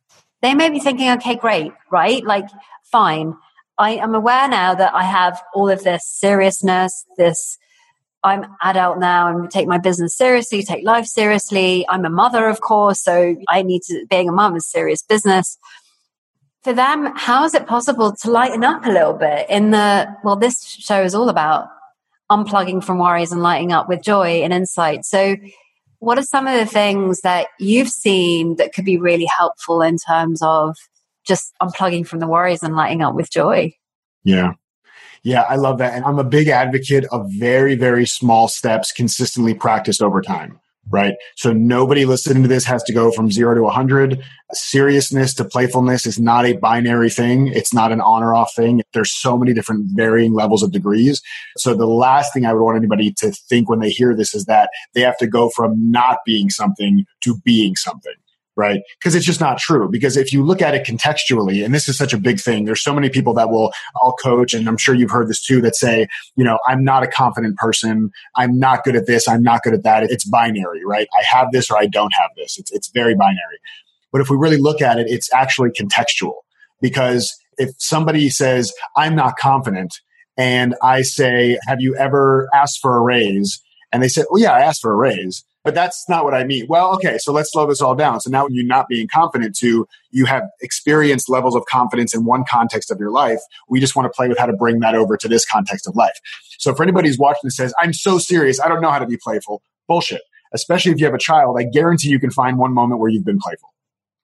they 0.41 0.53
may 0.53 0.69
be 0.69 0.79
thinking, 0.79 1.09
okay, 1.11 1.35
great, 1.35 1.73
right? 1.91 2.23
Like, 2.23 2.45
fine. 2.83 3.35
I 3.77 3.91
am 3.91 4.13
aware 4.13 4.47
now 4.47 4.75
that 4.75 4.93
I 4.93 5.03
have 5.03 5.41
all 5.53 5.69
of 5.69 5.83
this 5.83 6.05
seriousness, 6.07 7.05
this 7.17 7.57
I'm 8.23 8.45
adult 8.61 8.99
now 8.99 9.27
and 9.27 9.49
take 9.49 9.67
my 9.67 9.77
business 9.77 10.15
seriously, 10.15 10.63
take 10.63 10.83
life 10.83 11.05
seriously. 11.05 11.85
I'm 11.87 12.03
a 12.03 12.09
mother, 12.09 12.49
of 12.49 12.59
course, 12.59 13.01
so 13.01 13.37
I 13.47 13.61
need 13.61 13.81
to 13.83 14.05
being 14.09 14.27
a 14.27 14.33
mom 14.33 14.57
is 14.57 14.69
serious 14.69 15.01
business. 15.01 15.57
For 16.63 16.73
them, 16.73 17.13
how 17.15 17.45
is 17.45 17.53
it 17.53 17.65
possible 17.65 18.13
to 18.13 18.29
lighten 18.29 18.65
up 18.65 18.85
a 18.85 18.91
little 18.91 19.13
bit 19.13 19.49
in 19.49 19.71
the 19.71 20.13
well, 20.25 20.35
this 20.35 20.65
show 20.65 21.01
is 21.01 21.15
all 21.15 21.29
about 21.29 21.69
unplugging 22.29 22.83
from 22.83 22.99
worries 22.99 23.31
and 23.31 23.41
lighting 23.41 23.71
up 23.71 23.87
with 23.87 24.03
joy 24.03 24.41
and 24.43 24.53
insight. 24.53 25.05
So 25.05 25.35
what 25.99 26.17
are 26.17 26.23
some 26.23 26.47
of 26.47 26.57
the 26.57 26.65
things 26.65 27.21
that 27.21 27.47
you've 27.59 27.89
seen 27.89 28.55
that 28.55 28.73
could 28.73 28.85
be 28.85 28.97
really 28.97 29.25
helpful 29.25 29.81
in 29.81 29.97
terms 29.97 30.41
of 30.41 30.75
just 31.25 31.53
unplugging 31.61 32.07
from 32.07 32.19
the 32.19 32.27
worries 32.27 32.63
and 32.63 32.75
lighting 32.75 33.01
up 33.01 33.13
with 33.13 33.29
joy. 33.29 33.73
Yeah. 34.23 34.53
Yeah, 35.23 35.41
I 35.41 35.57
love 35.57 35.77
that. 35.79 35.93
And 35.93 36.05
I'm 36.05 36.17
a 36.17 36.23
big 36.23 36.47
advocate 36.47 37.05
of 37.11 37.29
very, 37.29 37.75
very 37.75 38.05
small 38.05 38.47
steps 38.47 38.91
consistently 38.91 39.53
practiced 39.53 40.01
over 40.01 40.21
time, 40.21 40.59
right? 40.89 41.15
So 41.35 41.53
nobody 41.53 42.05
listening 42.05 42.43
to 42.43 42.49
this 42.49 42.65
has 42.65 42.83
to 42.83 42.93
go 42.93 43.11
from 43.11 43.31
zero 43.31 43.55
to 43.55 43.61
100. 43.63 44.23
Seriousness 44.53 45.33
to 45.35 45.45
playfulness 45.45 46.05
is 46.05 46.19
not 46.19 46.45
a 46.45 46.53
binary 46.53 47.09
thing. 47.09 47.47
It's 47.47 47.73
not 47.73 47.91
an 47.91 48.01
on 48.01 48.23
or 48.23 48.33
off 48.33 48.53
thing. 48.55 48.81
There's 48.93 49.13
so 49.13 49.37
many 49.37 49.53
different 49.53 49.85
varying 49.95 50.33
levels 50.33 50.63
of 50.63 50.71
degrees. 50.71 51.21
So 51.57 51.75
the 51.75 51.85
last 51.85 52.33
thing 52.33 52.45
I 52.45 52.53
would 52.53 52.63
want 52.63 52.77
anybody 52.77 53.11
to 53.17 53.31
think 53.31 53.69
when 53.69 53.79
they 53.79 53.89
hear 53.89 54.15
this 54.15 54.33
is 54.33 54.45
that 54.45 54.69
they 54.93 55.01
have 55.01 55.17
to 55.17 55.27
go 55.27 55.49
from 55.49 55.91
not 55.91 56.19
being 56.25 56.49
something 56.49 57.05
to 57.21 57.37
being 57.43 57.75
something 57.75 58.13
right? 58.59 58.81
Because 58.99 59.15
it's 59.15 59.25
just 59.25 59.39
not 59.39 59.57
true. 59.57 59.87
Because 59.89 60.17
if 60.17 60.33
you 60.33 60.43
look 60.43 60.61
at 60.61 60.75
it 60.75 60.85
contextually, 60.85 61.63
and 61.63 61.73
this 61.73 61.87
is 61.87 61.97
such 61.97 62.13
a 62.13 62.17
big 62.17 62.39
thing, 62.39 62.65
there's 62.65 62.81
so 62.83 62.93
many 62.93 63.09
people 63.09 63.33
that 63.35 63.49
will, 63.49 63.71
I'll 64.01 64.13
coach, 64.13 64.53
and 64.53 64.67
I'm 64.67 64.75
sure 64.75 64.93
you've 64.93 65.09
heard 65.09 65.29
this 65.29 65.41
too, 65.41 65.61
that 65.61 65.75
say, 65.75 66.07
you 66.35 66.43
know, 66.43 66.59
I'm 66.67 66.83
not 66.83 67.01
a 67.01 67.07
confident 67.07 67.55
person. 67.55 68.11
I'm 68.35 68.59
not 68.59 68.83
good 68.83 68.97
at 68.97 69.07
this. 69.07 69.27
I'm 69.27 69.41
not 69.41 69.63
good 69.63 69.73
at 69.73 69.83
that. 69.83 70.03
It's 70.03 70.25
binary, 70.25 70.83
right? 70.85 71.07
I 71.19 71.23
have 71.23 71.53
this 71.53 71.71
or 71.71 71.77
I 71.77 71.87
don't 71.87 72.13
have 72.19 72.31
this. 72.35 72.59
It's, 72.59 72.71
it's 72.71 72.89
very 72.89 73.15
binary. 73.15 73.59
But 74.11 74.19
if 74.21 74.29
we 74.29 74.35
really 74.35 74.57
look 74.57 74.81
at 74.81 74.99
it, 74.99 75.07
it's 75.09 75.33
actually 75.33 75.69
contextual. 75.69 76.33
Because 76.81 77.35
if 77.57 77.71
somebody 77.77 78.29
says, 78.29 78.73
I'm 78.97 79.15
not 79.15 79.37
confident, 79.37 79.95
and 80.37 80.75
I 80.83 81.01
say, 81.01 81.57
have 81.67 81.79
you 81.79 81.95
ever 81.95 82.49
asked 82.53 82.79
for 82.81 82.97
a 82.97 83.01
raise? 83.01 83.61
And 83.91 84.03
they 84.03 84.07
say, 84.07 84.23
oh 84.31 84.37
yeah, 84.37 84.51
I 84.51 84.61
asked 84.61 84.81
for 84.81 84.91
a 84.91 84.95
raise 84.95 85.43
but 85.69 85.75
that's 85.75 86.09
not 86.09 86.23
what 86.25 86.33
I 86.33 86.45
mean. 86.45 86.65
Well, 86.67 86.95
okay, 86.95 87.19
so 87.19 87.31
let's 87.31 87.51
slow 87.51 87.67
this 87.67 87.79
all 87.79 87.93
down. 87.93 88.19
So 88.21 88.31
now 88.31 88.47
you're 88.49 88.65
not 88.65 88.87
being 88.87 89.07
confident 89.07 89.55
to, 89.57 89.87
you 90.09 90.25
have 90.25 90.41
experienced 90.61 91.29
levels 91.29 91.55
of 91.55 91.63
confidence 91.65 92.15
in 92.15 92.25
one 92.25 92.43
context 92.49 92.89
of 92.89 92.99
your 92.99 93.11
life. 93.11 93.37
We 93.67 93.79
just 93.79 93.95
want 93.95 94.07
to 94.07 94.09
play 94.09 94.27
with 94.27 94.39
how 94.39 94.47
to 94.47 94.53
bring 94.53 94.79
that 94.79 94.95
over 94.95 95.15
to 95.15 95.27
this 95.27 95.45
context 95.45 95.85
of 95.87 95.95
life. 95.95 96.17
So 96.57 96.73
for 96.73 96.81
anybody 96.81 97.07
who's 97.07 97.19
watching 97.19 97.41
and 97.43 97.53
says, 97.53 97.71
I'm 97.79 97.93
so 97.93 98.17
serious, 98.17 98.59
I 98.59 98.67
don't 98.67 98.81
know 98.81 98.89
how 98.89 98.97
to 98.97 99.05
be 99.05 99.15
playful, 99.15 99.61
bullshit. 99.87 100.21
Especially 100.53 100.91
if 100.91 100.97
you 100.97 101.05
have 101.05 101.13
a 101.13 101.19
child, 101.19 101.55
I 101.59 101.65
guarantee 101.65 102.09
you 102.09 102.19
can 102.19 102.31
find 102.31 102.57
one 102.57 102.73
moment 102.73 102.99
where 102.99 103.11
you've 103.11 103.25
been 103.25 103.37
playful. 103.37 103.69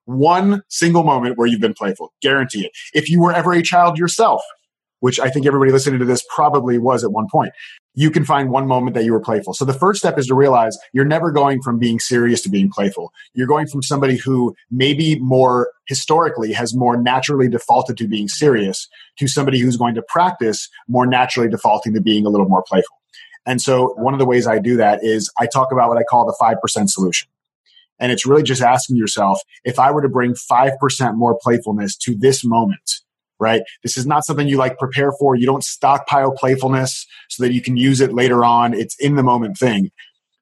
One 0.05 0.63
single 0.67 1.03
moment 1.03 1.37
where 1.37 1.45
you've 1.45 1.61
been 1.61 1.75
playful. 1.75 2.11
Guarantee 2.23 2.65
it. 2.65 2.71
If 2.95 3.07
you 3.07 3.21
were 3.21 3.33
ever 3.33 3.53
a 3.53 3.61
child 3.61 3.99
yourself, 3.99 4.41
which 4.99 5.19
I 5.19 5.29
think 5.29 5.45
everybody 5.45 5.71
listening 5.71 5.99
to 5.99 6.05
this 6.05 6.25
probably 6.33 6.79
was 6.79 7.03
at 7.03 7.11
one 7.11 7.27
point 7.31 7.53
you 7.95 8.11
can 8.11 8.25
find 8.25 8.49
one 8.49 8.67
moment 8.67 8.93
that 8.93 9.05
you 9.05 9.13
were 9.13 9.19
playful. 9.19 9.53
So 9.53 9.65
the 9.65 9.73
first 9.73 9.99
step 9.99 10.19
is 10.19 10.27
to 10.27 10.35
realize 10.35 10.77
you're 10.93 11.05
never 11.05 11.31
going 11.31 11.61
from 11.61 11.79
being 11.79 11.99
serious 11.99 12.41
to 12.43 12.49
being 12.49 12.69
playful. 12.69 13.11
You're 13.33 13.47
going 13.47 13.67
from 13.67 13.81
somebody 13.81 14.17
who 14.17 14.55
maybe 14.69 15.17
more 15.19 15.71
historically 15.87 16.53
has 16.53 16.75
more 16.75 17.01
naturally 17.01 17.47
defaulted 17.47 17.97
to 17.97 18.07
being 18.07 18.27
serious 18.27 18.87
to 19.17 19.27
somebody 19.27 19.59
who's 19.59 19.77
going 19.77 19.95
to 19.95 20.01
practice 20.07 20.69
more 20.87 21.05
naturally 21.05 21.49
defaulting 21.49 21.93
to 21.93 22.01
being 22.01 22.25
a 22.25 22.29
little 22.29 22.49
more 22.49 22.63
playful. 22.63 22.97
And 23.45 23.61
so 23.61 23.93
one 23.97 24.13
of 24.13 24.19
the 24.19 24.25
ways 24.25 24.47
I 24.47 24.59
do 24.59 24.75
that 24.77 25.03
is 25.03 25.31
I 25.39 25.45
talk 25.45 25.71
about 25.71 25.89
what 25.89 25.97
I 25.97 26.03
call 26.03 26.25
the 26.25 26.35
5% 26.41 26.89
solution. 26.89 27.29
And 27.99 28.11
it's 28.11 28.25
really 28.25 28.43
just 28.43 28.61
asking 28.61 28.97
yourself, 28.97 29.39
if 29.63 29.79
I 29.79 29.91
were 29.91 30.01
to 30.01 30.09
bring 30.09 30.33
5% 30.33 31.15
more 31.15 31.37
playfulness 31.41 31.95
to 31.97 32.15
this 32.15 32.43
moment, 32.43 33.01
right? 33.39 33.61
This 33.83 33.97
is 33.97 34.05
not 34.05 34.25
something 34.25 34.47
you 34.47 34.57
like 34.57 34.77
prepare 34.77 35.11
for. 35.19 35.35
You 35.35 35.45
don't 35.45 35.63
stockpile 35.63 36.31
playfulness 36.31 37.05
so 37.29 37.43
that 37.43 37.53
you 37.53 37.61
can 37.61 37.77
use 37.77 38.01
it 38.01 38.13
later 38.13 38.43
on. 38.43 38.73
It's 38.73 38.95
in 38.99 39.15
the 39.15 39.23
moment 39.23 39.57
thing 39.57 39.91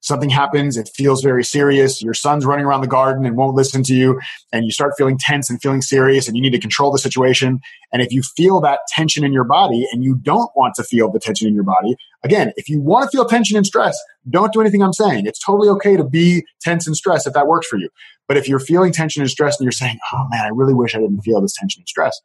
something 0.04 0.28
happens, 0.28 0.76
it 0.76 0.90
feels 0.94 1.22
very 1.22 1.42
serious, 1.42 2.02
your 2.02 2.12
son's 2.12 2.44
running 2.44 2.66
around 2.66 2.82
the 2.82 2.86
garden 2.86 3.24
and 3.24 3.38
won't 3.38 3.56
listen 3.56 3.82
to 3.82 3.94
you, 3.94 4.20
and 4.52 4.66
you 4.66 4.70
start 4.70 4.92
feeling 4.98 5.16
tense 5.18 5.48
and 5.48 5.60
feeling 5.62 5.80
serious, 5.80 6.28
and 6.28 6.36
you 6.36 6.42
need 6.42 6.52
to 6.52 6.58
control 6.58 6.92
the 6.92 6.98
situation. 6.98 7.58
And 7.90 8.02
if 8.02 8.12
you 8.12 8.22
feel 8.36 8.60
that 8.60 8.80
tension 8.88 9.24
in 9.24 9.32
your 9.32 9.44
body 9.44 9.86
and 9.92 10.04
you 10.04 10.16
don't 10.16 10.50
want 10.54 10.74
to 10.74 10.84
feel 10.84 11.10
the 11.10 11.18
tension 11.18 11.48
in 11.48 11.54
your 11.54 11.64
body, 11.64 11.96
again, 12.22 12.52
if 12.56 12.68
you 12.68 12.80
want 12.80 13.10
to 13.10 13.16
feel 13.16 13.24
tension 13.24 13.56
and 13.56 13.66
stress, 13.66 13.98
don't 14.28 14.52
do 14.52 14.60
anything 14.60 14.82
I'm 14.82 14.92
saying. 14.92 15.26
It's 15.26 15.42
totally 15.42 15.70
okay 15.70 15.96
to 15.96 16.04
be 16.04 16.44
tense 16.60 16.86
and 16.86 16.94
stress 16.94 17.26
if 17.26 17.32
that 17.32 17.46
works 17.46 17.66
for 17.66 17.78
you. 17.78 17.88
But 18.28 18.36
if 18.36 18.46
you're 18.46 18.60
feeling 18.60 18.92
tension 18.92 19.22
and 19.22 19.30
stress 19.30 19.58
and 19.58 19.64
you're 19.64 19.72
saying, 19.72 19.98
oh 20.12 20.26
man, 20.30 20.44
I 20.44 20.48
really 20.48 20.74
wish 20.74 20.94
I 20.94 20.98
didn't 20.98 21.22
feel 21.22 21.40
this 21.40 21.54
tension 21.58 21.80
and 21.80 21.88
stress, 21.88 22.20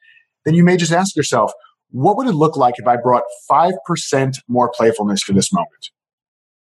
then 0.46 0.54
you 0.54 0.64
may 0.64 0.78
just 0.78 0.92
ask 0.92 1.16
yourself, 1.16 1.52
what 1.92 2.18
would 2.18 2.28
it 2.28 2.34
look 2.34 2.56
like 2.56 2.76
if 2.78 2.88
I 2.88 2.98
brought 2.98 3.24
5% 3.50 4.36
more 4.48 4.72
playfulness 4.74 5.24
to 5.26 5.34
this 5.34 5.52
moment? 5.52 5.90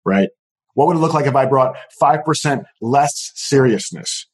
Right? 0.04 0.28
What 0.74 0.86
would 0.86 0.96
it 0.96 1.00
look 1.00 1.14
like 1.14 1.26
if 1.26 1.34
I 1.34 1.46
brought 1.46 1.76
5% 2.00 2.64
less 2.80 3.32
seriousness? 3.34 4.26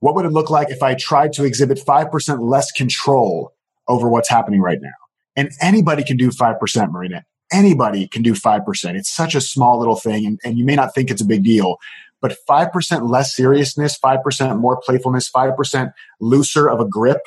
What 0.00 0.14
would 0.14 0.26
it 0.26 0.32
look 0.32 0.50
like 0.50 0.70
if 0.70 0.82
I 0.82 0.94
tried 0.94 1.32
to 1.34 1.44
exhibit 1.44 1.78
5% 1.78 2.38
less 2.48 2.70
control 2.70 3.52
over 3.88 4.08
what's 4.08 4.28
happening 4.28 4.60
right 4.60 4.78
now? 4.80 4.90
And 5.36 5.50
anybody 5.60 6.04
can 6.04 6.16
do 6.16 6.30
5%, 6.30 6.92
Marina. 6.92 7.24
Anybody 7.52 8.08
can 8.08 8.22
do 8.22 8.34
5%. 8.34 8.94
It's 8.94 9.14
such 9.14 9.34
a 9.34 9.40
small 9.40 9.78
little 9.78 9.96
thing, 9.96 10.26
and, 10.26 10.38
and 10.44 10.58
you 10.58 10.64
may 10.64 10.74
not 10.74 10.94
think 10.94 11.10
it's 11.10 11.22
a 11.22 11.26
big 11.26 11.44
deal, 11.44 11.76
but 12.20 12.36
5% 12.48 13.08
less 13.08 13.34
seriousness, 13.34 13.98
5% 13.98 14.58
more 14.58 14.80
playfulness, 14.80 15.30
5% 15.30 15.92
looser 16.20 16.68
of 16.68 16.80
a 16.80 16.88
grip 16.88 17.20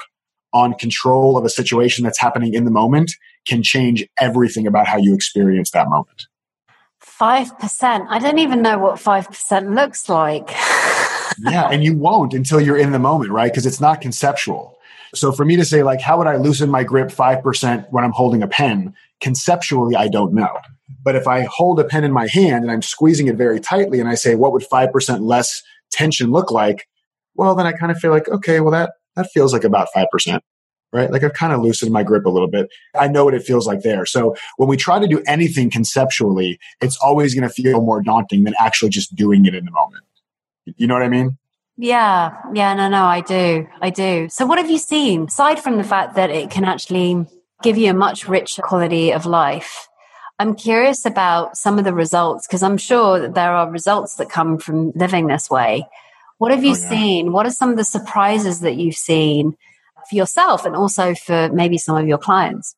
on 0.53 0.73
control 0.73 1.37
of 1.37 1.45
a 1.45 1.49
situation 1.49 2.03
that's 2.03 2.19
happening 2.19 2.53
in 2.53 2.65
the 2.65 2.71
moment 2.71 3.11
can 3.47 3.63
change 3.63 4.05
everything 4.19 4.67
about 4.67 4.87
how 4.87 4.97
you 4.97 5.13
experience 5.13 5.71
that 5.71 5.89
moment. 5.89 6.27
5%. 7.03 8.07
I 8.09 8.19
don't 8.19 8.39
even 8.39 8.61
know 8.61 8.77
what 8.77 8.95
5% 8.95 9.75
looks 9.75 10.09
like. 10.09 10.49
yeah, 11.39 11.69
and 11.69 11.83
you 11.83 11.95
won't 11.95 12.33
until 12.33 12.59
you're 12.59 12.77
in 12.77 12.91
the 12.91 12.99
moment, 12.99 13.31
right? 13.31 13.51
Because 13.51 13.65
it's 13.65 13.81
not 13.81 14.01
conceptual. 14.01 14.77
So 15.15 15.31
for 15.31 15.43
me 15.43 15.55
to 15.55 15.65
say, 15.65 15.83
like, 15.83 16.01
how 16.01 16.17
would 16.17 16.27
I 16.27 16.37
loosen 16.37 16.69
my 16.69 16.83
grip 16.83 17.09
5% 17.09 17.87
when 17.91 18.03
I'm 18.03 18.11
holding 18.11 18.43
a 18.43 18.47
pen? 18.47 18.93
Conceptually, 19.21 19.95
I 19.95 20.07
don't 20.07 20.33
know. 20.33 20.59
But 21.03 21.15
if 21.15 21.27
I 21.27 21.47
hold 21.49 21.79
a 21.79 21.83
pen 21.83 22.03
in 22.03 22.11
my 22.11 22.27
hand 22.27 22.63
and 22.63 22.71
I'm 22.71 22.81
squeezing 22.81 23.27
it 23.27 23.35
very 23.35 23.59
tightly 23.59 23.99
and 23.99 24.09
I 24.09 24.15
say, 24.15 24.35
what 24.35 24.51
would 24.53 24.63
5% 24.63 25.21
less 25.21 25.63
tension 25.91 26.31
look 26.31 26.51
like? 26.51 26.87
Well, 27.35 27.55
then 27.55 27.65
I 27.65 27.71
kind 27.71 27.91
of 27.91 27.97
feel 27.97 28.11
like, 28.11 28.27
okay, 28.27 28.59
well, 28.59 28.71
that, 28.71 28.91
that 29.19 29.29
feels 29.33 29.53
like 29.53 29.63
about 29.63 29.89
5% 29.95 30.39
right? 30.91 31.11
Like 31.11 31.23
I've 31.23 31.33
kind 31.33 31.53
of 31.53 31.61
loosened 31.61 31.91
my 31.91 32.03
grip 32.03 32.25
a 32.25 32.29
little 32.29 32.47
bit. 32.47 32.69
I 32.95 33.07
know 33.07 33.25
what 33.25 33.33
it 33.33 33.43
feels 33.43 33.67
like 33.67 33.81
there. 33.81 34.05
So 34.05 34.35
when 34.57 34.69
we 34.69 34.77
try 34.77 34.99
to 34.99 35.07
do 35.07 35.21
anything 35.27 35.69
conceptually, 35.69 36.59
it's 36.81 36.97
always 36.97 37.35
going 37.35 37.47
to 37.47 37.53
feel 37.53 37.81
more 37.81 38.01
daunting 38.01 38.43
than 38.43 38.53
actually 38.59 38.89
just 38.89 39.15
doing 39.15 39.45
it 39.45 39.53
in 39.53 39.65
the 39.65 39.71
moment. 39.71 40.03
You 40.65 40.87
know 40.87 40.93
what 40.93 41.03
I 41.03 41.09
mean? 41.09 41.37
Yeah, 41.77 42.33
yeah, 42.53 42.73
no, 42.73 42.89
no, 42.89 43.05
I 43.05 43.21
do. 43.21 43.67
I 43.81 43.89
do. 43.89 44.27
So 44.29 44.45
what 44.45 44.57
have 44.57 44.69
you 44.69 44.77
seen 44.77 45.25
aside 45.25 45.59
from 45.59 45.77
the 45.77 45.83
fact 45.83 46.15
that 46.15 46.29
it 46.29 46.49
can 46.51 46.65
actually 46.65 47.25
give 47.63 47.77
you 47.77 47.91
a 47.91 47.93
much 47.93 48.27
richer 48.27 48.61
quality 48.61 49.13
of 49.13 49.25
life? 49.25 49.87
I'm 50.39 50.55
curious 50.55 51.05
about 51.05 51.57
some 51.57 51.77
of 51.77 51.85
the 51.85 51.93
results 51.93 52.47
because 52.47 52.63
I'm 52.63 52.77
sure 52.77 53.19
that 53.19 53.33
there 53.33 53.53
are 53.53 53.69
results 53.69 54.15
that 54.15 54.29
come 54.29 54.57
from 54.57 54.91
living 54.91 55.27
this 55.27 55.49
way. 55.49 55.85
What 56.39 56.51
have 56.51 56.63
you 56.63 56.71
oh, 56.71 56.77
yeah. 56.81 56.89
seen? 56.89 57.31
What 57.31 57.45
are 57.45 57.51
some 57.51 57.69
of 57.69 57.77
the 57.77 57.85
surprises 57.85 58.61
that 58.61 58.75
you've 58.75 58.95
seen? 58.95 59.55
for 60.09 60.15
yourself 60.15 60.65
and 60.65 60.75
also 60.75 61.13
for 61.15 61.49
maybe 61.53 61.77
some 61.77 61.95
of 61.95 62.07
your 62.07 62.17
clients? 62.17 62.75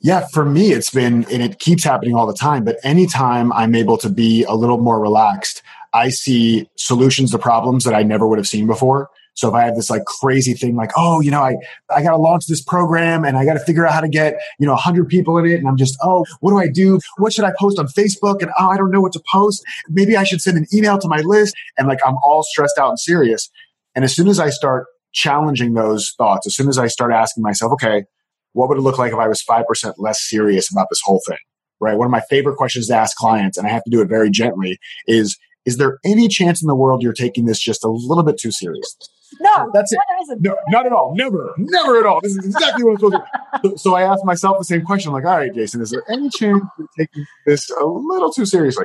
Yeah, 0.00 0.26
for 0.32 0.44
me, 0.44 0.72
it's 0.72 0.90
been, 0.90 1.24
and 1.30 1.42
it 1.42 1.58
keeps 1.58 1.84
happening 1.84 2.14
all 2.14 2.26
the 2.26 2.34
time, 2.34 2.64
but 2.64 2.76
anytime 2.82 3.52
I'm 3.52 3.74
able 3.74 3.96
to 3.98 4.10
be 4.10 4.44
a 4.44 4.54
little 4.54 4.78
more 4.78 5.00
relaxed, 5.00 5.62
I 5.94 6.10
see 6.10 6.68
solutions 6.76 7.30
to 7.30 7.38
problems 7.38 7.84
that 7.84 7.94
I 7.94 8.02
never 8.02 8.26
would 8.26 8.38
have 8.38 8.48
seen 8.48 8.66
before. 8.66 9.10
So 9.34 9.48
if 9.48 9.54
I 9.54 9.64
have 9.64 9.74
this 9.74 9.90
like 9.90 10.04
crazy 10.04 10.54
thing, 10.54 10.76
like, 10.76 10.92
oh, 10.96 11.20
you 11.20 11.30
know, 11.30 11.42
I, 11.42 11.56
I 11.94 12.02
got 12.02 12.10
to 12.10 12.16
launch 12.16 12.46
this 12.46 12.62
program 12.62 13.24
and 13.24 13.36
I 13.36 13.44
got 13.44 13.54
to 13.54 13.60
figure 13.60 13.86
out 13.86 13.92
how 13.92 14.00
to 14.00 14.08
get, 14.08 14.34
you 14.58 14.66
know, 14.66 14.76
hundred 14.76 15.08
people 15.08 15.36
in 15.38 15.46
it. 15.46 15.58
And 15.58 15.68
I'm 15.68 15.76
just, 15.76 15.96
oh, 16.02 16.24
what 16.40 16.52
do 16.52 16.58
I 16.58 16.68
do? 16.68 17.00
What 17.18 17.32
should 17.32 17.44
I 17.44 17.52
post 17.58 17.78
on 17.78 17.86
Facebook? 17.88 18.42
And 18.42 18.50
oh, 18.58 18.68
I 18.68 18.76
don't 18.76 18.90
know 18.90 19.00
what 19.00 19.12
to 19.14 19.22
post. 19.30 19.64
Maybe 19.88 20.16
I 20.16 20.24
should 20.24 20.40
send 20.40 20.56
an 20.56 20.66
email 20.72 20.98
to 20.98 21.08
my 21.08 21.18
list. 21.18 21.54
And 21.76 21.88
like, 21.88 21.98
I'm 22.06 22.16
all 22.22 22.42
stressed 22.44 22.78
out 22.78 22.90
and 22.90 22.98
serious. 22.98 23.50
And 23.94 24.04
as 24.04 24.14
soon 24.14 24.28
as 24.28 24.38
I 24.40 24.50
start 24.50 24.86
challenging 25.12 25.74
those 25.74 26.12
thoughts 26.18 26.44
as 26.44 26.56
soon 26.56 26.68
as 26.68 26.76
I 26.76 26.88
start 26.88 27.12
asking 27.12 27.42
myself, 27.42 27.72
okay, 27.74 28.04
what 28.52 28.68
would 28.68 28.78
it 28.78 28.82
look 28.82 28.98
like 28.98 29.12
if 29.12 29.18
I 29.18 29.28
was 29.28 29.42
5% 29.42 29.94
less 29.98 30.20
serious 30.22 30.70
about 30.70 30.88
this 30.90 31.00
whole 31.04 31.20
thing? 31.26 31.38
Right. 31.80 31.96
One 31.96 32.06
of 32.06 32.12
my 32.12 32.22
favorite 32.30 32.56
questions 32.56 32.86
to 32.86 32.94
ask 32.94 33.16
clients, 33.16 33.58
and 33.58 33.66
I 33.66 33.70
have 33.70 33.84
to 33.84 33.90
do 33.90 34.00
it 34.00 34.08
very 34.08 34.30
gently, 34.30 34.78
is 35.06 35.36
Is 35.64 35.76
there 35.76 35.98
any 36.04 36.28
chance 36.28 36.62
in 36.62 36.68
the 36.68 36.74
world 36.74 37.02
you're 37.02 37.12
taking 37.12 37.46
this 37.46 37.58
just 37.58 37.84
a 37.84 37.88
little 37.88 38.22
bit 38.22 38.38
too 38.38 38.50
serious? 38.50 38.96
No, 39.40 39.70
that's 39.72 39.92
it. 39.92 39.98
No, 40.40 40.56
not 40.68 40.86
at 40.86 40.92
all. 40.92 41.14
Never, 41.16 41.54
never 41.56 41.98
at 41.98 42.06
all. 42.06 42.20
This 42.22 42.36
is 42.36 42.44
exactly 42.44 42.84
what 42.84 42.92
I'm 42.92 42.96
supposed 42.98 43.14
to. 43.14 43.68
So, 43.70 43.76
so 43.76 43.94
I 43.94 44.02
ask 44.02 44.24
myself 44.24 44.58
the 44.58 44.64
same 44.64 44.82
question. 44.82 45.12
like, 45.12 45.24
all 45.24 45.36
right, 45.36 45.54
Jason, 45.54 45.80
is 45.80 45.90
there 45.90 46.04
any 46.10 46.28
chance 46.28 46.62
you're 46.78 46.88
taking 46.98 47.24
this 47.46 47.68
a 47.70 47.84
little 47.84 48.30
too 48.32 48.46
seriously? 48.46 48.84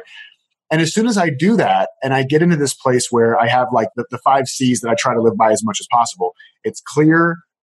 And 0.71 0.81
as 0.81 0.93
soon 0.93 1.07
as 1.07 1.17
I 1.17 1.29
do 1.29 1.57
that 1.57 1.89
and 2.03 2.13
I 2.13 2.23
get 2.23 2.41
into 2.41 2.55
this 2.55 2.73
place 2.73 3.07
where 3.09 3.39
I 3.39 3.47
have 3.47 3.67
like 3.73 3.89
the, 3.95 4.05
the 4.11 4.19
five 4.19 4.47
C's 4.47 4.81
that 4.81 4.89
I 4.89 4.95
try 4.97 5.13
to 5.13 5.21
live 5.21 5.35
by 5.35 5.51
as 5.51 5.63
much 5.63 5.79
as 5.79 5.87
possible, 5.91 6.33
it's 6.63 6.81
clear, 6.81 7.37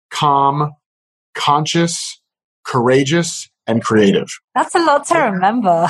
calm, 0.09 0.73
conscious, 1.33 2.21
courageous, 2.65 3.49
and 3.67 3.83
creative. 3.83 4.27
That's 4.55 4.75
a 4.75 4.79
lot 4.79 5.05
to 5.07 5.19
remember. 5.19 5.87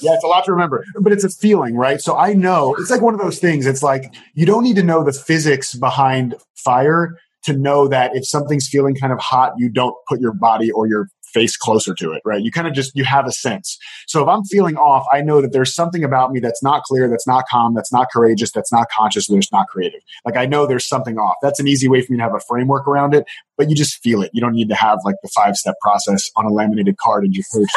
yeah, 0.00 0.14
it's 0.14 0.24
a 0.24 0.28
lot 0.28 0.44
to 0.46 0.52
remember, 0.52 0.84
but 1.00 1.12
it's 1.12 1.24
a 1.24 1.28
feeling, 1.28 1.76
right? 1.76 2.00
So 2.00 2.16
I 2.16 2.32
know 2.32 2.74
it's 2.78 2.90
like 2.90 3.02
one 3.02 3.14
of 3.14 3.20
those 3.20 3.38
things. 3.38 3.66
It's 3.66 3.82
like 3.82 4.14
you 4.34 4.46
don't 4.46 4.64
need 4.64 4.76
to 4.76 4.82
know 4.82 5.04
the 5.04 5.12
physics 5.12 5.74
behind 5.74 6.34
fire 6.56 7.18
to 7.44 7.52
know 7.52 7.88
that 7.88 8.14
if 8.14 8.26
something's 8.26 8.68
feeling 8.68 8.94
kind 8.94 9.12
of 9.12 9.18
hot, 9.18 9.52
you 9.58 9.68
don't 9.68 9.94
put 10.08 10.20
your 10.20 10.32
body 10.32 10.70
or 10.70 10.86
your 10.86 11.08
face 11.32 11.56
closer 11.56 11.94
to 11.94 12.12
it, 12.12 12.22
right? 12.24 12.42
You 12.42 12.50
kind 12.50 12.66
of 12.66 12.74
just, 12.74 12.94
you 12.94 13.04
have 13.04 13.26
a 13.26 13.32
sense. 13.32 13.78
So 14.06 14.22
if 14.22 14.28
I'm 14.28 14.44
feeling 14.44 14.76
off, 14.76 15.04
I 15.12 15.22
know 15.22 15.40
that 15.40 15.52
there's 15.52 15.74
something 15.74 16.04
about 16.04 16.32
me 16.32 16.40
that's 16.40 16.62
not 16.62 16.82
clear, 16.84 17.08
that's 17.08 17.26
not 17.26 17.44
calm, 17.50 17.74
that's 17.74 17.92
not 17.92 18.08
courageous, 18.10 18.52
that's 18.52 18.72
not 18.72 18.88
conscious, 18.90 19.26
that's 19.26 19.52
not 19.52 19.68
creative. 19.68 20.00
Like 20.24 20.36
I 20.36 20.46
know 20.46 20.66
there's 20.66 20.86
something 20.86 21.18
off. 21.18 21.36
That's 21.42 21.60
an 21.60 21.68
easy 21.68 21.88
way 21.88 22.02
for 22.02 22.12
me 22.12 22.18
to 22.18 22.22
have 22.22 22.34
a 22.34 22.40
framework 22.40 22.86
around 22.86 23.14
it, 23.14 23.24
but 23.56 23.68
you 23.70 23.76
just 23.76 24.02
feel 24.02 24.22
it. 24.22 24.30
You 24.32 24.40
don't 24.40 24.54
need 24.54 24.68
to 24.68 24.74
have 24.74 24.98
like 25.04 25.16
the 25.22 25.28
five 25.28 25.56
step 25.56 25.74
process 25.80 26.30
on 26.36 26.44
a 26.44 26.50
laminated 26.50 26.96
card 26.98 27.24
in 27.24 27.32
your 27.32 27.44
purse. 27.52 27.68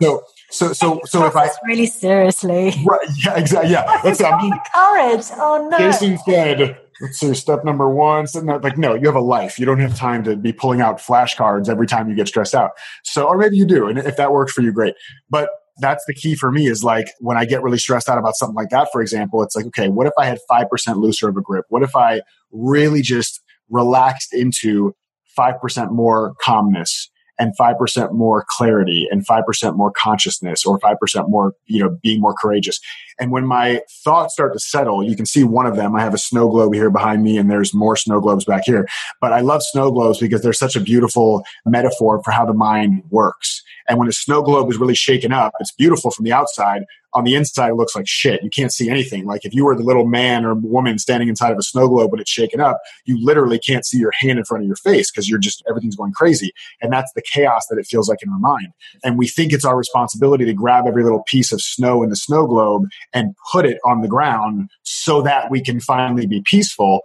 so, 0.00 0.22
so, 0.50 0.72
so, 0.72 1.00
so 1.04 1.26
if 1.26 1.36
I 1.36 1.50
really 1.66 1.86
seriously, 1.86 2.72
right? 2.84 3.08
Yeah, 3.24 3.38
exactly. 3.38 3.70
Yeah, 3.70 4.00
that's 4.02 4.20
I 4.22 4.40
mean, 4.40 4.52
courage. 4.74 5.26
Oh 5.36 5.68
no, 5.70 5.78
Jason 5.78 6.18
said 6.18 6.78
see, 7.10 7.34
step 7.34 7.64
number 7.64 7.88
one. 7.88 8.26
So 8.26 8.40
no, 8.40 8.56
like, 8.56 8.78
no, 8.78 8.94
you 8.94 9.06
have 9.06 9.16
a 9.16 9.20
life. 9.20 9.58
You 9.58 9.66
don't 9.66 9.80
have 9.80 9.96
time 9.96 10.22
to 10.24 10.36
be 10.36 10.52
pulling 10.52 10.80
out 10.80 10.98
flashcards 10.98 11.68
every 11.68 11.86
time 11.86 12.08
you 12.08 12.16
get 12.16 12.28
stressed 12.28 12.54
out. 12.54 12.72
So, 13.04 13.26
or 13.26 13.36
maybe 13.38 13.56
you 13.56 13.66
do. 13.66 13.88
And 13.88 13.98
if 13.98 14.16
that 14.16 14.32
works 14.32 14.52
for 14.52 14.62
you, 14.62 14.72
great. 14.72 14.94
But 15.28 15.50
that's 15.80 16.04
the 16.06 16.14
key 16.14 16.34
for 16.34 16.52
me 16.52 16.66
is 16.66 16.84
like 16.84 17.12
when 17.20 17.36
I 17.36 17.44
get 17.44 17.62
really 17.62 17.78
stressed 17.78 18.08
out 18.08 18.18
about 18.18 18.36
something 18.36 18.54
like 18.54 18.68
that, 18.70 18.88
for 18.92 19.00
example, 19.00 19.42
it's 19.42 19.56
like, 19.56 19.66
okay, 19.66 19.88
what 19.88 20.06
if 20.06 20.12
I 20.18 20.26
had 20.26 20.38
5% 20.50 20.96
looser 20.96 21.28
of 21.28 21.36
a 21.36 21.40
grip? 21.40 21.64
What 21.68 21.82
if 21.82 21.96
I 21.96 22.20
really 22.52 23.02
just 23.02 23.40
relaxed 23.70 24.34
into 24.34 24.94
5% 25.38 25.90
more 25.90 26.34
calmness? 26.42 27.09
And 27.40 27.56
5% 27.56 28.12
more 28.12 28.44
clarity 28.48 29.08
and 29.10 29.26
5% 29.26 29.76
more 29.76 29.92
consciousness 29.96 30.64
or 30.64 30.78
5% 30.78 30.94
more, 31.28 31.54
you 31.66 31.82
know, 31.82 31.98
being 32.02 32.20
more 32.20 32.34
courageous. 32.34 32.78
And 33.18 33.32
when 33.32 33.46
my 33.46 33.80
thoughts 34.04 34.34
start 34.34 34.52
to 34.52 34.60
settle, 34.60 35.02
you 35.02 35.16
can 35.16 35.26
see 35.26 35.42
one 35.42 35.66
of 35.66 35.74
them. 35.74 35.96
I 35.96 36.02
have 36.02 36.14
a 36.14 36.18
snow 36.18 36.48
globe 36.48 36.74
here 36.74 36.90
behind 36.90 37.22
me 37.22 37.38
and 37.38 37.50
there's 37.50 37.74
more 37.74 37.96
snow 37.96 38.20
globes 38.20 38.44
back 38.44 38.62
here. 38.66 38.86
But 39.20 39.32
I 39.32 39.40
love 39.40 39.62
snow 39.62 39.90
globes 39.90 40.18
because 40.18 40.42
they're 40.42 40.52
such 40.52 40.76
a 40.76 40.80
beautiful 40.80 41.42
metaphor 41.64 42.22
for 42.22 42.30
how 42.30 42.44
the 42.44 42.54
mind 42.54 43.02
works. 43.10 43.62
And 43.88 43.98
when 43.98 44.08
a 44.08 44.12
snow 44.12 44.42
globe 44.42 44.70
is 44.70 44.78
really 44.78 44.94
shaken 44.94 45.32
up, 45.32 45.52
it's 45.60 45.72
beautiful 45.72 46.10
from 46.10 46.24
the 46.24 46.32
outside. 46.32 46.84
On 47.14 47.24
the 47.24 47.34
inside, 47.34 47.70
it 47.70 47.74
looks 47.74 47.94
like 47.94 48.06
shit. 48.06 48.42
You 48.42 48.50
can't 48.50 48.72
see 48.72 48.88
anything. 48.88 49.26
Like 49.26 49.44
if 49.44 49.54
you 49.54 49.64
were 49.64 49.76
the 49.76 49.82
little 49.82 50.06
man 50.06 50.44
or 50.44 50.54
woman 50.54 50.98
standing 50.98 51.28
inside 51.28 51.50
of 51.52 51.58
a 51.58 51.62
snow 51.62 51.88
globe 51.88 52.12
when 52.12 52.20
it's 52.20 52.30
shaken 52.30 52.60
up, 52.60 52.80
you 53.04 53.18
literally 53.24 53.58
can't 53.58 53.84
see 53.84 53.98
your 53.98 54.12
hand 54.20 54.38
in 54.38 54.44
front 54.44 54.62
of 54.62 54.66
your 54.66 54.76
face 54.76 55.10
because 55.10 55.28
you're 55.28 55.38
just, 55.38 55.62
everything's 55.68 55.96
going 55.96 56.12
crazy. 56.12 56.52
And 56.80 56.92
that's 56.92 57.12
the 57.14 57.22
chaos 57.22 57.66
that 57.68 57.78
it 57.78 57.86
feels 57.86 58.08
like 58.08 58.22
in 58.22 58.30
our 58.30 58.38
mind. 58.38 58.68
And 59.02 59.18
we 59.18 59.26
think 59.26 59.52
it's 59.52 59.64
our 59.64 59.76
responsibility 59.76 60.44
to 60.44 60.52
grab 60.52 60.86
every 60.86 61.02
little 61.02 61.24
piece 61.26 61.52
of 61.52 61.60
snow 61.60 62.02
in 62.02 62.10
the 62.10 62.16
snow 62.16 62.46
globe 62.46 62.84
and 63.12 63.34
put 63.50 63.66
it 63.66 63.78
on 63.84 64.02
the 64.02 64.08
ground 64.08 64.70
so 64.82 65.22
that 65.22 65.50
we 65.50 65.62
can 65.62 65.80
finally 65.80 66.26
be 66.26 66.42
peaceful 66.44 67.02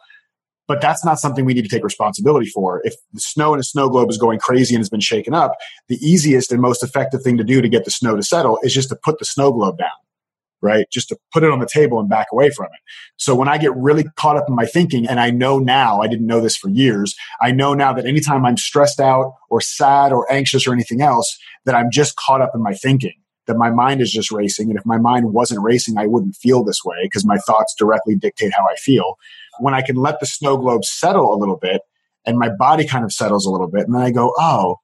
but 0.68 0.82
that's 0.82 1.06
not 1.06 1.20
something 1.20 1.46
we 1.46 1.54
need 1.54 1.64
to 1.64 1.70
take 1.70 1.84
responsibility 1.84 2.48
for. 2.48 2.82
If 2.84 2.96
the 3.14 3.20
snow 3.20 3.54
in 3.54 3.60
a 3.60 3.64
snow 3.64 3.90
globe 3.90 4.10
is 4.10 4.18
going 4.18 4.40
crazy 4.40 4.74
and 4.76 4.80
has 4.80 4.90
been 4.90 5.00
shaken 5.00 5.34
up, 5.34 5.56
the 5.88 5.98
easiest 5.98 6.52
and 6.52 6.62
most 6.62 6.84
effective 6.84 7.22
thing 7.22 7.38
to 7.38 7.44
do 7.44 7.62
to 7.62 7.70
get 7.70 7.86
the 7.86 7.92
snow 7.92 8.16
to 8.16 8.24
settle 8.24 8.60
is 8.64 8.74
just 8.74 8.90
to 8.90 8.96
put 8.96 9.20
the 9.20 9.26
snow 9.26 9.52
globe 9.52 9.78
down. 9.78 9.90
Right? 10.62 10.88
Just 10.92 11.10
to 11.10 11.18
put 11.32 11.44
it 11.44 11.52
on 11.52 11.60
the 11.60 11.68
table 11.72 12.00
and 12.00 12.10
back 12.10 12.28
away 12.32 12.50
from 12.50 12.66
it. 12.68 12.80
So 13.18 13.36
when 13.36 13.48
I 13.48 13.58
get 13.58 13.76
really 13.76 14.06
caught 14.16 14.38
up 14.38 14.46
in 14.48 14.56
my 14.56 14.66
thinking, 14.66 15.08
and 15.08 15.20
I 15.20 15.30
know 15.30 15.60
now, 15.60 16.02
I 16.02 16.08
didn't 16.08 16.28
know 16.28 16.42
this 16.42 16.58
for 16.58 16.70
years, 16.70 17.16
I 17.42 17.52
know 17.52 17.74
now 17.74 17.94
that 17.94 18.06
anytime 18.06 18.46
I'm 18.46 18.58
stressed 18.58 19.00
out 19.00 19.36
or 19.50 19.62
sad 19.62 20.12
or 20.12 20.32
anxious 20.32 20.68
or 20.68 20.74
anything 20.74 21.02
else, 21.02 21.38
that 21.66 21.76
I'm 21.76 21.92
just 21.92 22.16
caught 22.16 22.42
up 22.42 22.52
in 22.56 22.62
my 22.62 22.74
thinking, 22.74 23.16
that 23.48 23.58
my 23.58 23.70
mind 23.70 24.02
is 24.02 24.12
just 24.12 24.32
racing. 24.32 24.70
And 24.70 24.80
if 24.80 24.86
my 24.86 24.98
mind 24.98 25.34
wasn't 25.34 25.62
racing, 25.62 25.98
I 25.98 26.08
wouldn't 26.08 26.36
feel 26.36 26.64
this 26.64 26.84
way 26.84 26.98
because 27.04 27.26
my 27.26 27.38
thoughts 27.38 27.76
directly 27.78 28.16
dictate 28.16 28.54
how 28.54 28.66
I 28.66 28.76
feel. 28.76 29.16
When 29.60 29.74
I 29.74 29.82
can 29.82 29.96
let 29.96 30.20
the 30.20 30.26
snow 30.26 30.58
globe 30.58 30.84
settle 30.84 31.34
a 31.34 31.38
little 31.38 31.58
bit 31.58 31.82
and 32.26 32.38
my 32.38 32.50
body 32.50 32.88
kind 32.88 33.06
of 33.06 33.14
settles 33.14 33.46
a 33.46 33.52
little 33.52 33.70
bit, 33.70 33.86
and 33.86 33.94
then 33.94 34.02
I 34.02 34.12
go, 34.12 34.34
oh, 34.38 34.78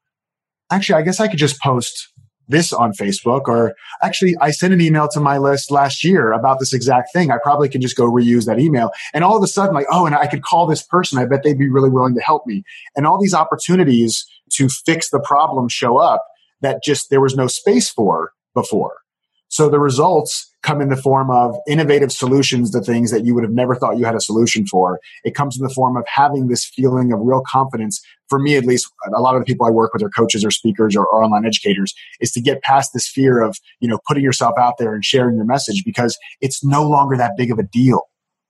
actually, 0.71 0.99
I 0.99 1.01
guess 1.01 1.19
I 1.19 1.27
could 1.27 1.39
just 1.39 1.59
post 1.59 2.10
this 2.51 2.71
on 2.71 2.93
Facebook 2.93 3.47
or 3.47 3.73
actually 4.01 4.35
I 4.39 4.51
sent 4.51 4.73
an 4.73 4.81
email 4.81 5.07
to 5.09 5.19
my 5.19 5.37
list 5.37 5.71
last 5.71 6.03
year 6.03 6.31
about 6.31 6.59
this 6.59 6.73
exact 6.73 7.09
thing. 7.13 7.31
I 7.31 7.37
probably 7.41 7.69
can 7.69 7.81
just 7.81 7.95
go 7.95 8.05
reuse 8.05 8.45
that 8.45 8.59
email. 8.59 8.91
And 9.13 9.23
all 9.23 9.37
of 9.37 9.43
a 9.43 9.47
sudden, 9.47 9.73
like, 9.73 9.87
oh, 9.91 10.05
and 10.05 10.15
I 10.15 10.27
could 10.27 10.43
call 10.43 10.67
this 10.67 10.83
person. 10.83 11.17
I 11.17 11.25
bet 11.25 11.43
they'd 11.43 11.57
be 11.57 11.69
really 11.69 11.89
willing 11.89 12.15
to 12.15 12.21
help 12.21 12.45
me. 12.45 12.63
And 12.95 13.07
all 13.07 13.19
these 13.19 13.33
opportunities 13.33 14.25
to 14.53 14.69
fix 14.69 15.09
the 15.09 15.19
problem 15.19 15.69
show 15.69 15.97
up 15.97 16.25
that 16.61 16.83
just 16.83 17.09
there 17.09 17.21
was 17.21 17.35
no 17.35 17.47
space 17.47 17.89
for 17.89 18.33
before. 18.53 19.00
So 19.51 19.69
the 19.69 19.79
results 19.81 20.49
come 20.63 20.79
in 20.79 20.87
the 20.87 20.95
form 20.95 21.29
of 21.29 21.57
innovative 21.67 22.11
solutions 22.11 22.71
to 22.71 22.79
things 22.79 23.11
that 23.11 23.25
you 23.25 23.35
would 23.35 23.43
have 23.43 23.51
never 23.51 23.75
thought 23.75 23.97
you 23.97 24.05
had 24.05 24.15
a 24.15 24.21
solution 24.21 24.65
for. 24.65 24.99
It 25.25 25.35
comes 25.35 25.57
in 25.57 25.63
the 25.63 25.73
form 25.73 25.97
of 25.97 26.05
having 26.07 26.47
this 26.47 26.65
feeling 26.65 27.11
of 27.11 27.19
real 27.21 27.43
confidence. 27.45 28.01
For 28.29 28.39
me, 28.39 28.55
at 28.55 28.63
least, 28.63 28.89
a 29.13 29.19
lot 29.19 29.35
of 29.35 29.41
the 29.41 29.45
people 29.45 29.67
I 29.67 29.69
work 29.69 29.93
with 29.93 30.03
are 30.03 30.09
coaches 30.09 30.45
or 30.45 30.51
speakers 30.51 30.95
or, 30.95 31.05
or 31.05 31.21
online 31.21 31.45
educators 31.45 31.93
is 32.21 32.31
to 32.31 32.41
get 32.41 32.61
past 32.61 32.91
this 32.93 33.09
fear 33.09 33.41
of, 33.41 33.57
you 33.81 33.89
know, 33.89 33.99
putting 34.07 34.23
yourself 34.23 34.53
out 34.57 34.75
there 34.79 34.93
and 34.95 35.03
sharing 35.03 35.35
your 35.35 35.45
message 35.45 35.83
because 35.83 36.17
it's 36.39 36.63
no 36.63 36.87
longer 36.87 37.17
that 37.17 37.33
big 37.35 37.51
of 37.51 37.59
a 37.59 37.63
deal. 37.63 38.03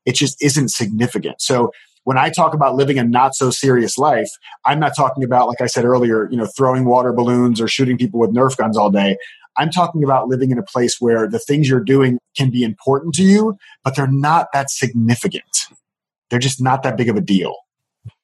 It 0.05 0.13
just 0.13 0.39
isn't 0.43 0.69
significant. 0.69 1.41
So 1.41 1.71
when 2.03 2.17
I 2.17 2.29
talk 2.29 2.53
about 2.53 2.75
living 2.75 2.97
a 2.97 3.03
not 3.03 3.35
so 3.35 3.51
serious 3.51 3.97
life, 3.97 4.29
I'm 4.65 4.79
not 4.79 4.95
talking 4.95 5.23
about, 5.23 5.47
like 5.47 5.61
I 5.61 5.67
said 5.67 5.85
earlier, 5.85 6.27
you 6.31 6.37
know, 6.37 6.47
throwing 6.47 6.85
water 6.85 7.13
balloons 7.13 7.61
or 7.61 7.67
shooting 7.67 7.97
people 7.97 8.19
with 8.19 8.33
Nerf 8.33 8.57
guns 8.57 8.77
all 8.77 8.89
day. 8.89 9.17
I'm 9.57 9.69
talking 9.69 10.03
about 10.03 10.27
living 10.27 10.51
in 10.51 10.57
a 10.57 10.63
place 10.63 10.97
where 10.99 11.27
the 11.27 11.39
things 11.39 11.69
you're 11.69 11.83
doing 11.83 12.19
can 12.37 12.49
be 12.49 12.63
important 12.63 13.13
to 13.15 13.23
you, 13.23 13.57
but 13.83 13.95
they're 13.95 14.07
not 14.07 14.47
that 14.53 14.69
significant. 14.69 15.67
They're 16.29 16.39
just 16.39 16.61
not 16.61 16.83
that 16.83 16.97
big 16.97 17.09
of 17.09 17.15
a 17.15 17.21
deal. 17.21 17.55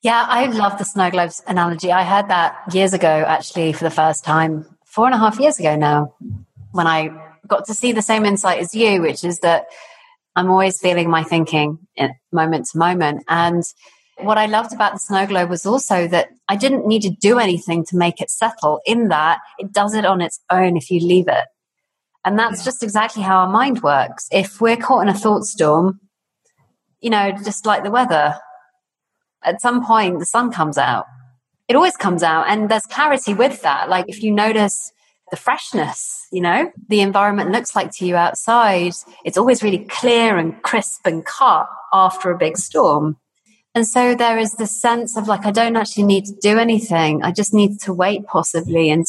Yeah, 0.02 0.26
I 0.28 0.46
love 0.48 0.78
the 0.78 0.86
snow 0.86 1.12
globes 1.12 1.44
analogy. 1.48 1.92
I 1.92 2.04
heard 2.04 2.30
that 2.30 2.74
years 2.74 2.94
ago, 2.94 3.08
actually, 3.28 3.74
for 3.74 3.84
the 3.84 3.92
first 3.92 4.24
time, 4.24 4.66
four 4.86 5.06
and 5.06 5.14
a 5.14 5.18
half 5.18 5.40
years 5.40 5.60
ago 5.60 5.76
now, 5.76 6.14
when 6.72 6.88
I 6.88 7.10
got 7.48 7.66
to 7.66 7.74
see 7.74 7.92
the 7.92 8.02
same 8.02 8.26
insight 8.26 8.60
as 8.60 8.74
you, 8.74 9.02
which 9.02 9.24
is 9.24 9.40
that 9.40 9.68
I'm 10.36 10.50
always 10.50 10.80
feeling 10.80 11.10
my 11.10 11.24
thinking 11.24 11.80
eh, 11.98 12.10
moment 12.32 12.68
to 12.72 12.78
moment. 12.78 13.24
And 13.28 13.64
what 14.20 14.38
I 14.38 14.46
loved 14.46 14.74
about 14.74 14.94
the 14.94 15.00
snow 15.00 15.26
globe 15.26 15.50
was 15.50 15.66
also 15.66 16.08
that 16.08 16.30
I 16.48 16.56
didn't 16.56 16.88
need 16.88 17.02
to 17.04 17.10
do 17.10 17.40
anything 17.40 17.86
to 17.86 17.98
make 17.98 18.22
it 18.22 18.30
settle, 18.30 18.82
in 18.86 19.10
that 19.10 19.40
it 19.60 19.72
does 19.72 19.94
it 19.94 20.06
on 20.06 20.22
its 20.22 20.40
own 20.50 20.78
if 20.78 20.90
you 20.90 21.00
leave 21.00 21.28
it. 21.28 21.46
And 22.26 22.38
that's 22.38 22.66
just 22.66 22.84
exactly 22.84 23.24
how 23.24 23.38
our 23.38 23.50
mind 23.50 23.84
works. 23.84 24.28
If 24.32 24.60
we're 24.60 24.78
caught 24.78 25.02
in 25.02 25.08
a 25.10 25.14
thought 25.14 25.44
storm, 25.46 26.00
you 27.00 27.10
know, 27.10 27.32
just 27.32 27.66
like 27.66 27.84
the 27.84 27.92
weather, 27.92 28.36
at 29.44 29.62
some 29.62 29.86
point 29.86 30.20
the 30.20 30.26
sun 30.26 30.52
comes 30.52 30.78
out. 30.78 31.06
It 31.68 31.76
always 31.76 31.98
comes 31.98 32.24
out, 32.24 32.48
and 32.48 32.70
there's 32.70 32.86
clarity 32.86 33.34
with 33.34 33.62
that. 33.62 33.90
Like 33.90 34.06
if 34.08 34.24
you 34.24 34.32
notice 34.32 34.92
the 35.32 35.38
freshness, 35.38 36.26
you 36.32 36.42
know, 36.42 36.72
the 36.88 37.02
environment 37.02 37.52
looks 37.52 37.76
like 37.76 37.92
to 37.92 38.06
you 38.06 38.16
outside, 38.16 38.94
it's 39.26 39.38
always 39.38 39.62
really 39.62 39.86
clear 39.86 40.38
and 40.38 40.62
crisp 40.64 41.06
and 41.06 41.26
cut 41.26 41.68
after 41.94 42.32
a 42.32 42.38
big 42.38 42.58
storm. 42.58 43.18
And 43.78 43.88
so 43.88 44.16
there 44.16 44.40
is 44.40 44.54
this 44.54 44.72
sense 44.72 45.16
of 45.16 45.28
like, 45.28 45.46
I 45.46 45.52
don't 45.52 45.76
actually 45.76 46.06
need 46.06 46.26
to 46.26 46.34
do 46.34 46.58
anything. 46.58 47.22
I 47.22 47.32
just 47.32 47.54
need 47.54 47.80
to 47.82 47.94
wait 47.94 48.26
possibly 48.26 48.90
and 48.90 49.06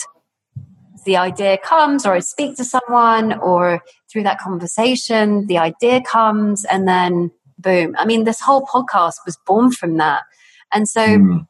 the 1.07 1.17
idea 1.17 1.57
comes 1.57 2.05
or 2.05 2.13
I 2.13 2.19
speak 2.19 2.59
to 2.59 2.65
someone 2.67 3.33
or 3.39 3.83
through 4.13 4.25
that 4.25 4.39
conversation, 4.39 5.47
the 5.47 5.57
idea 5.57 6.03
comes 6.03 6.67
and 6.67 6.87
then 6.87 7.31
boom. 7.57 7.97
I 7.97 8.05
mean, 8.05 8.25
this 8.25 8.43
whole 8.43 8.67
podcast 8.67 9.15
was 9.25 9.39
born 9.47 9.73
from 9.73 9.97
that. 9.97 10.25
And 10.71 10.87
so 10.87 11.01
mm. 11.01 11.47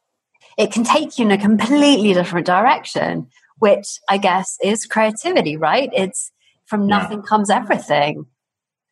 it 0.57 0.71
can 0.71 0.85
take 0.85 1.19
you 1.19 1.25
in 1.25 1.31
a 1.31 1.37
completely 1.37 2.13
different 2.13 2.47
direction, 2.47 3.27
which 3.57 3.99
I 4.07 4.17
guess 4.17 4.57
is 4.63 4.85
creativity, 4.85 5.57
right? 5.57 5.89
It's 5.91 6.31
from 6.67 6.87
nothing 6.87 7.17
yeah. 7.17 7.27
comes 7.27 7.49
everything. 7.49 8.27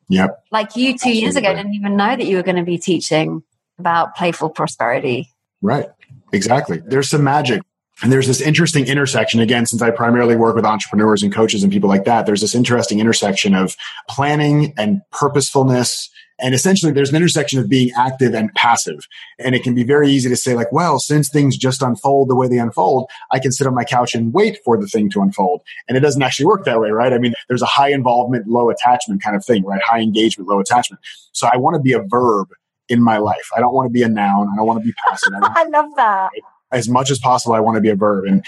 Yep. 0.10 0.44
Like 0.52 0.76
you 0.76 0.88
two 0.88 0.96
Absolutely. 0.96 1.22
years 1.22 1.36
ago 1.38 1.56
didn't 1.56 1.76
even 1.76 1.96
know 1.96 2.18
that 2.18 2.26
you 2.26 2.36
were 2.36 2.44
going 2.44 2.58
to 2.58 2.64
be 2.64 2.78
teaching 2.78 3.44
about 3.80 4.16
playful 4.16 4.50
prosperity. 4.50 5.30
Right. 5.62 5.88
Exactly. 6.34 6.82
There's 6.86 7.10
some 7.10 7.24
magic. 7.24 7.62
And 8.04 8.12
there's 8.12 8.28
this 8.28 8.42
interesting 8.42 8.86
intersection, 8.86 9.40
again, 9.40 9.66
since 9.66 9.82
I 9.82 9.90
primarily 9.90 10.36
work 10.36 10.56
with 10.56 10.66
entrepreneurs 10.66 11.24
and 11.24 11.34
coaches 11.34 11.64
and 11.64 11.72
people 11.72 11.90
like 11.90 12.06
that, 12.06 12.28
there's 12.28 12.42
this 12.42 12.54
interesting 12.54 13.00
intersection 13.00 13.56
of 13.56 13.76
planning 14.08 14.74
and 14.78 15.02
purposefulness. 15.12 16.08
And 16.40 16.54
essentially, 16.54 16.92
there's 16.92 17.10
an 17.10 17.16
intersection 17.16 17.60
of 17.60 17.68
being 17.68 17.90
active 17.98 18.36
and 18.36 18.54
passive. 18.54 19.08
And 19.40 19.56
it 19.56 19.64
can 19.64 19.74
be 19.74 19.84
very 19.84 20.12
easy 20.12 20.30
to 20.30 20.36
say, 20.36 20.54
like, 20.54 20.72
well, 20.72 21.00
since 21.00 21.30
things 21.30 21.58
just 21.58 21.82
unfold 21.82 22.30
the 22.30 22.36
way 22.36 22.48
they 22.48 22.60
unfold, 22.60 23.10
I 23.32 23.40
can 23.40 23.52
sit 23.52 23.66
on 23.66 23.74
my 23.74 23.84
couch 23.84 24.14
and 24.14 24.32
wait 24.32 24.60
for 24.64 24.80
the 24.80 24.86
thing 24.86 25.10
to 25.12 25.22
unfold. 25.22 25.62
And 25.88 25.98
it 25.98 26.02
doesn't 26.02 26.22
actually 26.22 26.46
work 26.46 26.66
that 26.66 26.80
way, 26.80 26.92
right? 26.92 27.14
I 27.14 27.18
mean, 27.18 27.34
there's 27.48 27.64
a 27.64 27.68
high 27.68 27.90
involvement, 27.90 28.46
low 28.46 28.70
attachment 28.70 29.24
kind 29.24 29.36
of 29.36 29.44
thing, 29.44 29.64
right? 29.64 29.82
High 29.82 30.02
engagement, 30.02 30.48
low 30.48 30.60
attachment. 30.60 31.02
So 31.32 31.50
I 31.52 31.58
want 31.58 31.74
to 31.74 31.82
be 31.82 31.94
a 31.94 32.04
verb 32.08 32.50
in 32.90 33.02
my 33.02 33.18
life. 33.18 33.50
I 33.56 33.60
don't 33.60 33.74
want 33.74 33.88
to 33.88 33.92
be 33.92 34.04
a 34.04 34.10
noun. 34.10 34.50
I 34.52 34.56
don't 34.56 34.68
want 34.68 34.80
to 34.80 34.86
be 34.86 34.94
passive. 35.08 35.34
I, 35.42 35.52
I 35.56 35.64
love 35.66 35.90
that. 35.96 36.32
As 36.72 36.90
much 36.90 37.12
as 37.12 37.20
possible, 37.20 37.56
I 37.56 37.60
want 37.60 37.76
to 37.76 37.82
be 37.82 37.90
a 37.90 37.96
verb. 37.96 38.26
And 38.26 38.46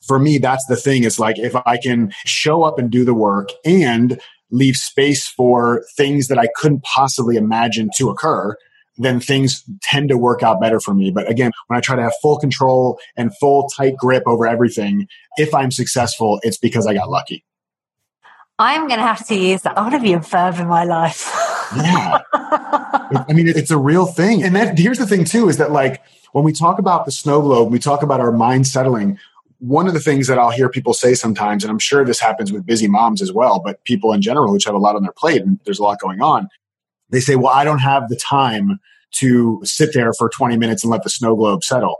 for 0.00 0.18
me, 0.18 0.38
that's 0.38 0.64
the 0.66 0.76
thing. 0.76 1.04
It's 1.04 1.18
like 1.18 1.38
if 1.38 1.54
I 1.66 1.76
can 1.76 2.12
show 2.24 2.62
up 2.62 2.78
and 2.78 2.90
do 2.90 3.04
the 3.04 3.14
work 3.14 3.50
and 3.64 4.20
leave 4.50 4.76
space 4.76 5.26
for 5.28 5.84
things 5.96 6.28
that 6.28 6.38
I 6.38 6.48
couldn't 6.56 6.82
possibly 6.82 7.36
imagine 7.36 7.90
to 7.96 8.10
occur, 8.10 8.56
then 8.98 9.20
things 9.20 9.64
tend 9.82 10.10
to 10.10 10.18
work 10.18 10.42
out 10.42 10.60
better 10.60 10.78
for 10.78 10.94
me. 10.94 11.10
But 11.10 11.30
again, 11.30 11.50
when 11.66 11.78
I 11.78 11.80
try 11.80 11.96
to 11.96 12.02
have 12.02 12.12
full 12.20 12.38
control 12.38 12.98
and 13.16 13.36
full 13.38 13.68
tight 13.68 13.96
grip 13.96 14.22
over 14.26 14.46
everything, 14.46 15.08
if 15.36 15.54
I'm 15.54 15.70
successful, 15.70 16.40
it's 16.42 16.58
because 16.58 16.86
I 16.86 16.94
got 16.94 17.08
lucky. 17.08 17.44
I'm 18.58 18.86
going 18.86 19.00
to 19.00 19.06
have 19.06 19.26
to 19.28 19.34
use 19.34 19.62
that. 19.62 19.78
I 19.78 19.82
want 19.82 19.94
to 19.94 20.00
be 20.00 20.12
a 20.12 20.18
verb 20.18 20.56
in 20.56 20.68
my 20.68 20.84
life. 20.84 21.32
yeah. 21.74 22.20
I 22.72 23.32
mean, 23.32 23.48
it's 23.48 23.70
a 23.70 23.78
real 23.78 24.06
thing. 24.06 24.42
And 24.42 24.56
that 24.56 24.78
here's 24.78 24.98
the 24.98 25.06
thing 25.06 25.24
too, 25.24 25.48
is 25.48 25.58
that 25.58 25.72
like 25.72 26.02
when 26.32 26.44
we 26.44 26.52
talk 26.52 26.78
about 26.78 27.04
the 27.04 27.12
snow 27.12 27.40
globe, 27.40 27.70
we 27.70 27.78
talk 27.78 28.02
about 28.02 28.20
our 28.20 28.32
mind 28.32 28.66
settling. 28.66 29.18
One 29.58 29.86
of 29.86 29.94
the 29.94 30.00
things 30.00 30.26
that 30.26 30.38
I'll 30.38 30.50
hear 30.50 30.68
people 30.68 30.94
say 30.94 31.14
sometimes, 31.14 31.62
and 31.62 31.70
I'm 31.70 31.78
sure 31.78 32.04
this 32.04 32.18
happens 32.18 32.52
with 32.52 32.66
busy 32.66 32.88
moms 32.88 33.22
as 33.22 33.32
well, 33.32 33.60
but 33.64 33.84
people 33.84 34.12
in 34.12 34.22
general, 34.22 34.52
which 34.52 34.64
have 34.64 34.74
a 34.74 34.78
lot 34.78 34.96
on 34.96 35.02
their 35.02 35.12
plate 35.12 35.42
and 35.42 35.60
there's 35.64 35.78
a 35.78 35.82
lot 35.82 36.00
going 36.00 36.20
on, 36.20 36.48
they 37.10 37.20
say, 37.20 37.36
well, 37.36 37.52
I 37.52 37.64
don't 37.64 37.78
have 37.78 38.08
the 38.08 38.16
time 38.16 38.80
to 39.16 39.60
sit 39.62 39.92
there 39.92 40.12
for 40.14 40.30
20 40.30 40.56
minutes 40.56 40.82
and 40.82 40.90
let 40.90 41.04
the 41.04 41.10
snow 41.10 41.36
globe 41.36 41.62
settle. 41.62 41.96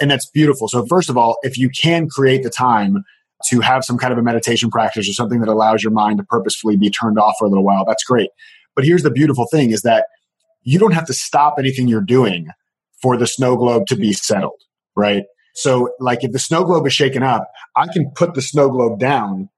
And 0.00 0.10
that's 0.10 0.30
beautiful. 0.30 0.68
So 0.68 0.86
first 0.86 1.10
of 1.10 1.18
all, 1.18 1.36
if 1.42 1.58
you 1.58 1.68
can 1.68 2.08
create 2.08 2.44
the 2.44 2.50
time 2.50 3.04
to 3.48 3.60
have 3.60 3.84
some 3.84 3.98
kind 3.98 4.12
of 4.12 4.18
a 4.18 4.22
meditation 4.22 4.70
practice 4.70 5.08
or 5.08 5.12
something 5.12 5.40
that 5.40 5.48
allows 5.48 5.82
your 5.82 5.92
mind 5.92 6.18
to 6.18 6.24
purposefully 6.24 6.76
be 6.76 6.88
turned 6.88 7.18
off 7.18 7.34
for 7.38 7.44
a 7.44 7.48
little 7.48 7.64
while, 7.64 7.84
that's 7.84 8.04
great. 8.04 8.30
But 8.74 8.84
here's 8.84 9.02
the 9.02 9.10
beautiful 9.10 9.46
thing 9.50 9.70
is 9.70 9.82
that 9.82 10.06
you 10.62 10.78
don't 10.78 10.92
have 10.92 11.06
to 11.06 11.14
stop 11.14 11.56
anything 11.58 11.88
you're 11.88 12.00
doing 12.00 12.48
for 13.00 13.16
the 13.16 13.26
snow 13.26 13.56
globe 13.56 13.86
to 13.86 13.96
be 13.96 14.12
settled, 14.12 14.60
right? 14.96 15.24
So 15.54 15.90
like 16.00 16.24
if 16.24 16.32
the 16.32 16.38
snow 16.38 16.64
globe 16.64 16.86
is 16.86 16.92
shaken 16.92 17.22
up, 17.22 17.48
I 17.76 17.86
can 17.92 18.10
put 18.14 18.34
the 18.34 18.42
snow 18.42 18.70
globe 18.70 18.98
down 18.98 19.48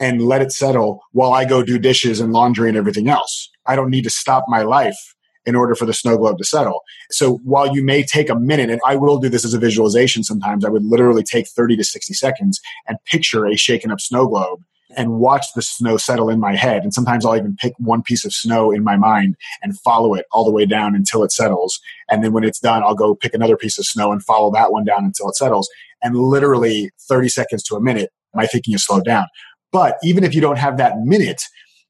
and 0.00 0.22
let 0.22 0.42
it 0.42 0.52
settle 0.52 1.00
while 1.12 1.32
I 1.32 1.44
go 1.44 1.62
do 1.62 1.78
dishes 1.78 2.20
and 2.20 2.32
laundry 2.32 2.68
and 2.68 2.76
everything 2.76 3.08
else. 3.08 3.50
I 3.66 3.76
don't 3.76 3.90
need 3.90 4.04
to 4.04 4.10
stop 4.10 4.44
my 4.48 4.62
life 4.62 4.98
in 5.44 5.54
order 5.56 5.74
for 5.74 5.86
the 5.86 5.92
snow 5.92 6.16
globe 6.16 6.38
to 6.38 6.44
settle. 6.44 6.82
So 7.10 7.38
while 7.44 7.74
you 7.74 7.84
may 7.84 8.02
take 8.02 8.30
a 8.30 8.34
minute, 8.34 8.70
and 8.70 8.80
I 8.86 8.96
will 8.96 9.18
do 9.18 9.28
this 9.28 9.44
as 9.44 9.54
a 9.54 9.58
visualization 9.58 10.22
sometimes, 10.22 10.64
I 10.64 10.68
would 10.68 10.84
literally 10.84 11.22
take 11.22 11.48
30 11.48 11.76
to 11.76 11.84
60 11.84 12.14
seconds 12.14 12.60
and 12.86 12.98
picture 13.06 13.46
a 13.46 13.56
shaken 13.56 13.90
up 13.90 14.00
snow 14.00 14.26
globe 14.26 14.60
and 14.96 15.18
watch 15.18 15.46
the 15.54 15.62
snow 15.62 15.96
settle 15.96 16.28
in 16.28 16.40
my 16.40 16.54
head. 16.54 16.82
And 16.82 16.92
sometimes 16.92 17.24
I'll 17.24 17.36
even 17.36 17.56
pick 17.56 17.74
one 17.78 18.02
piece 18.02 18.24
of 18.24 18.32
snow 18.32 18.70
in 18.70 18.84
my 18.84 18.96
mind 18.96 19.36
and 19.62 19.78
follow 19.80 20.14
it 20.14 20.26
all 20.32 20.44
the 20.44 20.52
way 20.52 20.66
down 20.66 20.94
until 20.94 21.22
it 21.24 21.32
settles. 21.32 21.80
And 22.10 22.22
then 22.22 22.32
when 22.32 22.44
it's 22.44 22.60
done, 22.60 22.82
I'll 22.82 22.94
go 22.94 23.14
pick 23.14 23.34
another 23.34 23.56
piece 23.56 23.78
of 23.78 23.86
snow 23.86 24.12
and 24.12 24.22
follow 24.22 24.50
that 24.52 24.72
one 24.72 24.84
down 24.84 25.04
until 25.04 25.28
it 25.28 25.36
settles. 25.36 25.68
And 26.02 26.16
literally 26.16 26.90
30 27.08 27.28
seconds 27.28 27.62
to 27.64 27.76
a 27.76 27.80
minute, 27.80 28.10
my 28.34 28.46
thinking 28.46 28.74
is 28.74 28.84
slowed 28.84 29.04
down. 29.04 29.26
But 29.72 29.96
even 30.02 30.24
if 30.24 30.34
you 30.34 30.40
don't 30.40 30.58
have 30.58 30.76
that 30.76 30.98
minute, 30.98 31.42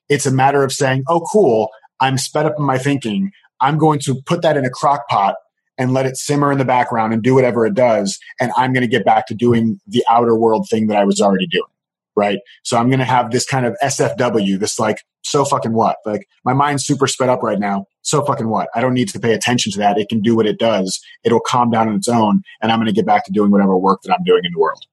it's 0.09 0.27
a 0.27 0.33
matter 0.33 0.63
of 0.63 0.73
saying, 0.73 1.05
oh, 1.09 1.27
cool, 1.33 1.71
I'm 2.01 2.19
sped 2.19 2.47
up 2.47 2.55
in 2.59 2.65
my 2.65 2.79
thinking. 2.79 3.33
I'm 3.61 3.79
going 3.79 4.01
to 4.01 4.21
put 4.27 4.43
that 4.43 4.57
in 4.57 4.65
a 4.65 4.71
crock 4.71 5.09
pot 5.09 5.37
and 5.79 5.93
let 5.93 6.07
it 6.07 6.17
simmer 6.17 6.53
in 6.53 6.59
the 6.59 6.65
background 6.65 7.13
and 7.13 7.23
do 7.23 7.35
whatever 7.35 7.65
it 7.65 7.75
does. 7.75 8.19
And 8.41 8.53
I'm 8.57 8.73
going 8.73 8.83
to 8.83 8.89
get 8.89 9.05
back 9.05 9.27
to 9.29 9.35
doing 9.35 9.81
the 9.87 10.05
outer 10.09 10.37
world 10.37 10.69
thing 10.69 10.89
that 10.89 10.97
I 10.97 11.05
was 11.05 11.21
already 11.21 11.47
doing 11.47 11.72
right? 12.17 12.39
So 12.63 12.77
I'm 12.77 12.89
going 12.89 12.99
to 12.99 13.05
have 13.05 13.31
this 13.31 13.47
kind 13.47 13.67
of 13.67 13.77
SFW, 13.83 14.59
this 14.59 14.79
like, 14.79 14.99
so 15.23 15.45
fucking 15.45 15.73
what? 15.73 15.97
Like 16.05 16.29
my 16.45 16.53
mind's 16.53 16.85
super 16.85 17.07
sped 17.07 17.29
up 17.29 17.43
right 17.43 17.59
now. 17.59 17.87
So 18.03 18.25
fucking 18.25 18.49
what? 18.49 18.69
I 18.75 18.81
don't 18.81 18.95
need 18.95 19.09
to 19.11 19.21
pay 19.21 19.33
attention 19.33 19.73
to 19.73 19.79
that. 19.79 19.99
It 19.99 20.09
can 20.09 20.21
do 20.21 20.35
what 20.35 20.47
it 20.47 20.59
does. 20.59 21.01
It'll 21.25 21.41
calm 21.41 21.71
down 21.71 21.89
on 21.89 21.95
its 21.95 22.09
own 22.09 22.43
and 22.61 22.73
I'm 22.73 22.79
going 22.79 22.87
to 22.87 22.93
get 22.93 23.07
back 23.07 23.25
to 23.27 23.33
doing 23.33 23.51
whatever 23.51 23.77
work 23.77 24.03
that 24.03 24.13
I'm 24.13 24.25
doing 24.25 24.45
in 24.45 24.53
the 24.53 24.59
world. 24.59 24.85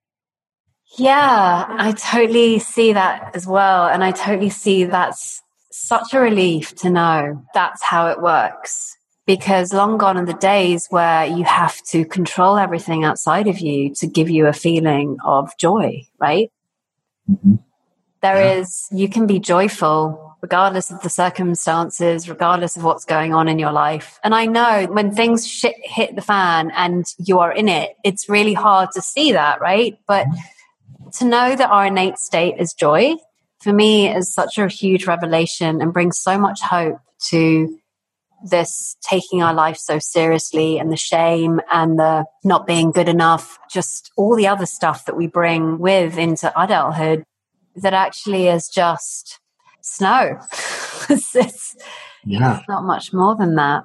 Yeah, 0.97 1.65
I 1.67 1.91
totally 1.93 2.59
see 2.59 2.93
that 2.93 3.35
as 3.35 3.45
well. 3.45 3.87
And 3.87 4.03
I 4.03 4.11
totally 4.11 4.49
see 4.49 4.85
that's 4.85 5.41
such 5.71 6.13
a 6.13 6.19
relief 6.19 6.75
to 6.75 6.89
know 6.89 7.43
that's 7.53 7.83
how 7.83 8.07
it 8.07 8.21
works. 8.21 8.95
Because 9.25 9.73
long 9.73 9.99
gone 9.99 10.17
are 10.17 10.25
the 10.25 10.33
days 10.33 10.87
where 10.89 11.25
you 11.25 11.43
have 11.43 11.79
to 11.89 12.03
control 12.03 12.57
everything 12.57 13.03
outside 13.03 13.47
of 13.47 13.59
you 13.59 13.93
to 13.95 14.07
give 14.07 14.27
you 14.27 14.47
a 14.47 14.53
feeling 14.53 15.17
of 15.23 15.51
joy, 15.59 16.01
right? 16.19 16.51
Mm-hmm. 17.29 17.55
There 18.21 18.41
yeah. 18.41 18.53
is, 18.53 18.87
you 18.91 19.07
can 19.07 19.27
be 19.27 19.39
joyful 19.39 20.35
regardless 20.41 20.91
of 20.91 21.01
the 21.01 21.09
circumstances, 21.09 22.29
regardless 22.29 22.77
of 22.77 22.83
what's 22.83 23.05
going 23.05 23.33
on 23.33 23.47
in 23.47 23.59
your 23.59 23.71
life. 23.71 24.19
And 24.23 24.33
I 24.33 24.45
know 24.45 24.87
when 24.89 25.13
things 25.13 25.47
shit 25.47 25.75
hit 25.83 26.15
the 26.15 26.21
fan 26.21 26.71
and 26.71 27.05
you 27.17 27.39
are 27.39 27.51
in 27.51 27.67
it, 27.67 27.95
it's 28.03 28.29
really 28.29 28.53
hard 28.53 28.91
to 28.93 29.01
see 29.01 29.33
that, 29.33 29.59
right? 29.59 29.97
But 30.07 30.27
to 31.17 31.25
know 31.25 31.55
that 31.55 31.69
our 31.69 31.87
innate 31.87 32.17
state 32.17 32.55
is 32.57 32.73
joy, 32.73 33.15
for 33.59 33.73
me, 33.73 34.07
is 34.07 34.33
such 34.33 34.57
a 34.57 34.67
huge 34.67 35.05
revelation 35.05 35.81
and 35.81 35.91
brings 35.91 36.19
so 36.19 36.37
much 36.37 36.61
hope 36.61 36.99
to 37.27 37.77
this 38.43 38.95
taking 39.01 39.41
our 39.41 39.53
life 39.53 39.77
so 39.77 39.99
seriously 39.99 40.79
and 40.79 40.91
the 40.91 40.97
shame 40.97 41.59
and 41.71 41.99
the 41.99 42.25
not 42.43 42.65
being 42.65 42.91
good 42.91 43.09
enough, 43.09 43.57
just 43.69 44.11
all 44.15 44.35
the 44.35 44.47
other 44.47 44.65
stuff 44.65 45.05
that 45.05 45.17
we 45.17 45.27
bring 45.27 45.79
with 45.79 46.17
into 46.17 46.51
adulthood 46.59 47.23
that 47.75 47.93
actually 47.93 48.47
is 48.47 48.67
just 48.67 49.39
snow. 49.81 50.37
it's, 51.09 51.35
it's, 51.35 51.75
yeah. 52.25 52.59
It's 52.59 52.69
not 52.69 52.83
much 52.83 53.13
more 53.13 53.35
than 53.35 53.55
that. 53.55 53.83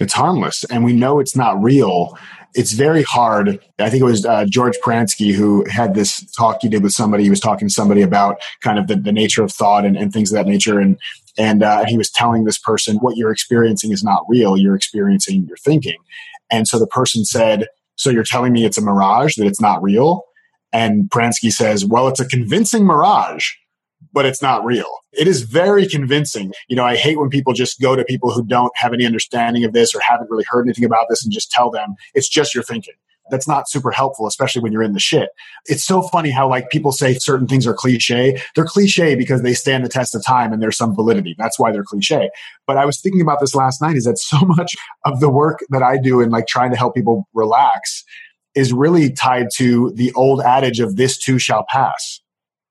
It's 0.00 0.14
harmless 0.14 0.64
and 0.64 0.84
we 0.84 0.92
know 0.92 1.20
it's 1.20 1.36
not 1.36 1.62
real. 1.62 2.18
It's 2.54 2.72
very 2.72 3.02
hard. 3.02 3.60
I 3.78 3.90
think 3.90 4.00
it 4.00 4.04
was 4.04 4.24
uh, 4.24 4.44
George 4.48 4.76
Pransky 4.84 5.34
who 5.34 5.64
had 5.68 5.94
this 5.94 6.24
talk 6.32 6.58
he 6.62 6.68
did 6.68 6.82
with 6.82 6.92
somebody. 6.92 7.24
He 7.24 7.30
was 7.30 7.40
talking 7.40 7.68
to 7.68 7.74
somebody 7.74 8.02
about 8.02 8.40
kind 8.60 8.78
of 8.78 8.86
the, 8.86 8.96
the 8.96 9.12
nature 9.12 9.42
of 9.42 9.52
thought 9.52 9.84
and, 9.84 9.96
and 9.96 10.12
things 10.12 10.32
of 10.32 10.36
that 10.36 10.46
nature. 10.46 10.78
And 10.78 10.98
and 11.36 11.62
uh, 11.62 11.84
he 11.86 11.96
was 11.96 12.10
telling 12.10 12.44
this 12.44 12.58
person, 12.58 12.96
what 12.96 13.16
you're 13.16 13.32
experiencing 13.32 13.92
is 13.92 14.04
not 14.04 14.24
real. 14.28 14.56
You're 14.56 14.76
experiencing 14.76 15.46
your 15.46 15.56
thinking. 15.56 15.98
And 16.50 16.68
so 16.68 16.78
the 16.78 16.86
person 16.86 17.24
said, 17.24 17.66
So 17.96 18.10
you're 18.10 18.24
telling 18.24 18.52
me 18.52 18.64
it's 18.64 18.78
a 18.78 18.82
mirage, 18.82 19.36
that 19.36 19.46
it's 19.46 19.60
not 19.60 19.82
real? 19.82 20.22
And 20.72 21.10
Pransky 21.10 21.50
says, 21.50 21.84
Well, 21.84 22.08
it's 22.08 22.20
a 22.20 22.28
convincing 22.28 22.84
mirage, 22.84 23.50
but 24.12 24.26
it's 24.26 24.42
not 24.42 24.64
real. 24.64 24.98
It 25.12 25.26
is 25.26 25.42
very 25.42 25.86
convincing. 25.86 26.52
You 26.68 26.76
know, 26.76 26.84
I 26.84 26.96
hate 26.96 27.18
when 27.18 27.30
people 27.30 27.52
just 27.52 27.80
go 27.80 27.96
to 27.96 28.04
people 28.04 28.30
who 28.30 28.44
don't 28.44 28.72
have 28.76 28.92
any 28.92 29.06
understanding 29.06 29.64
of 29.64 29.72
this 29.72 29.94
or 29.94 30.00
haven't 30.00 30.30
really 30.30 30.44
heard 30.48 30.66
anything 30.66 30.84
about 30.84 31.06
this 31.08 31.24
and 31.24 31.32
just 31.32 31.50
tell 31.50 31.70
them 31.70 31.94
it's 32.14 32.28
just 32.28 32.54
your 32.54 32.64
thinking 32.64 32.94
that's 33.30 33.48
not 33.48 33.68
super 33.68 33.90
helpful, 33.90 34.26
especially 34.26 34.62
when 34.62 34.72
you're 34.72 34.82
in 34.82 34.92
the 34.92 35.00
shit. 35.00 35.30
It's 35.66 35.84
so 35.84 36.02
funny 36.02 36.30
how 36.30 36.48
like 36.48 36.70
people 36.70 36.92
say 36.92 37.14
certain 37.14 37.46
things 37.46 37.66
are 37.66 37.74
cliche. 37.74 38.40
They're 38.54 38.64
cliche 38.64 39.14
because 39.14 39.42
they 39.42 39.54
stand 39.54 39.84
the 39.84 39.88
test 39.88 40.14
of 40.14 40.24
time 40.24 40.52
and 40.52 40.62
there's 40.62 40.76
some 40.76 40.94
validity. 40.94 41.34
That's 41.38 41.58
why 41.58 41.72
they're 41.72 41.84
cliche. 41.84 42.30
But 42.66 42.76
I 42.76 42.84
was 42.84 43.00
thinking 43.00 43.20
about 43.20 43.40
this 43.40 43.54
last 43.54 43.80
night 43.80 43.96
is 43.96 44.04
that 44.04 44.18
so 44.18 44.38
much 44.46 44.74
of 45.04 45.20
the 45.20 45.30
work 45.30 45.60
that 45.70 45.82
I 45.82 45.98
do 45.98 46.20
in 46.20 46.30
like 46.30 46.46
trying 46.46 46.70
to 46.70 46.76
help 46.76 46.94
people 46.94 47.28
relax 47.34 48.04
is 48.54 48.72
really 48.72 49.12
tied 49.12 49.48
to 49.56 49.90
the 49.94 50.12
old 50.14 50.40
adage 50.40 50.80
of 50.80 50.96
this 50.96 51.18
too 51.18 51.38
shall 51.38 51.64
pass. 51.68 52.20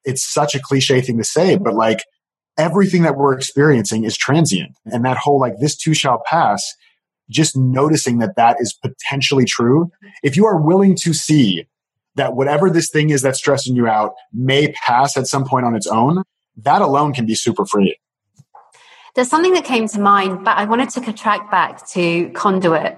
It's 0.05 0.23
such 0.23 0.55
a 0.55 0.59
cliche 0.61 1.01
thing 1.01 1.17
to 1.17 1.23
say, 1.23 1.57
but 1.57 1.73
like 1.73 2.03
everything 2.57 3.01
that 3.03 3.17
we're 3.17 3.33
experiencing 3.33 4.03
is 4.03 4.15
transient. 4.15 4.77
And 4.85 5.03
that 5.05 5.17
whole 5.17 5.39
like 5.39 5.57
this 5.59 5.75
too 5.75 5.93
shall 5.93 6.21
pass 6.25 6.63
just 7.33 7.57
noticing 7.57 8.19
that 8.19 8.35
that 8.37 8.57
is 8.59 8.73
potentially 8.73 9.45
true. 9.45 9.91
If 10.23 10.37
you 10.37 10.45
are 10.45 10.59
willing 10.59 10.95
to 10.97 11.13
see 11.13 11.67
that 12.15 12.35
whatever 12.35 12.69
this 12.69 12.89
thing 12.89 13.09
is 13.09 13.21
that's 13.21 13.39
stressing 13.39 13.75
you 13.75 13.87
out 13.87 14.13
may 14.31 14.71
pass 14.85 15.17
at 15.17 15.27
some 15.27 15.45
point 15.45 15.65
on 15.65 15.75
its 15.75 15.87
own, 15.87 16.23
that 16.57 16.81
alone 16.81 17.13
can 17.13 17.25
be 17.25 17.35
super 17.35 17.65
freeing. 17.65 17.95
There's 19.15 19.29
something 19.29 19.53
that 19.53 19.65
came 19.65 19.87
to 19.89 19.99
mind, 19.99 20.43
but 20.43 20.57
I 20.57 20.65
wanted 20.65 20.89
to 20.91 21.01
contract 21.01 21.51
back 21.51 21.87
to 21.89 22.29
conduit. 22.29 22.97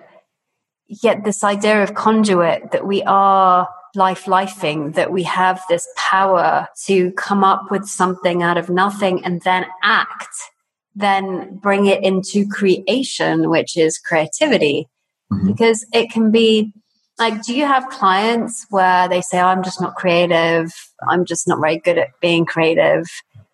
Yet 0.88 1.23
this 1.23 1.43
idea 1.43 1.83
of 1.83 1.93
conduit 1.93 2.71
that 2.71 2.86
we 2.86 3.03
are 3.03 3.67
life 3.95 4.25
lifing, 4.25 4.93
that 4.95 5.11
we 5.11 5.23
have 5.23 5.61
this 5.69 5.88
power 5.95 6.67
to 6.86 7.11
come 7.13 7.43
up 7.43 7.71
with 7.71 7.86
something 7.86 8.43
out 8.43 8.57
of 8.57 8.69
nothing 8.69 9.23
and 9.25 9.41
then 9.41 9.65
act 9.83 10.36
then 10.95 11.57
bring 11.57 11.85
it 11.87 12.03
into 12.03 12.47
creation, 12.47 13.49
which 13.49 13.77
is 13.77 13.97
creativity. 13.97 14.87
Mm-hmm. 15.31 15.47
Because 15.47 15.85
it 15.93 16.11
can 16.11 16.31
be 16.31 16.71
like, 17.17 17.43
do 17.43 17.55
you 17.55 17.65
have 17.65 17.87
clients 17.89 18.65
where 18.69 19.07
they 19.07 19.21
say, 19.21 19.39
oh, 19.39 19.45
I'm 19.45 19.63
just 19.63 19.81
not 19.81 19.95
creative, 19.95 20.71
I'm 21.07 21.25
just 21.25 21.47
not 21.47 21.59
very 21.59 21.77
good 21.77 21.97
at 21.97 22.09
being 22.21 22.45
creative? 22.45 23.05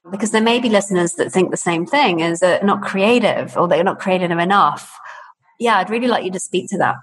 Because 0.09 0.31
there 0.31 0.41
may 0.41 0.59
be 0.59 0.69
listeners 0.69 1.13
that 1.13 1.31
think 1.31 1.51
the 1.51 1.57
same 1.57 1.85
thing 1.85 2.21
is 2.21 2.39
that 2.39 2.65
not 2.65 2.81
creative 2.81 3.55
or 3.55 3.67
they're 3.67 3.83
not 3.83 3.99
creative 3.99 4.31
enough. 4.31 4.97
Yeah, 5.59 5.77
I'd 5.77 5.91
really 5.91 6.07
like 6.07 6.25
you 6.25 6.31
to 6.31 6.39
speak 6.39 6.69
to 6.69 6.77
that. 6.79 6.95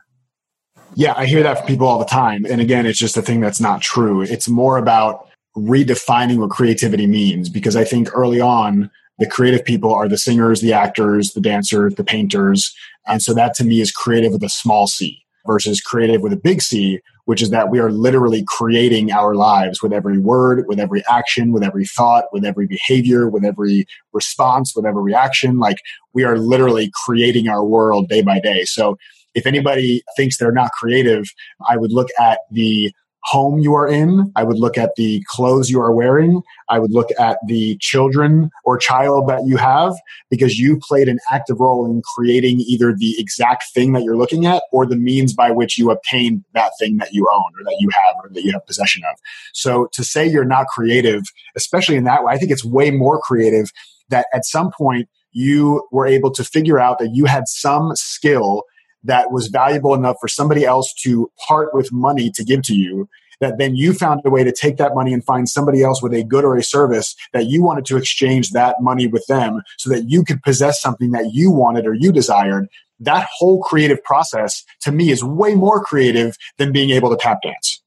Yeah, 0.95 1.15
I 1.17 1.27
hear 1.27 1.43
that 1.45 1.59
from 1.59 1.67
people 1.67 1.87
all 1.87 1.99
the 1.99 2.05
time. 2.05 2.45
And 2.45 2.61
again, 2.61 2.87
it's 2.87 2.99
just 2.99 3.17
a 3.17 3.23
thing 3.23 3.41
that's 3.41 3.61
not 3.61 3.81
true. 3.81 4.21
It's 4.23 4.49
more 4.49 4.79
about 4.79 5.29
redefining 5.57 6.39
what 6.39 6.51
creativity 6.51 7.07
means 7.07 7.49
because 7.49 7.77
I 7.77 7.85
think 7.85 8.09
early 8.15 8.41
on, 8.41 8.91
the 9.19 9.27
creative 9.27 9.65
people 9.65 9.93
are 9.93 10.09
the 10.09 10.19
singers, 10.19 10.61
the 10.61 10.73
actors, 10.73 11.33
the 11.33 11.41
dancers, 11.41 11.95
the 11.95 12.05
painters. 12.05 12.75
And 13.07 13.23
so 13.23 13.35
that 13.35 13.55
to 13.55 13.65
me 13.65 13.81
is 13.81 13.91
creative 13.91 14.33
with 14.33 14.43
a 14.43 14.49
small 14.49 14.87
c 14.87 15.23
versus 15.49 15.81
creative 15.81 16.21
with 16.21 16.33
a 16.33 16.37
big 16.37 16.61
C, 16.61 17.01
which 17.25 17.43
is 17.43 17.51
that 17.51 17.71
we 17.71 17.81
are 17.81 17.91
literally 17.91 18.45
creating 18.47 19.11
our 19.11 19.35
lives 19.35 19.83
with 19.83 19.93
every 19.93 20.19
word, 20.19 20.65
with 20.69 20.79
every 20.79 21.03
action, 21.11 21.53
with 21.53 21.65
every 21.65 21.87
thought, 21.87 22.25
with 22.33 22.45
every 22.45 22.67
behavior, 22.67 23.29
with 23.29 23.45
every 23.45 23.87
response, 24.13 24.77
with 24.77 24.85
every 24.85 25.03
reaction. 25.03 25.59
Like 25.59 25.79
we 26.13 26.23
are 26.23 26.39
literally 26.39 26.93
creating 27.05 27.49
our 27.49 27.65
world 27.65 28.09
day 28.09 28.23
by 28.23 28.39
day. 28.39 28.65
So 28.65 28.99
if 29.35 29.47
anybody 29.47 30.03
thinks 30.17 30.37
they're 30.37 30.53
not 30.53 30.71
creative, 30.73 31.25
I 31.69 31.77
would 31.77 31.93
look 31.93 32.09
at 32.21 32.41
the 32.51 32.93
home 33.25 33.59
you 33.59 33.75
are 33.75 33.87
in. 33.87 34.33
I 34.37 34.45
would 34.45 34.59
look 34.59 34.79
at 34.79 34.93
the 34.97 35.23
clothes 35.27 35.71
you 35.71 35.81
are 35.81 35.93
wearing. 35.93 36.43
I 36.69 36.79
would 36.79 36.93
look 36.93 37.09
at 37.19 37.39
the 37.47 37.77
children 37.81 38.51
or 38.65 38.79
child 38.79 39.29
that 39.29 39.45
you 39.47 39.57
have 39.57 39.95
because 40.31 40.59
you 40.59 40.79
played 40.79 41.09
an 41.09 41.19
active 41.31 41.61
role 41.61 41.85
in 41.85 42.03
creating 42.15 42.61
either 42.61 42.95
the 42.97 43.15
exact 43.19 43.65
thing 43.75 43.93
that 43.93 44.03
you're 44.03 44.17
looking 44.17 44.47
at 44.47 44.63
or 44.73 44.87
the 44.87 44.97
means 44.97 45.33
by 45.33 45.51
which 45.51 45.79
you 45.79 45.91
obtain 45.91 46.45
that 46.55 46.73
thing 46.79 46.97
that 46.99 47.13
you 47.13 47.29
own 47.33 47.53
or 47.59 47.65
that 47.65 47.77
you 47.81 47.89
have 47.91 48.15
or 48.23 48.31
that 48.31 48.45
you 48.45 48.53
have 48.53 48.67
possession 48.67 49.03
of. 49.11 49.19
So 49.53 49.89
to 49.93 50.05
say 50.05 50.27
you're 50.27 50.45
not 50.45 50.67
creative, 50.69 51.23
especially 51.57 51.97
in 51.97 52.05
that 52.05 52.25
way, 52.25 52.33
I 52.33 52.39
think 52.39 52.51
it's 52.51 52.65
way 52.65 52.91
more 52.91 53.21
creative 53.21 53.71
that 54.11 54.27
at 54.33 54.45
some 54.45 54.71
point 54.71 55.09
you 55.33 55.87
were 55.93 56.07
able 56.07 56.31
to 56.33 56.45
figure 56.45 56.79
out 56.79 56.99
that 56.99 57.15
you 57.15 57.27
had 57.27 57.47
some 57.47 57.95
skill 57.95 58.65
that 59.05 59.31
was 59.31 59.49
valuable 59.49 59.95
enough 59.95 60.17
for 60.21 60.29
somebody 60.29 60.65
else 60.65 60.93
to 61.03 61.31
part 61.47 61.75
with 61.75 61.93
money 61.93 62.31
to 62.31 62.45
give 62.45 62.63
to 62.63 62.75
you 62.75 63.09
that 63.41 63.59
then 63.59 63.77
you 63.77 63.93
found 63.93 64.21
a 64.25 64.31
way 64.31 64.43
to 64.43 64.53
take 64.53 64.77
that 64.79 64.95
money 64.95 65.13
and 65.13 65.25
find 65.25 65.49
somebody 65.49 65.83
else 65.83 66.03
with 66.03 66.13
a 66.13 66.25
good 66.25 66.45
or 66.45 66.57
a 66.57 66.63
service 66.63 67.15
that 67.33 67.47
you 67.47 67.63
wanted 67.63 67.85
to 67.87 67.97
exchange 67.97 68.51
that 68.51 68.77
money 68.81 69.07
with 69.07 69.25
them 69.27 69.63
so 69.79 69.91
that 69.91 70.11
you 70.11 70.25
could 70.25 70.43
possess 70.43 70.81
something 70.81 71.13
that 71.13 71.33
you 71.33 71.51
wanted 71.51 71.87
or 71.87 71.95
you 71.95 72.11
desired. 72.11 72.67
That 73.01 73.29
whole 73.33 73.63
creative 73.63 74.03
process 74.03 74.65
to 74.81 74.91
me 74.91 75.11
is 75.11 75.23
way 75.23 75.55
more 75.55 75.83
creative 75.85 76.37
than 76.57 76.73
being 76.73 76.91
able 76.91 77.11
to 77.11 77.17
tap 77.17 77.43
dance. 77.43 77.81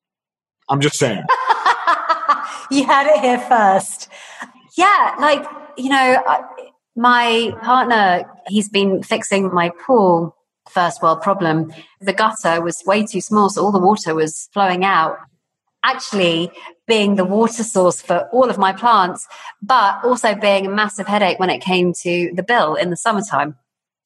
I'm 0.70 0.80
just 0.80 0.98
saying. 0.98 1.24
You 2.72 2.86
had 2.86 3.06
it 3.06 3.20
here 3.20 3.38
first. 3.38 4.08
Yeah 4.78 5.16
like 5.20 5.46
you 5.78 5.90
know 5.90 6.24
my 6.96 7.54
partner 7.62 8.24
he's 8.48 8.70
been 8.70 9.04
fixing 9.04 9.54
my 9.54 9.72
pool 9.86 10.36
first 10.70 11.02
world 11.02 11.22
problem. 11.22 11.74
The 12.00 12.14
gutter 12.14 12.62
was 12.62 12.84
way 12.86 13.06
too 13.06 13.22
small, 13.22 13.50
so 13.50 13.64
all 13.64 13.72
the 13.72 13.80
water 13.80 14.16
was 14.16 14.50
flowing 14.54 14.84
out. 14.84 15.18
Actually, 15.84 16.52
being 16.88 17.16
the 17.16 17.26
water 17.26 17.64
source 17.64 18.02
for 18.02 18.30
all 18.32 18.50
of 18.50 18.58
my 18.58 18.72
plants, 18.72 19.28
but 19.62 20.04
also 20.04 20.36
being 20.36 20.68
a 20.68 20.70
massive 20.70 21.08
headache 21.08 21.40
when 21.40 21.50
it 21.50 21.62
came 21.62 21.94
to 22.02 22.32
the 22.36 22.44
bill 22.44 22.76
in 22.76 22.90
the 22.92 22.98
summertime. 22.98 23.56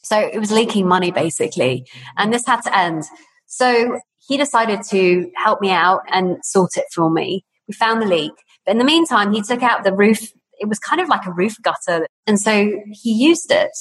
So 0.03 0.17
it 0.17 0.39
was 0.39 0.51
leaking 0.51 0.87
money 0.87 1.11
basically. 1.11 1.85
And 2.15 2.33
this 2.33 2.45
had 2.45 2.61
to 2.61 2.77
end. 2.77 3.03
So 3.47 3.99
he 4.27 4.37
decided 4.37 4.81
to 4.89 5.31
help 5.35 5.61
me 5.61 5.71
out 5.71 6.01
and 6.09 6.37
sort 6.43 6.77
it 6.77 6.85
for 6.93 7.09
me. 7.09 7.43
We 7.67 7.73
found 7.73 8.01
the 8.01 8.05
leak. 8.05 8.33
But 8.65 8.73
in 8.73 8.77
the 8.77 8.85
meantime, 8.85 9.33
he 9.33 9.41
took 9.41 9.63
out 9.63 9.83
the 9.83 9.93
roof. 9.93 10.31
It 10.59 10.69
was 10.69 10.79
kind 10.79 11.01
of 11.01 11.09
like 11.09 11.25
a 11.25 11.31
roof 11.31 11.55
gutter. 11.61 12.07
And 12.25 12.39
so 12.39 12.71
he 12.91 13.11
used 13.11 13.51
it 13.51 13.71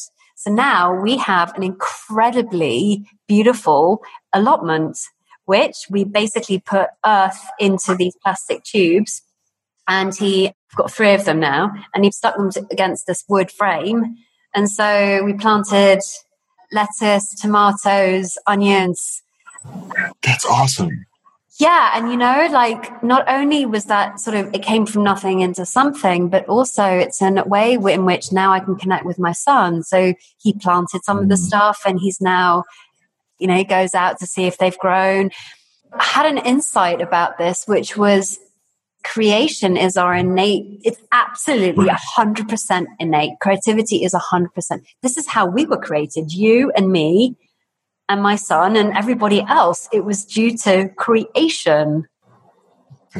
so 0.44 0.52
now 0.52 0.94
we 1.00 1.16
have 1.16 1.56
an 1.56 1.62
incredibly 1.62 3.08
beautiful 3.26 4.02
allotment, 4.30 4.98
which 5.46 5.86
we 5.88 6.04
basically 6.04 6.58
put 6.58 6.88
earth 7.06 7.42
into 7.58 7.94
these 7.94 8.14
plastic 8.22 8.62
tubes. 8.62 9.22
and 9.88 10.14
he 10.14 10.52
got 10.76 10.90
three 10.90 11.14
of 11.14 11.24
them 11.24 11.40
now, 11.40 11.72
and 11.94 12.04
he 12.04 12.10
stuck 12.10 12.36
them 12.36 12.50
against 12.70 13.06
this 13.06 13.24
wood 13.26 13.50
frame. 13.50 14.16
And 14.54 14.70
so 14.70 15.22
we 15.24 15.32
planted 15.32 16.00
lettuce, 16.72 17.40
tomatoes, 17.40 18.36
onions. 18.46 19.22
That's 20.22 20.44
awesome. 20.44 21.06
Yeah, 21.60 21.92
and 21.94 22.10
you 22.10 22.16
know, 22.16 22.48
like 22.50 23.02
not 23.04 23.24
only 23.28 23.64
was 23.64 23.84
that 23.84 24.18
sort 24.18 24.36
of 24.36 24.52
it 24.52 24.62
came 24.62 24.86
from 24.86 25.04
nothing 25.04 25.40
into 25.40 25.64
something, 25.64 26.28
but 26.28 26.48
also 26.48 26.84
it's 26.84 27.22
in 27.22 27.38
a 27.38 27.44
way 27.44 27.74
in 27.74 28.04
which 28.04 28.32
now 28.32 28.52
I 28.52 28.58
can 28.58 28.74
connect 28.74 29.06
with 29.06 29.20
my 29.20 29.30
son. 29.30 29.84
So 29.84 30.14
he 30.38 30.52
planted 30.54 31.04
some 31.04 31.18
of 31.18 31.28
the 31.28 31.36
mm. 31.36 31.46
stuff, 31.46 31.82
and 31.86 32.00
he's 32.00 32.20
now, 32.20 32.64
you 33.38 33.46
know, 33.46 33.54
he 33.54 33.64
goes 33.64 33.94
out 33.94 34.18
to 34.18 34.26
see 34.26 34.46
if 34.46 34.58
they've 34.58 34.78
grown. 34.78 35.30
I 35.92 36.02
had 36.02 36.26
an 36.26 36.38
insight 36.38 37.00
about 37.00 37.38
this, 37.38 37.66
which 37.68 37.96
was 37.96 38.40
creation 39.04 39.76
is 39.76 39.96
our 39.96 40.14
innate 40.14 40.80
it's 40.82 40.98
absolutely 41.12 41.86
100% 42.16 42.86
innate 42.98 43.32
creativity 43.38 44.02
is 44.02 44.14
100% 44.14 44.82
this 45.02 45.18
is 45.18 45.28
how 45.28 45.44
we 45.46 45.66
were 45.66 45.76
created 45.76 46.32
you 46.32 46.72
and 46.74 46.90
me 46.90 47.36
and 48.08 48.22
my 48.22 48.36
son 48.36 48.76
and 48.76 48.96
everybody 48.96 49.42
else 49.48 49.88
it 49.92 50.04
was 50.04 50.24
due 50.24 50.56
to 50.56 50.88
creation 50.96 52.06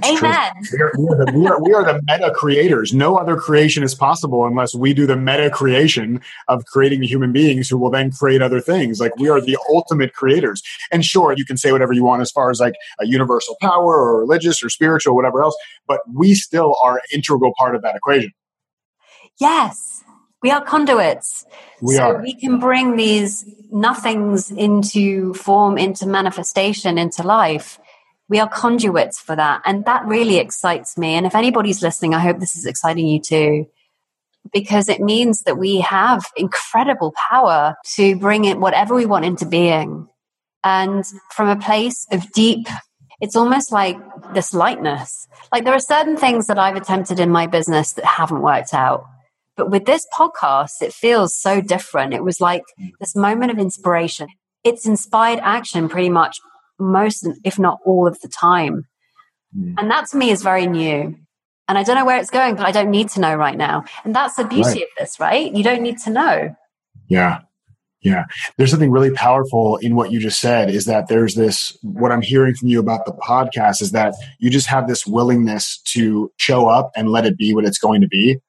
Amen. 0.05 0.53
We 0.73 0.81
are, 0.81 0.93
we, 0.99 1.07
are 1.07 1.25
the, 1.25 1.33
we, 1.33 1.47
are, 1.47 1.63
we 1.63 1.73
are 1.73 1.85
the 1.85 2.01
meta 2.05 2.33
creators. 2.35 2.93
No 2.93 3.17
other 3.17 3.37
creation 3.37 3.85
is 3.85 3.95
possible 3.95 4.45
unless 4.45 4.75
we 4.75 4.93
do 4.93 5.07
the 5.07 5.17
meta 5.17 5.51
creation 5.51 6.21
of 6.49 6.65
creating 6.65 7.01
the 7.01 7.07
human 7.07 7.33
beings 7.33 7.69
who 7.69 7.79
will 7.79 7.91
then 7.91 8.11
create 8.11 8.43
other 8.43 8.61
things. 8.61 8.99
Like 8.99 9.17
we 9.19 9.29
are 9.29 9.41
the 9.41 9.57
ultimate 9.71 10.13
creators. 10.13 10.63
And 10.91 11.05
sure, 11.05 11.35
you 11.37 11.45
can 11.45 11.57
say 11.57 11.71
whatever 11.71 11.93
you 11.93 12.03
want 12.03 12.23
as 12.23 12.33
far 12.33 12.51
as 12.51 12.59
like 12.59 12.75
a 12.99 13.07
universal 13.07 13.57
power 13.61 13.95
or 13.95 14.19
religious 14.19 14.65
or 14.65 14.69
spiritual, 14.69 15.15
whatever 15.15 15.45
else, 15.45 15.57
but 15.87 16.01
we 16.13 16.35
still 16.35 16.75
are 16.83 17.01
integral 17.13 17.53
part 17.57 17.77
of 17.77 17.83
that 17.83 17.95
equation. 17.95 18.33
Yes. 19.39 19.94
We 20.45 20.53
are 20.53 20.63
conduits. 20.63 21.45
We 21.81 21.97
so 21.97 22.03
are. 22.05 22.23
we 22.23 22.35
can 22.35 22.61
bring 22.61 22.97
these 22.97 23.45
nothings 23.73 24.53
into 24.53 25.35
form, 25.35 25.77
into 25.77 26.07
manifestation, 26.07 26.99
into 26.99 27.25
life 27.25 27.81
we 28.29 28.39
are 28.41 28.49
conduits 28.49 29.21
for 29.21 29.37
that. 29.37 29.63
And 29.65 29.85
that 29.85 30.05
really 30.07 30.39
excites 30.39 30.97
me. 30.97 31.15
And 31.15 31.27
if 31.27 31.35
anybody's 31.35 31.83
listening, 31.83 32.15
I 32.15 32.21
hope 32.21 32.39
this 32.39 32.57
is 32.57 32.67
exciting 32.67 33.07
you 33.07 33.21
too, 33.21 33.67
because 34.53 34.89
it 34.89 35.01
means 35.01 35.43
that 35.43 35.59
we 35.59 35.81
have 35.81 36.25
incredible 36.37 37.13
power 37.31 37.77
to 37.97 38.17
bring 38.17 38.45
it 38.45 38.59
whatever 38.59 38.95
we 38.95 39.07
want 39.07 39.25
into 39.25 39.47
being. 39.47 40.09
And 40.63 41.05
from 41.33 41.49
a 41.49 41.57
place 41.57 42.07
of 42.11 42.33
deep, 42.33 42.67
it's 43.21 43.37
almost 43.37 43.71
like 43.71 43.99
this 44.33 44.55
lightness. 44.55 45.29
Like 45.53 45.65
there 45.65 45.75
are 45.75 45.81
certain 45.81 46.17
things 46.17 46.47
that 46.47 46.59
I've 46.59 46.77
attempted 46.77 47.21
in 47.21 47.31
my 47.31 47.47
business 47.47 47.93
that 47.93 48.05
haven't 48.05 48.41
worked 48.41 48.73
out. 48.73 49.07
But 49.57 49.71
with 49.71 49.85
this 49.85 50.07
podcast, 50.13 50.83
it 50.83 50.93
feels 50.93 51.37
so 51.37 51.61
different. 51.61 52.15
It 52.15 52.25
was 52.25 52.41
like 52.41 52.65
this 53.01 53.15
moment 53.15 53.53
of 53.53 53.59
inspiration. 53.59 54.29
It's 54.65 54.87
inspired 54.87 55.41
action 55.43 55.89
pretty 55.89 56.11
much 56.11 56.39
most, 56.79 57.29
if 57.45 57.59
not 57.59 57.79
all 57.85 58.07
of 58.07 58.21
the 58.21 58.29
time. 58.29 58.87
Mm. 59.57 59.75
And 59.79 59.91
that 59.91 60.09
to 60.09 60.17
me 60.17 60.31
is 60.31 60.43
very 60.43 60.67
new. 60.67 61.17
And 61.69 61.79
I 61.79 61.83
don't 61.83 61.97
know 61.97 62.05
where 62.05 62.19
it's 62.19 62.31
going, 62.31 62.57
but 62.57 62.67
I 62.67 62.73
don't 62.73 62.91
need 62.91 63.09
to 63.11 63.21
know 63.21 63.35
right 63.35 63.57
now. 63.57 63.85
And 64.05 64.15
that's 64.15 64.35
the 64.35 64.45
beauty 64.45 64.63
right. 64.69 64.83
of 64.83 64.89
this, 64.99 65.19
right? 65.21 65.55
You 65.55 65.63
don't 65.63 65.83
need 65.83 65.99
to 66.01 66.11
know. 66.11 66.55
Yeah. 67.09 67.41
Yeah. 68.03 68.25
There's 68.59 68.71
something 68.71 68.91
really 68.91 69.13
powerful 69.13 69.79
in 69.79 69.95
what 69.95 70.13
you 70.13 70.21
just 70.21 70.39
said 70.39 70.69
is 70.69 70.85
that 70.85 71.09
there's 71.09 71.37
this, 71.37 71.77
what 71.83 72.13
I'm 72.13 72.21
hearing 72.21 72.55
from 72.55 72.69
you 72.69 72.79
about 72.79 73.07
the 73.07 73.13
podcast 73.13 73.81
is 73.81 73.93
that 73.93 74.15
you 74.39 74.51
just 74.51 74.67
have 74.67 74.89
this 74.89 75.07
willingness 75.07 75.79
to 75.93 76.31
show 76.37 76.67
up 76.67 76.91
and 76.95 77.09
let 77.09 77.25
it 77.25 77.39
be 77.39 77.55
what 77.55 77.65
it's 77.65 77.79
going 77.79 78.03
to 78.03 78.09
be. 78.09 78.41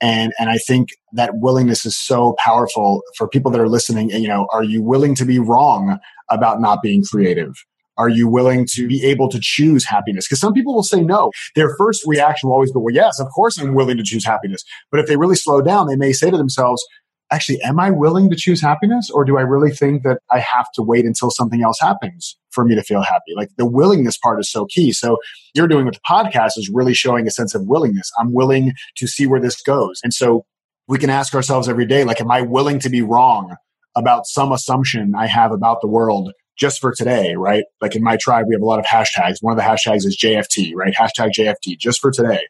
And, 0.00 0.32
and 0.38 0.50
I 0.50 0.58
think 0.58 0.90
that 1.12 1.30
willingness 1.34 1.86
is 1.86 1.96
so 1.96 2.34
powerful 2.38 3.02
for 3.16 3.28
people 3.28 3.50
that 3.50 3.60
are 3.60 3.68
listening. 3.68 4.10
You 4.10 4.28
know, 4.28 4.46
are 4.52 4.62
you 4.62 4.82
willing 4.82 5.14
to 5.16 5.24
be 5.24 5.38
wrong 5.38 5.98
about 6.30 6.60
not 6.60 6.82
being 6.82 7.02
creative? 7.02 7.54
Are 7.98 8.10
you 8.10 8.28
willing 8.28 8.66
to 8.72 8.86
be 8.86 9.02
able 9.06 9.30
to 9.30 9.38
choose 9.40 9.84
happiness? 9.86 10.26
Because 10.26 10.40
some 10.40 10.52
people 10.52 10.74
will 10.74 10.82
say 10.82 11.00
no. 11.00 11.30
Their 11.54 11.74
first 11.76 12.02
reaction 12.06 12.48
will 12.48 12.54
always 12.54 12.70
be, 12.70 12.78
well, 12.78 12.94
yes, 12.94 13.18
of 13.18 13.28
course 13.34 13.58
I'm 13.58 13.74
willing 13.74 13.96
to 13.96 14.02
choose 14.02 14.24
happiness. 14.24 14.62
But 14.90 15.00
if 15.00 15.06
they 15.06 15.16
really 15.16 15.36
slow 15.36 15.62
down, 15.62 15.86
they 15.86 15.96
may 15.96 16.12
say 16.12 16.30
to 16.30 16.36
themselves, 16.36 16.84
actually, 17.30 17.60
am 17.62 17.80
I 17.80 17.90
willing 17.90 18.30
to 18.30 18.36
choose 18.36 18.60
happiness? 18.60 19.10
Or 19.10 19.24
do 19.24 19.38
I 19.38 19.42
really 19.42 19.70
think 19.70 20.02
that 20.04 20.20
I 20.30 20.38
have 20.38 20.66
to 20.74 20.82
wait 20.82 21.04
until 21.04 21.30
something 21.30 21.62
else 21.62 21.78
happens 21.80 22.36
for 22.50 22.64
me 22.64 22.74
to 22.74 22.82
feel 22.82 23.02
happy? 23.02 23.34
Like 23.34 23.50
the 23.56 23.66
willingness 23.66 24.16
part 24.16 24.40
is 24.40 24.50
so 24.50 24.66
key. 24.66 24.92
So 24.92 25.18
you're 25.54 25.68
doing 25.68 25.86
with 25.86 25.94
the 25.94 26.00
podcast 26.08 26.52
is 26.56 26.70
really 26.72 26.94
showing 26.94 27.26
a 27.26 27.30
sense 27.30 27.54
of 27.54 27.66
willingness. 27.66 28.10
I'm 28.18 28.32
willing 28.32 28.74
to 28.96 29.06
see 29.06 29.26
where 29.26 29.40
this 29.40 29.60
goes. 29.62 30.00
And 30.02 30.14
so 30.14 30.44
we 30.88 30.98
can 30.98 31.10
ask 31.10 31.34
ourselves 31.34 31.68
every 31.68 31.86
day, 31.86 32.04
like, 32.04 32.20
am 32.20 32.30
I 32.30 32.42
willing 32.42 32.78
to 32.80 32.88
be 32.88 33.02
wrong 33.02 33.56
about 33.96 34.26
some 34.26 34.52
assumption 34.52 35.14
I 35.16 35.26
have 35.26 35.52
about 35.52 35.80
the 35.80 35.88
world 35.88 36.32
just 36.56 36.80
for 36.80 36.92
today, 36.96 37.34
right? 37.34 37.64
Like 37.80 37.96
in 37.96 38.02
my 38.02 38.16
tribe, 38.16 38.46
we 38.48 38.54
have 38.54 38.62
a 38.62 38.66
lot 38.66 38.78
of 38.78 38.86
hashtags. 38.86 39.36
One 39.40 39.52
of 39.52 39.58
the 39.58 39.62
hashtags 39.62 40.06
is 40.06 40.16
JFT, 40.16 40.74
right? 40.74 40.94
Hashtag 40.94 41.30
JFT, 41.36 41.78
just 41.78 42.00
for 42.00 42.10
today. 42.10 42.46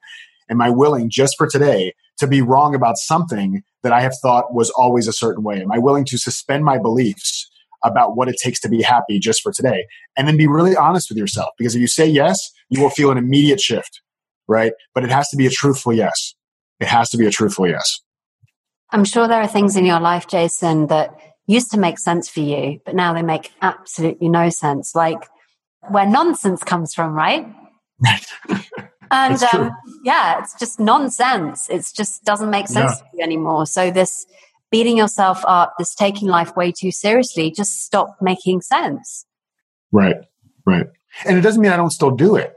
Am 0.49 0.61
I 0.61 0.71
willing 0.71 1.11
just 1.11 1.35
for 1.37 1.49
today 1.49 1.93
to 2.19 2.27
be 2.27 2.43
wrong 2.43 2.75
about 2.75 2.97
something 2.97 3.63
that 3.83 3.93
I 3.93 4.01
have 4.01 4.15
thought 4.23 4.55
was 4.55 4.71
always 4.71 5.07
a 5.07 5.13
certain 5.13 5.43
way? 5.43 5.61
Am 5.61 5.73
I 5.73 5.79
willing 5.79 6.05
to 6.07 6.19
suspend 6.19 6.65
my 6.65 6.79
beliefs 6.79 7.49
about 7.85 8.17
what 8.17 8.29
it 8.29 8.37
takes 8.43 8.61
to 8.61 8.69
be 8.69 8.83
happy 8.83 9.19
just 9.19 9.43
for 9.43 9.53
today? 9.53 9.87
And 10.17 10.27
then 10.27 10.37
be 10.37 10.47
really 10.47 10.77
honest 10.77 11.11
with 11.11 11.19
yourself. 11.19 11.51
Because 11.59 11.75
if 11.75 11.81
you 11.81 11.87
say 11.87 12.07
yes, 12.07 12.51
you 12.69 12.81
will 12.81 12.91
feel 12.91 13.11
an 13.11 13.19
immediate 13.19 13.61
shift, 13.61 14.01
right? 14.49 14.73
But 14.95 15.05
it 15.05 15.11
has 15.11 15.29
to 15.29 15.37
be 15.37 15.47
a 15.47 15.51
truthful 15.51 15.93
yes. 15.93 16.35
It 16.81 16.89
has 16.89 17.11
to 17.11 17.17
be 17.17 17.27
a 17.27 17.31
truthful 17.31 17.69
yes. 17.69 18.01
I'm 18.91 19.05
sure 19.05 19.29
there 19.29 19.41
are 19.41 19.49
things 19.49 19.77
in 19.77 19.85
your 19.85 20.01
life, 20.01 20.27
Jason, 20.27 20.87
that 20.89 21.15
used 21.47 21.71
to 21.73 21.79
make 21.79 21.99
sense 21.99 22.29
for 22.29 22.41
you, 22.41 22.81
but 22.85 22.95
now 22.95 23.13
they 23.13 23.23
make 23.23 23.53
absolutely 23.63 24.29
no 24.29 24.49
sense. 24.49 24.95
Like 24.95 25.29
where 25.89 26.07
nonsense 26.07 26.63
comes 26.63 26.95
from, 26.95 27.13
right? 27.13 27.47
Right. 29.11 29.31
and 29.31 29.43
um, 29.55 29.71
yeah, 30.05 30.41
it's 30.41 30.59
just 30.59 30.81
nonsense. 30.81 31.69
It 31.71 31.91
just 31.95 32.25
doesn't 32.25 32.51
make 32.51 32.69
sense 32.69 32.93
yeah. 32.93 33.11
to 33.11 33.17
you 33.17 33.23
anymore. 33.23 33.67
So 33.67 33.91
this 33.91 34.27
beating 34.71 34.97
yourself 34.97 35.45
up, 35.47 35.75
this 35.79 35.95
taking 35.95 36.29
life 36.29 36.57
way 36.57 36.73
too 36.73 36.91
seriously, 36.91 37.51
just 37.51 37.83
stop 37.83 38.17
making 38.21 38.63
sense. 38.63 39.27
Right. 39.93 40.17
Right. 40.65 40.87
And 41.25 41.39
it 41.39 41.43
doesn't 41.43 41.63
mean 41.63 41.73
I 41.73 41.77
don't 41.77 41.91
still 41.91 42.11
do 42.11 42.37
it 42.37 42.57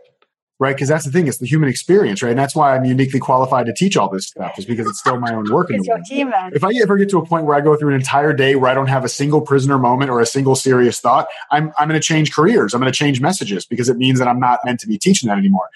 right? 0.59 0.75
Because 0.75 0.89
that's 0.89 1.05
the 1.05 1.11
thing; 1.11 1.27
it's 1.27 1.37
the 1.37 1.47
human 1.47 1.69
experience, 1.69 2.21
right? 2.21 2.29
And 2.29 2.37
that's 2.37 2.55
why 2.55 2.75
I'm 2.75 2.85
uniquely 2.85 3.19
qualified 3.19 3.65
to 3.65 3.73
teach 3.73 3.97
all 3.97 4.09
this 4.09 4.27
stuff, 4.27 4.59
is 4.59 4.65
because 4.65 4.87
it's 4.87 4.99
still 4.99 5.19
my 5.19 5.33
own 5.33 5.51
work. 5.51 5.67
it's 5.71 5.87
your 5.87 5.99
team, 5.99 6.29
man. 6.29 6.51
If 6.53 6.63
I 6.63 6.71
ever 6.81 6.97
get 6.97 7.09
to 7.09 7.17
a 7.17 7.25
point 7.25 7.45
where 7.45 7.55
I 7.55 7.61
go 7.61 7.75
through 7.75 7.89
an 7.89 7.95
entire 7.95 8.33
day 8.33 8.55
where 8.55 8.69
I 8.69 8.73
don't 8.73 8.87
have 8.87 9.05
a 9.05 9.09
single 9.09 9.41
prisoner 9.41 9.79
moment 9.79 10.11
or 10.11 10.19
a 10.19 10.25
single 10.25 10.55
serious 10.55 10.99
thought, 10.99 11.27
I'm 11.51 11.71
I'm 11.79 11.87
going 11.87 11.99
to 11.99 12.05
change 12.05 12.33
careers. 12.33 12.73
I'm 12.73 12.81
going 12.81 12.91
to 12.91 12.97
change 12.97 13.21
messages 13.21 13.65
because 13.65 13.89
it 13.89 13.97
means 13.97 14.19
that 14.19 14.27
I'm 14.27 14.39
not 14.39 14.59
meant 14.65 14.79
to 14.81 14.87
be 14.87 14.97
teaching 14.97 15.27
that 15.29 15.37
anymore. 15.37 15.69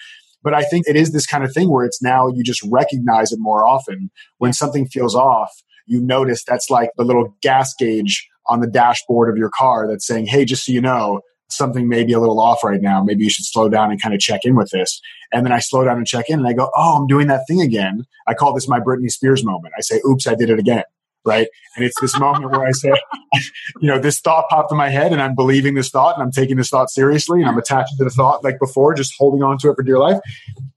But 0.44 0.54
I 0.54 0.62
think 0.62 0.86
it 0.86 0.94
is 0.94 1.12
this 1.12 1.26
kind 1.26 1.42
of 1.42 1.52
thing 1.52 1.70
where 1.70 1.84
it's 1.84 2.02
now 2.02 2.28
you 2.28 2.44
just 2.44 2.62
recognize 2.70 3.32
it 3.32 3.38
more 3.40 3.66
often 3.66 4.10
when 4.38 4.52
something 4.52 4.86
feels 4.86 5.16
off. 5.16 5.50
You 5.86 6.00
notice 6.00 6.44
that's 6.44 6.70
like 6.70 6.90
the 6.96 7.04
little 7.04 7.34
gas 7.42 7.74
gauge 7.76 8.28
on 8.46 8.60
the 8.60 8.66
dashboard 8.68 9.30
of 9.30 9.36
your 9.36 9.50
car 9.50 9.88
that's 9.88 10.06
saying, 10.06 10.26
"Hey, 10.26 10.44
just 10.44 10.66
so 10.66 10.72
you 10.72 10.80
know." 10.80 11.22
something 11.50 11.88
may 11.88 12.04
be 12.04 12.12
a 12.12 12.18
little 12.18 12.40
off 12.40 12.64
right 12.64 12.80
now. 12.80 13.02
Maybe 13.02 13.24
you 13.24 13.30
should 13.30 13.44
slow 13.44 13.68
down 13.68 13.90
and 13.90 14.00
kind 14.00 14.14
of 14.14 14.20
check 14.20 14.40
in 14.44 14.56
with 14.56 14.70
this. 14.70 15.00
And 15.32 15.44
then 15.44 15.52
I 15.52 15.58
slow 15.58 15.84
down 15.84 15.98
and 15.98 16.06
check 16.06 16.28
in 16.28 16.38
and 16.38 16.48
I 16.48 16.52
go, 16.52 16.70
oh, 16.74 16.98
I'm 16.98 17.06
doing 17.06 17.26
that 17.28 17.42
thing 17.46 17.60
again. 17.60 18.04
I 18.26 18.34
call 18.34 18.54
this 18.54 18.68
my 18.68 18.80
Britney 18.80 19.10
Spears 19.10 19.44
moment. 19.44 19.74
I 19.76 19.80
say, 19.80 20.00
oops, 20.08 20.26
I 20.26 20.34
did 20.34 20.50
it 20.50 20.58
again. 20.58 20.84
Right. 21.26 21.48
And 21.74 21.84
it's 21.84 21.98
this 22.00 22.18
moment 22.18 22.52
where 22.52 22.66
I 22.66 22.72
say, 22.72 22.92
you 23.80 23.88
know, 23.88 23.98
this 23.98 24.20
thought 24.20 24.44
popped 24.50 24.70
in 24.70 24.76
my 24.76 24.90
head 24.90 25.10
and 25.10 25.22
I'm 25.22 25.34
believing 25.34 25.74
this 25.74 25.88
thought 25.88 26.16
and 26.16 26.22
I'm 26.22 26.30
taking 26.30 26.56
this 26.56 26.68
thought 26.68 26.90
seriously 26.90 27.40
and 27.40 27.48
I'm 27.48 27.56
attached 27.56 27.96
to 27.96 28.04
the 28.04 28.10
thought 28.10 28.44
like 28.44 28.58
before, 28.58 28.94
just 28.94 29.14
holding 29.18 29.42
on 29.42 29.56
to 29.58 29.70
it 29.70 29.76
for 29.76 29.82
dear 29.82 29.98
life. 29.98 30.18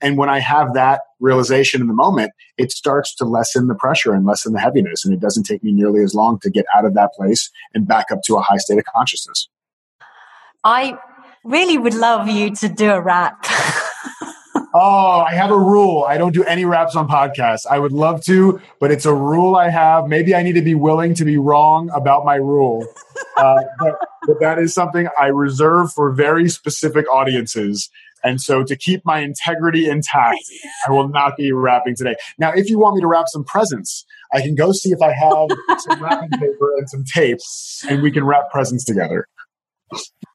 And 0.02 0.18
when 0.18 0.30
I 0.30 0.40
have 0.40 0.74
that 0.74 1.02
realization 1.20 1.82
in 1.82 1.88
the 1.88 1.94
moment, 1.94 2.32
it 2.58 2.72
starts 2.72 3.14
to 3.16 3.26
lessen 3.26 3.68
the 3.68 3.76
pressure 3.76 4.14
and 4.14 4.26
lessen 4.26 4.54
the 4.54 4.60
heaviness. 4.60 5.04
And 5.04 5.14
it 5.14 5.20
doesn't 5.20 5.44
take 5.44 5.64
me 5.64 5.74
nearly 5.74 6.02
as 6.02 6.16
long 6.16 6.40
to 6.40 6.50
get 6.50 6.66
out 6.76 6.86
of 6.86 6.94
that 6.94 7.12
place 7.14 7.50
and 7.74 7.86
back 7.86 8.06
up 8.12 8.20
to 8.28 8.38
a 8.38 8.42
high 8.42 8.58
state 8.58 8.78
of 8.78 8.86
consciousness. 8.86 9.50
I 10.64 10.98
really 11.44 11.78
would 11.78 11.94
love 11.94 12.28
you 12.28 12.56
to 12.56 12.70
do 12.70 12.92
a 12.92 13.02
rap. 13.02 13.46
oh, 14.74 15.26
I 15.28 15.34
have 15.34 15.52
a 15.52 15.58
rule. 15.58 16.06
I 16.08 16.18
don't 16.18 16.34
do 16.34 16.44
any 16.44 16.66
raps 16.66 16.96
on 16.96 17.08
podcasts. 17.08 17.66
I 17.70 17.80
would 17.80 17.92
love 17.92 18.24
to, 18.26 18.60
but 18.80 18.92
it's 18.92 19.06
a 19.06 19.14
rule 19.14 19.56
I 19.56 19.70
have. 19.70 20.08
Maybe 20.08 20.36
I 20.36 20.44
need 20.44 20.54
to 20.54 20.62
be 20.62 20.76
willing 20.76 21.14
to 21.16 21.26
be 21.26 21.38
wrong 21.38 21.90
about 21.94 22.26
my 22.26 22.36
rule. 22.36 22.86
Uh, 23.36 23.62
but, 23.80 23.96
but 24.26 24.40
that 24.40 24.60
is 24.60 24.74
something 24.74 25.08
I 25.20 25.28
reserve 25.28 25.92
for 25.94 26.12
very 26.12 26.50
specific 26.50 27.08
audiences. 27.12 27.90
And 28.24 28.42
so 28.42 28.64
to 28.64 28.76
keep 28.76 29.06
my 29.06 29.20
integrity 29.20 29.90
intact, 29.90 30.40
I 30.88 30.92
will 30.92 31.08
not 31.08 31.38
be 31.38 31.52
rapping 31.52 31.96
today. 31.96 32.16
Now, 32.38 32.52
if 32.52 32.70
you 32.70 32.80
want 32.80 32.96
me 32.96 33.02
to 33.02 33.08
wrap 33.08 33.26
some 33.28 33.44
presents, 33.44 34.06
I 34.34 34.42
can 34.42 34.56
go 34.56 34.72
see 34.72 34.90
if 34.90 35.02
I 35.02 35.14
have 35.14 35.80
some 35.80 36.04
wrapping 36.04 36.32
paper 36.32 36.74
and 36.78 36.90
some 36.90 37.04
tape 37.04 37.38
and 37.90 38.02
we 38.02 38.12
can 38.12 38.26
wrap 38.26 38.50
presents 38.52 38.84
together. 38.84 39.28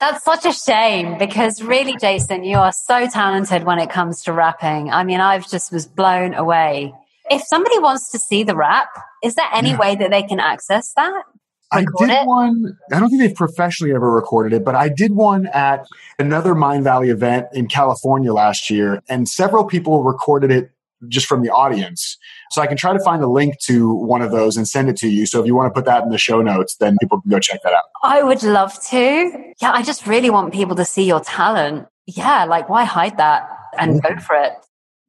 That's 0.01 0.25
such 0.25 0.45
a 0.47 0.53
shame 0.53 1.19
because 1.19 1.63
really, 1.63 1.97
Jason, 2.01 2.45
you 2.45 2.57
are 2.57 2.73
so 2.73 3.07
talented 3.09 3.65
when 3.65 3.79
it 3.79 3.91
comes 3.91 4.23
to 4.25 4.33
rapping. 4.33 4.91
I 4.91 5.05
mean, 5.05 5.21
I've 5.21 5.49
just 5.49 5.73
was 5.73 5.87
blown 5.87 6.35
away. 6.35 6.93
If 7.31 7.43
somebody 7.47 7.79
wants 7.79 8.11
to 8.13 8.19
see 8.19 8.43
the 8.43 8.57
rap, 8.57 8.89
is 9.23 9.35
there 9.35 9.47
any 9.53 9.71
yeah. 9.71 9.79
way 9.79 9.95
that 9.95 10.11
they 10.11 10.23
can 10.23 10.41
access 10.41 10.93
that? 10.95 11.23
I 11.71 11.85
did 11.99 12.11
it? 12.11 12.27
one. 12.27 12.77
I 12.93 13.01
don't 13.01 13.09
think 13.09 13.23
they've 13.23 13.35
professionally 13.35 13.95
ever 13.95 14.11
recorded 14.11 14.53
it, 14.53 14.65
but 14.65 14.75
I 14.75 14.89
did 14.89 15.13
one 15.13 15.47
at 15.47 15.87
another 16.19 16.55
Mindvalley 16.55 17.09
event 17.09 17.47
in 17.55 17.67
California 17.67 18.33
last 18.33 18.69
year, 18.69 19.03
and 19.09 19.29
several 19.29 19.65
people 19.65 20.03
recorded 20.03 20.51
it 20.51 20.71
just 21.09 21.27
from 21.27 21.43
the 21.43 21.51
audience. 21.51 22.17
So 22.51 22.63
I 22.63 22.67
can 22.67 22.77
try 22.77 22.93
to 22.93 23.01
find 23.01 23.23
a 23.23 23.29
link 23.29 23.59
to 23.67 23.93
one 23.93 24.23
of 24.23 24.31
those 24.31 24.57
and 24.57 24.69
send 24.69 24.89
it 24.89 24.97
to 24.99 25.09
you. 25.09 25.27
So 25.27 25.41
if 25.41 25.47
you 25.47 25.55
want 25.55 25.73
to 25.73 25.79
put 25.79 25.87
that 25.87 26.03
in 26.03 26.11
the 26.11 26.19
show 26.19 26.43
notes, 26.43 26.77
then 26.77 26.97
people 27.01 27.21
can 27.21 27.31
go 27.31 27.39
check 27.39 27.63
that 27.63 27.73
out. 27.73 27.85
I 28.03 28.23
would 28.23 28.43
love 28.43 28.81
to. 28.91 29.53
Yeah, 29.61 29.73
I 29.73 29.83
just 29.83 30.07
really 30.07 30.31
want 30.31 30.53
people 30.53 30.77
to 30.77 30.85
see 30.85 31.05
your 31.05 31.21
talent. 31.21 31.87
Yeah, 32.07 32.45
like 32.45 32.69
why 32.69 32.85
hide 32.85 33.17
that 33.19 33.49
and 33.79 34.03
go 34.03 34.17
for 34.19 34.37
it? 34.37 34.53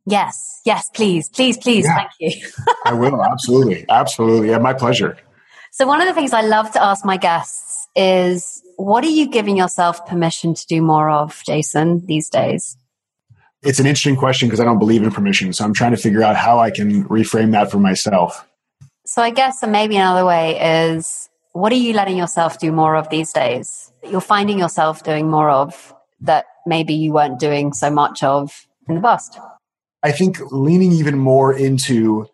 Yes, 0.06 0.62
yes, 0.66 0.90
please, 0.94 1.30
please, 1.30 1.58
please. 1.58 1.86
Yeah. 1.86 1.96
Thank 1.96 2.12
you. 2.20 2.48
I 2.86 2.94
will. 2.94 3.24
Absolutely. 3.24 3.86
Absolutely. 3.90 4.50
Yeah, 4.50 4.58
my 4.58 4.74
pleasure. 4.74 5.18
So 5.72 5.88
one 5.88 6.02
of 6.02 6.08
the 6.08 6.14
things 6.14 6.34
I 6.34 6.42
love 6.42 6.72
to 6.74 6.84
ask 6.84 7.06
my 7.06 7.18
guests 7.18 7.88
is 7.96 8.62
what 8.78 9.04
are 9.04 9.10
you 9.10 9.30
giving 9.30 9.58
yourself 9.58 10.06
permission 10.06 10.54
to 10.54 10.66
do 10.68 10.82
more 10.82 11.10
of, 11.10 11.42
Jason, 11.46 12.06
these 12.06 12.30
days? 12.30 12.78
It's 13.64 13.80
an 13.80 13.86
interesting 13.86 14.18
question 14.18 14.50
because 14.50 14.60
I 14.60 14.66
don't 14.66 14.80
believe 14.80 15.04
in 15.04 15.12
permission. 15.12 15.54
So 15.54 15.64
I'm 15.64 15.74
trying 15.74 15.92
to 15.92 15.98
figure 15.98 16.22
out 16.22 16.36
how 16.36 16.60
I 16.60 16.70
can 16.70 17.06
reframe 17.06 17.52
that 17.52 17.72
for 17.72 17.80
myself. 17.80 18.46
So 19.06 19.22
I 19.22 19.30
guess 19.30 19.64
maybe 19.66 19.96
another 19.96 20.26
way 20.26 20.60
is 20.88 21.30
what 21.54 21.72
are 21.72 21.76
you 21.76 21.94
letting 21.94 22.18
yourself 22.18 22.60
do 22.60 22.72
more 22.72 22.96
of 22.96 23.10
these 23.10 23.32
days? 23.32 23.92
You're 24.04 24.22
finding 24.22 24.60
yourself 24.60 25.04
doing 25.04 25.30
more 25.30 25.50
of 25.50 25.94
that 26.22 26.46
maybe 26.66 26.94
you 26.94 27.14
weren't 27.14 27.40
doing 27.40 27.74
so 27.74 27.90
much 27.90 28.24
of 28.24 28.68
in 28.88 28.96
the 28.96 29.02
past. 29.02 29.40
I 30.02 30.12
think 30.12 30.40
leaning 30.52 30.92
even 30.92 31.18
more 31.18 31.54
into 31.54 32.28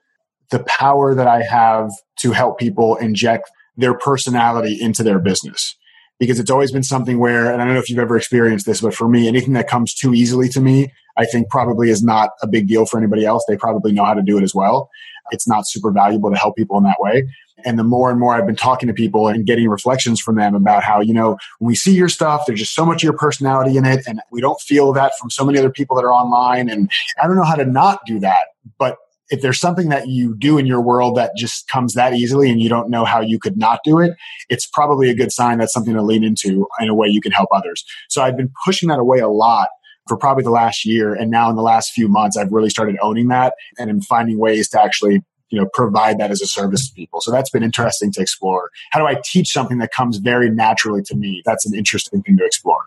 the 0.50 0.64
power 0.64 1.14
that 1.14 1.28
I 1.28 1.44
have 1.44 1.92
to 2.20 2.32
help 2.32 2.58
people 2.58 2.96
inject 2.96 3.52
their 3.78 3.94
personality 3.94 4.80
into 4.82 5.04
their 5.04 5.20
business 5.20 5.76
because 6.20 6.40
it's 6.40 6.52
always 6.52 6.72
been 6.72 6.84
something 6.84 7.18
where, 7.18 7.52
and 7.52 7.62
I 7.62 7.66
don't 7.66 7.74
know 7.74 7.80
if 7.80 7.90
you've 7.90 8.00
ever 8.00 8.18
experienced 8.18 8.66
this, 8.66 8.82
but 8.82 8.94
for 8.94 9.08
me, 9.08 9.28
anything 9.28 9.54
that 9.54 9.68
comes 9.68 9.94
too 9.94 10.14
easily 10.14 10.50
to 10.50 10.60
me, 10.60 10.92
I 11.20 11.26
think 11.26 11.50
probably 11.50 11.90
is 11.90 12.02
not 12.02 12.32
a 12.42 12.48
big 12.48 12.68
deal 12.68 12.86
for 12.86 12.98
anybody 12.98 13.26
else. 13.26 13.44
They 13.48 13.58
probably 13.58 13.92
know 13.92 14.06
how 14.06 14.14
to 14.14 14.22
do 14.22 14.38
it 14.38 14.44
as 14.44 14.56
well. 14.56 14.90
It's 15.32 15.48
not 15.48 15.68
super 15.68 15.92
valuable 15.92 16.32
to 16.32 16.38
help 16.38 16.56
people 16.56 16.78
in 16.78 16.86
that 16.86 16.96
way. 17.00 17.28
And 17.66 17.78
the 17.78 17.84
more 17.84 18.10
and 18.10 18.18
more 18.18 18.36
I've 18.36 18.46
been 18.46 18.56
talking 18.56 18.88
to 18.88 18.94
people 18.94 19.28
and 19.28 19.46
getting 19.46 19.68
reflections 19.68 20.22
from 20.22 20.38
them 20.38 20.56
about 20.56 20.82
how, 20.82 21.02
you 21.02 21.14
know, 21.14 21.38
when 21.60 21.68
we 21.68 21.76
see 21.76 21.94
your 21.94 22.08
stuff, 22.08 22.44
there's 22.48 22.60
just 22.60 22.74
so 22.74 22.86
much 22.86 23.04
of 23.04 23.04
your 23.04 23.18
personality 23.18 23.76
in 23.76 23.86
it. 23.86 24.08
And 24.08 24.22
we 24.32 24.40
don't 24.40 24.62
feel 24.62 24.94
that 24.94 25.12
from 25.20 25.30
so 25.30 25.44
many 25.44 25.60
other 25.60 25.70
people 25.70 25.98
that 25.98 26.06
are 26.06 26.14
online. 26.14 26.70
And 26.70 26.90
I 27.22 27.28
don't 27.28 27.36
know 27.36 27.44
how 27.44 27.56
to 27.56 27.66
not 27.66 28.00
do 28.06 28.18
that. 28.22 28.46
But 28.78 28.96
if 29.30 29.42
there's 29.42 29.60
something 29.60 29.90
that 29.90 30.08
you 30.08 30.36
do 30.38 30.58
in 30.58 30.66
your 30.66 30.82
world 30.82 31.18
that 31.18 31.34
just 31.36 31.68
comes 31.68 31.96
that 31.96 32.14
easily 32.14 32.50
and 32.50 32.62
you 32.62 32.70
don't 32.70 32.90
know 32.90 33.04
how 33.04 33.20
you 33.20 33.40
could 33.40 33.58
not 33.58 33.80
do 33.84 34.00
it, 34.00 34.14
it's 34.48 34.66
probably 34.66 35.10
a 35.10 35.16
good 35.16 35.34
sign 35.34 35.58
that's 35.58 35.74
something 35.74 35.94
to 35.94 36.02
lean 36.02 36.24
into 36.24 36.66
in 36.80 36.88
a 36.88 36.96
way 36.96 37.10
you 37.10 37.20
can 37.20 37.34
help 37.34 37.50
others. 37.52 37.84
So 38.08 38.24
I've 38.24 38.38
been 38.38 38.52
pushing 38.64 38.88
that 38.88 39.00
away 39.00 39.20
a 39.20 39.28
lot 39.28 39.68
for 40.10 40.18
probably 40.18 40.44
the 40.44 40.50
last 40.50 40.86
year. 40.86 41.14
And 41.14 41.32
now 41.32 41.50
in 41.50 41.56
the 41.56 41.62
last 41.62 41.94
few 41.94 42.10
months, 42.10 42.36
I've 42.36 42.52
really 42.52 42.70
started 42.70 42.98
owning 43.02 43.30
that 43.30 43.54
and 43.78 43.90
I'm 43.90 44.02
finding 44.02 44.38
ways 44.38 44.68
to 44.70 44.82
actually 44.82 45.24
you 45.50 45.60
know 45.60 45.68
provide 45.74 46.20
that 46.20 46.32
as 46.32 46.42
a 46.42 46.48
service 46.48 46.90
to 46.90 46.96
people. 46.96 47.22
So 47.22 47.32
that's 47.32 47.50
been 47.50 47.64
interesting 47.64 48.12
to 48.14 48.22
explore. 48.22 48.70
How 48.92 49.00
do 49.00 49.06
i 49.06 49.20
teach 49.24 49.50
something 49.50 49.78
that 49.80 49.92
comes 49.92 50.18
very 50.18 50.50
naturally 50.50 51.02
to 51.04 51.16
me? 51.16 51.42
That's 51.46 51.66
an 51.66 51.76
interesting 51.76 52.22
thing 52.22 52.38
to 52.38 52.46
explore. 52.46 52.84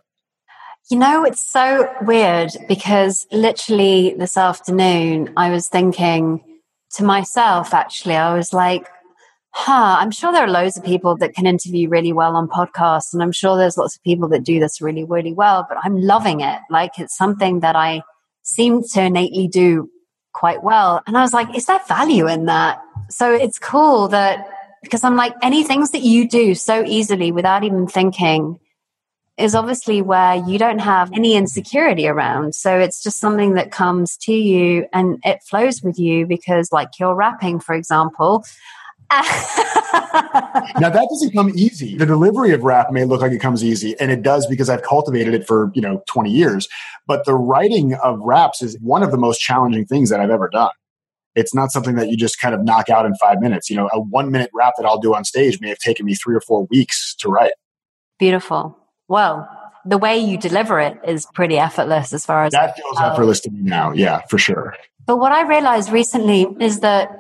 You 0.91 0.99
know, 0.99 1.25
it's 1.25 1.41
so 1.41 1.91
weird 2.03 2.51
because 2.69 3.27
literally 3.31 4.15
this 4.19 4.37
afternoon 4.37 5.33
I 5.37 5.51
was 5.51 5.69
thinking 5.69 6.43
to 6.95 7.05
myself, 7.05 7.73
actually, 7.73 8.17
I 8.17 8.35
was 8.35 8.53
like, 8.53 8.89
huh, 9.55 9.97
I'm 10.01 10.11
sure 10.11 10.33
there 10.33 10.45
are 10.45 10.51
loads 10.51 10.77
of 10.77 10.85
people 10.85 11.17
that 11.19 11.35
can 11.35 11.47
interview 11.47 11.89
really 11.89 12.13
well 12.13 12.37
on 12.37 12.49
podcasts. 12.49 13.13
And 13.13 13.23
I'm 13.23 13.33
sure 13.33 13.57
there's 13.57 13.77
lots 13.77 13.97
of 13.97 14.03
people 14.03 14.29
that 14.29 14.45
do 14.45 14.59
this 14.59 14.81
really, 14.81 15.05
really 15.05 15.33
well, 15.33 15.67
but 15.69 15.79
I'm 15.83 16.01
loving 16.01 16.41
it. 16.41 16.61
Like 16.71 16.99
it's 16.99 17.17
something 17.17 17.61
that 17.61 17.77
I 17.77 18.03
seem 18.43 18.83
to 18.95 19.03
innately 19.03 19.49
do 19.49 19.91
quite 20.33 20.63
well. 20.63 21.03
And 21.07 21.17
I 21.17 21.21
was 21.21 21.33
like, 21.33 21.55
is 21.55 21.67
there 21.67 21.81
value 21.87 22.27
in 22.29 22.47
that? 22.47 22.81
So 23.11 23.33
it's 23.33 23.59
cool 23.59 24.09
that 24.09 24.49
because 24.83 25.05
I'm 25.05 25.17
like, 25.17 25.35
any 25.43 25.63
things 25.63 25.91
that 25.93 26.03
you 26.03 26.29
do 26.29 26.55
so 26.55 26.83
easily 26.85 27.31
without 27.31 27.63
even 27.63 27.87
thinking, 27.87 28.59
is 29.39 29.55
obviously 29.55 30.03
where 30.03 30.37
you 30.37 30.59
don't 30.59 30.81
have 30.81 31.11
any 31.13 31.35
insecurity 31.35 32.07
around. 32.07 32.55
So 32.55 32.79
it's 32.79 33.03
just 33.03 33.19
something 33.19 33.55
that 33.55 33.73
comes 33.73 34.17
to 34.19 34.33
you 34.33 34.87
and 34.93 35.19
it 35.25 35.43
flows 35.43 35.83
with 35.83 35.99
you 35.99 36.27
because, 36.27 36.71
like, 36.71 36.91
you're 37.01 37.15
rapping, 37.15 37.59
for 37.59 37.75
example. 37.75 38.45
now 40.81 40.89
that 40.91 41.07
doesn't 41.11 41.33
come 41.33 41.51
easy. 41.55 41.97
The 41.97 42.07
delivery 42.07 42.53
of 42.53 42.63
rap 42.63 42.91
may 42.91 43.05
look 43.05 43.21
like 43.21 43.33
it 43.33 43.41
comes 43.41 43.63
easy, 43.63 43.99
and 44.01 44.11
it 44.11 44.23
does 44.23 44.47
because 44.47 44.69
I've 44.71 44.83
cultivated 44.83 45.35
it 45.35 45.47
for 45.47 45.71
you 45.75 45.83
know 45.83 46.03
20 46.09 46.31
years. 46.31 46.69
But 47.07 47.25
the 47.25 47.35
writing 47.35 47.95
of 47.95 48.21
raps 48.21 48.63
is 48.63 48.79
one 48.81 49.03
of 49.03 49.11
the 49.11 49.19
most 49.19 49.39
challenging 49.39 49.85
things 49.85 50.11
that 50.11 50.21
I've 50.21 50.31
ever 50.31 50.49
done. 50.49 50.71
It's 51.35 51.55
not 51.55 51.73
something 51.73 51.95
that 51.97 52.09
you 52.09 52.17
just 52.17 52.41
kind 52.41 52.55
of 52.55 52.63
knock 52.63 52.91
out 52.91 53.07
in 53.07 53.15
five 53.17 53.41
minutes. 53.41 53.71
You 53.71 53.77
know, 53.77 53.89
a 53.93 54.01
one 54.01 54.31
minute 54.31 54.51
rap 54.55 54.75
that 54.79 54.87
I'll 54.87 55.01
do 55.01 55.15
on 55.15 55.25
stage 55.25 55.61
may 55.61 55.69
have 55.69 55.79
taken 55.79 56.07
me 56.07 56.15
three 56.15 56.35
or 56.35 56.41
four 56.41 56.67
weeks 56.71 57.15
to 57.17 57.29
write. 57.29 57.53
Beautiful 58.19 58.79
well, 59.13 59.47
the 59.85 59.99
way 59.99 60.17
you 60.19 60.39
deliver 60.39 60.81
it 60.81 60.99
is 61.07 61.27
pretty 61.35 61.59
effortless 61.59 62.15
as 62.15 62.25
far 62.25 62.45
as 62.45 62.53
that 62.53 62.75
feels 62.77 62.97
oh. 62.99 63.13
effortless 63.13 63.41
to 63.41 63.51
me 63.51 63.61
now. 63.61 63.93
Yeah, 63.93 64.23
for 64.31 64.39
sure. 64.39 64.75
But 65.07 65.19
what 65.19 65.33
I 65.33 65.47
realized 65.47 65.93
recently 65.93 66.47
is 66.59 66.81
that 66.81 67.11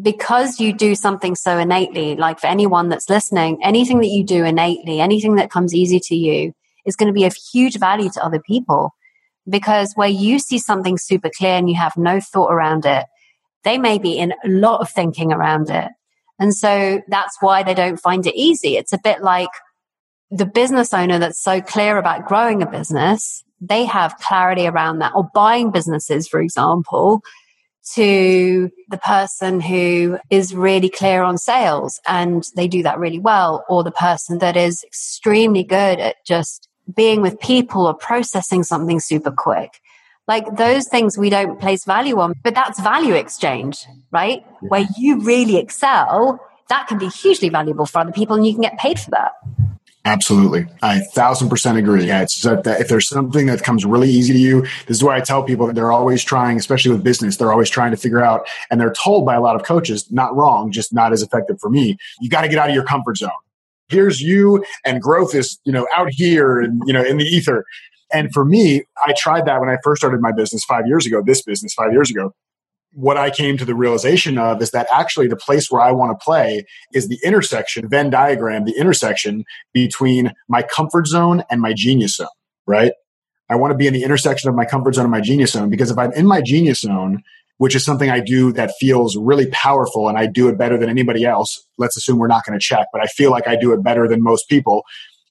because 0.00 0.60
you 0.60 0.72
do 0.72 0.94
something 0.94 1.34
so 1.34 1.58
innately, 1.58 2.16
like 2.16 2.38
for 2.38 2.46
anyone 2.46 2.88
that's 2.88 3.10
listening, 3.10 3.58
anything 3.62 3.98
that 3.98 4.08
you 4.08 4.24
do 4.24 4.44
innately, 4.44 5.00
anything 5.00 5.36
that 5.36 5.50
comes 5.50 5.74
easy 5.74 5.98
to 6.00 6.14
you 6.14 6.52
is 6.86 6.96
going 6.96 7.08
to 7.08 7.12
be 7.12 7.24
of 7.24 7.34
huge 7.34 7.78
value 7.78 8.10
to 8.10 8.24
other 8.24 8.40
people. 8.40 8.94
Because 9.48 9.92
where 9.94 10.08
you 10.08 10.38
see 10.38 10.58
something 10.58 10.96
super 10.96 11.30
clear 11.36 11.54
and 11.54 11.68
you 11.68 11.76
have 11.76 11.96
no 11.96 12.20
thought 12.20 12.52
around 12.52 12.86
it, 12.86 13.06
they 13.64 13.78
may 13.78 13.98
be 13.98 14.16
in 14.16 14.32
a 14.44 14.48
lot 14.48 14.80
of 14.80 14.90
thinking 14.90 15.32
around 15.32 15.70
it. 15.70 15.88
And 16.38 16.54
so 16.54 17.02
that's 17.08 17.36
why 17.40 17.62
they 17.62 17.74
don't 17.74 17.98
find 17.98 18.26
it 18.26 18.34
easy. 18.36 18.76
It's 18.76 18.92
a 18.92 19.00
bit 19.02 19.22
like 19.22 19.50
the 20.30 20.46
business 20.46 20.94
owner 20.94 21.18
that's 21.18 21.42
so 21.42 21.60
clear 21.60 21.98
about 21.98 22.26
growing 22.26 22.62
a 22.62 22.66
business, 22.66 23.42
they 23.60 23.84
have 23.84 24.16
clarity 24.18 24.66
around 24.66 25.00
that 25.00 25.12
or 25.14 25.28
buying 25.34 25.70
businesses, 25.70 26.28
for 26.28 26.40
example, 26.40 27.20
to 27.94 28.70
the 28.88 28.98
person 28.98 29.60
who 29.60 30.18
is 30.30 30.54
really 30.54 30.88
clear 30.88 31.22
on 31.22 31.38
sales 31.38 32.00
and 32.06 32.44
they 32.56 32.68
do 32.68 32.82
that 32.82 32.98
really 32.98 33.18
well, 33.18 33.64
or 33.68 33.82
the 33.82 33.90
person 33.90 34.38
that 34.38 34.56
is 34.56 34.82
extremely 34.84 35.64
good 35.64 35.98
at 35.98 36.16
just 36.24 36.68
being 36.94 37.20
with 37.20 37.38
people 37.40 37.86
or 37.86 37.94
processing 37.94 38.62
something 38.62 39.00
super 39.00 39.30
quick. 39.30 39.80
Like 40.28 40.56
those 40.56 40.86
things 40.86 41.18
we 41.18 41.30
don't 41.30 41.60
place 41.60 41.84
value 41.84 42.20
on, 42.20 42.34
but 42.44 42.54
that's 42.54 42.80
value 42.80 43.14
exchange, 43.14 43.84
right? 44.10 44.44
Where 44.60 44.86
you 44.96 45.20
really 45.20 45.56
excel, 45.56 46.40
that 46.68 46.86
can 46.86 46.98
be 46.98 47.08
hugely 47.08 47.48
valuable 47.48 47.86
for 47.86 47.98
other 48.00 48.12
people 48.12 48.36
and 48.36 48.46
you 48.46 48.52
can 48.52 48.62
get 48.62 48.78
paid 48.78 49.00
for 49.00 49.10
that. 49.10 49.32
Absolutely. 50.04 50.66
I 50.80 51.00
thousand 51.00 51.50
percent 51.50 51.76
agree. 51.76 52.06
Yeah, 52.06 52.22
it's 52.22 52.40
that 52.42 52.66
if 52.66 52.88
there's 52.88 53.06
something 53.08 53.46
that 53.46 53.62
comes 53.62 53.84
really 53.84 54.08
easy 54.08 54.32
to 54.32 54.38
you, 54.38 54.62
this 54.86 54.96
is 54.96 55.04
why 55.04 55.16
I 55.16 55.20
tell 55.20 55.42
people 55.42 55.66
that 55.66 55.74
they're 55.74 55.92
always 55.92 56.24
trying, 56.24 56.56
especially 56.56 56.92
with 56.92 57.04
business, 57.04 57.36
they're 57.36 57.52
always 57.52 57.68
trying 57.68 57.90
to 57.90 57.98
figure 57.98 58.22
out, 58.22 58.48
and 58.70 58.80
they're 58.80 58.94
told 58.94 59.26
by 59.26 59.34
a 59.34 59.42
lot 59.42 59.56
of 59.56 59.62
coaches, 59.62 60.10
not 60.10 60.34
wrong, 60.34 60.72
just 60.72 60.94
not 60.94 61.12
as 61.12 61.22
effective 61.22 61.60
for 61.60 61.68
me. 61.68 61.98
You 62.20 62.30
got 62.30 62.42
to 62.42 62.48
get 62.48 62.58
out 62.58 62.70
of 62.70 62.74
your 62.74 62.84
comfort 62.84 63.18
zone. 63.18 63.30
Here's 63.88 64.22
you 64.22 64.64
and 64.86 65.02
growth 65.02 65.34
is, 65.34 65.58
you 65.64 65.72
know, 65.72 65.86
out 65.94 66.08
here 66.10 66.60
and, 66.60 66.80
you 66.86 66.94
know, 66.94 67.04
in 67.04 67.18
the 67.18 67.24
ether. 67.24 67.64
And 68.12 68.32
for 68.32 68.44
me, 68.44 68.84
I 69.04 69.14
tried 69.18 69.44
that 69.46 69.60
when 69.60 69.68
I 69.68 69.76
first 69.84 70.00
started 70.00 70.20
my 70.20 70.32
business 70.32 70.64
five 70.64 70.86
years 70.86 71.04
ago, 71.06 71.22
this 71.24 71.42
business 71.42 71.74
five 71.74 71.92
years 71.92 72.10
ago 72.10 72.32
what 72.92 73.16
I 73.16 73.30
came 73.30 73.56
to 73.56 73.64
the 73.64 73.74
realization 73.74 74.36
of 74.36 74.60
is 74.60 74.72
that 74.72 74.88
actually 74.92 75.28
the 75.28 75.36
place 75.36 75.70
where 75.70 75.80
I 75.80 75.92
want 75.92 76.18
to 76.18 76.24
play 76.24 76.64
is 76.92 77.08
the 77.08 77.18
intersection, 77.24 77.88
Venn 77.88 78.10
diagram, 78.10 78.64
the 78.64 78.76
intersection 78.76 79.44
between 79.72 80.32
my 80.48 80.62
comfort 80.62 81.06
zone 81.06 81.44
and 81.50 81.60
my 81.60 81.72
genius 81.74 82.16
zone, 82.16 82.28
right? 82.66 82.92
I 83.48 83.56
want 83.56 83.72
to 83.72 83.76
be 83.76 83.86
in 83.86 83.92
the 83.92 84.02
intersection 84.02 84.48
of 84.48 84.56
my 84.56 84.64
comfort 84.64 84.94
zone 84.94 85.04
and 85.04 85.10
my 85.10 85.20
genius 85.20 85.52
zone 85.52 85.70
because 85.70 85.90
if 85.90 85.98
I'm 85.98 86.12
in 86.12 86.26
my 86.26 86.40
genius 86.40 86.80
zone, 86.80 87.22
which 87.58 87.74
is 87.74 87.84
something 87.84 88.10
I 88.10 88.20
do 88.20 88.52
that 88.52 88.72
feels 88.80 89.16
really 89.16 89.46
powerful 89.50 90.08
and 90.08 90.16
I 90.16 90.26
do 90.26 90.48
it 90.48 90.56
better 90.56 90.78
than 90.78 90.88
anybody 90.88 91.24
else, 91.24 91.60
let's 91.78 91.96
assume 91.96 92.18
we're 92.18 92.26
not 92.26 92.44
going 92.44 92.58
to 92.58 92.64
check, 92.64 92.86
but 92.92 93.02
I 93.02 93.06
feel 93.06 93.30
like 93.30 93.46
I 93.46 93.56
do 93.56 93.72
it 93.72 93.82
better 93.82 94.08
than 94.08 94.22
most 94.22 94.48
people. 94.48 94.82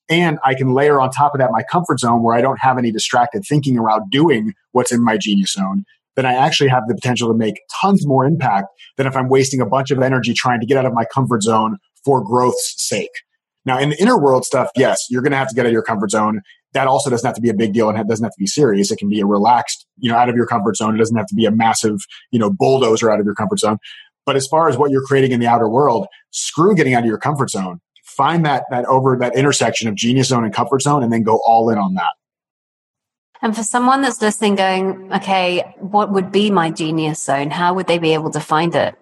And 0.10 0.40
I 0.44 0.54
can 0.54 0.74
layer 0.74 1.00
on 1.00 1.12
top 1.12 1.34
of 1.34 1.40
that 1.40 1.52
my 1.52 1.64
comfort 1.64 2.00
zone 2.00 2.24
where 2.24 2.36
I 2.36 2.42
don't 2.42 2.60
have 2.60 2.78
any 2.78 2.92
distracted 2.92 3.44
thinking 3.48 3.78
around 3.78 4.12
doing 4.12 4.54
what's 4.72 4.92
in 4.92 5.04
my 5.04 5.18
genius 5.18 5.54
zone 5.54 5.86
then 6.20 6.26
I 6.26 6.34
actually 6.34 6.70
have 6.70 6.84
the 6.88 6.96
potential 6.96 7.30
to 7.30 7.34
make 7.34 7.62
tons 7.82 8.06
more 8.06 8.26
impact 8.26 8.68
than 8.98 9.08
if 9.08 9.16
I'm 9.16 9.30
wasting 9.30 9.62
a 9.62 9.66
bunch 9.66 9.90
of 9.90 10.02
energy 10.02 10.34
trying 10.34 10.60
to 10.60 10.66
get 10.66 10.78
out 10.78 10.86
of 10.86 10.94
my 10.94 11.06
comfort 11.06 11.44
zone 11.44 11.78
for 12.04 12.22
growth's 12.22 12.76
sake. 12.78 13.10
Now, 13.66 13.80
in 13.80 13.90
the 13.90 14.02
inner 14.02 14.20
world 14.20 14.44
stuff, 14.44 14.70
yes, 14.76 15.06
you're 15.10 15.22
going 15.22 15.32
to 15.32 15.38
have 15.38 15.48
to 15.48 15.56
get 15.56 15.62
out 15.62 15.68
of 15.68 15.72
your 15.72 15.84
comfort 15.84 16.12
zone. 16.12 16.42
That 16.74 16.88
also 16.88 17.10
doesn't 17.10 17.26
have 17.26 17.36
to 17.36 17.42
be 17.42 17.50
a 17.50 17.54
big 17.54 17.74
deal 17.74 17.90
and 17.90 17.98
it 17.98 18.06
doesn't 18.08 18.24
have 18.24 18.34
to 18.34 18.40
be 18.40 18.48
serious. 18.48 18.92
It 18.92 18.98
can 18.98 19.10
be 19.10 19.22
a 19.22 19.26
relaxed, 19.26 19.88
you 19.98 20.12
know, 20.12 20.18
out 20.18 20.28
of 20.28 20.36
your 20.36 20.46
comfort 20.46 20.76
zone. 20.76 20.94
It 20.94 20.98
doesn't 20.98 21.16
have 21.16 21.28
to 21.28 21.36
be 21.36 21.46
a 21.46 21.52
massive, 21.52 22.00
you 22.32 22.40
know, 22.40 22.52
bulldozer 22.52 23.10
out 23.10 23.22
of 23.22 23.26
your 23.26 23.36
comfort 23.36 23.60
zone. 23.60 23.78
But 24.26 24.36
as 24.36 24.46
far 24.46 24.70
as 24.70 24.78
what 24.78 24.92
you're 24.92 25.06
creating 25.06 25.32
in 25.32 25.40
the 25.40 25.48
outer 25.48 25.70
world, 25.70 26.06
screw 26.32 26.76
getting 26.76 26.94
out 26.94 27.04
of 27.04 27.08
your 27.08 27.18
comfort 27.18 27.50
zone. 27.50 27.80
Find 28.04 28.46
that 28.46 28.66
that 28.72 28.86
over 28.86 29.18
that 29.20 29.36
intersection 29.36 29.88
of 29.88 29.96
genius 29.96 30.28
zone 30.28 30.44
and 30.44 30.54
comfort 30.54 30.82
zone 30.82 31.02
and 31.02 31.12
then 31.12 31.24
go 31.24 31.40
all 31.46 31.70
in 31.70 31.78
on 31.78 31.94
that. 31.96 32.12
And 33.42 33.56
for 33.56 33.64
someone 33.64 34.02
that's 34.02 34.22
listening 34.22 34.56
going, 34.56 35.14
okay, 35.14 35.76
what 35.80 36.12
would 36.12 36.32
be 36.32 36.52
my 36.52 36.72
genius 36.72 37.24
zone? 37.24 37.52
How 37.52 37.74
would 37.74 37.88
they 37.88 37.98
be 37.98 38.14
able 38.14 38.32
to 38.32 38.40
find 38.40 38.76
it? 38.76 38.96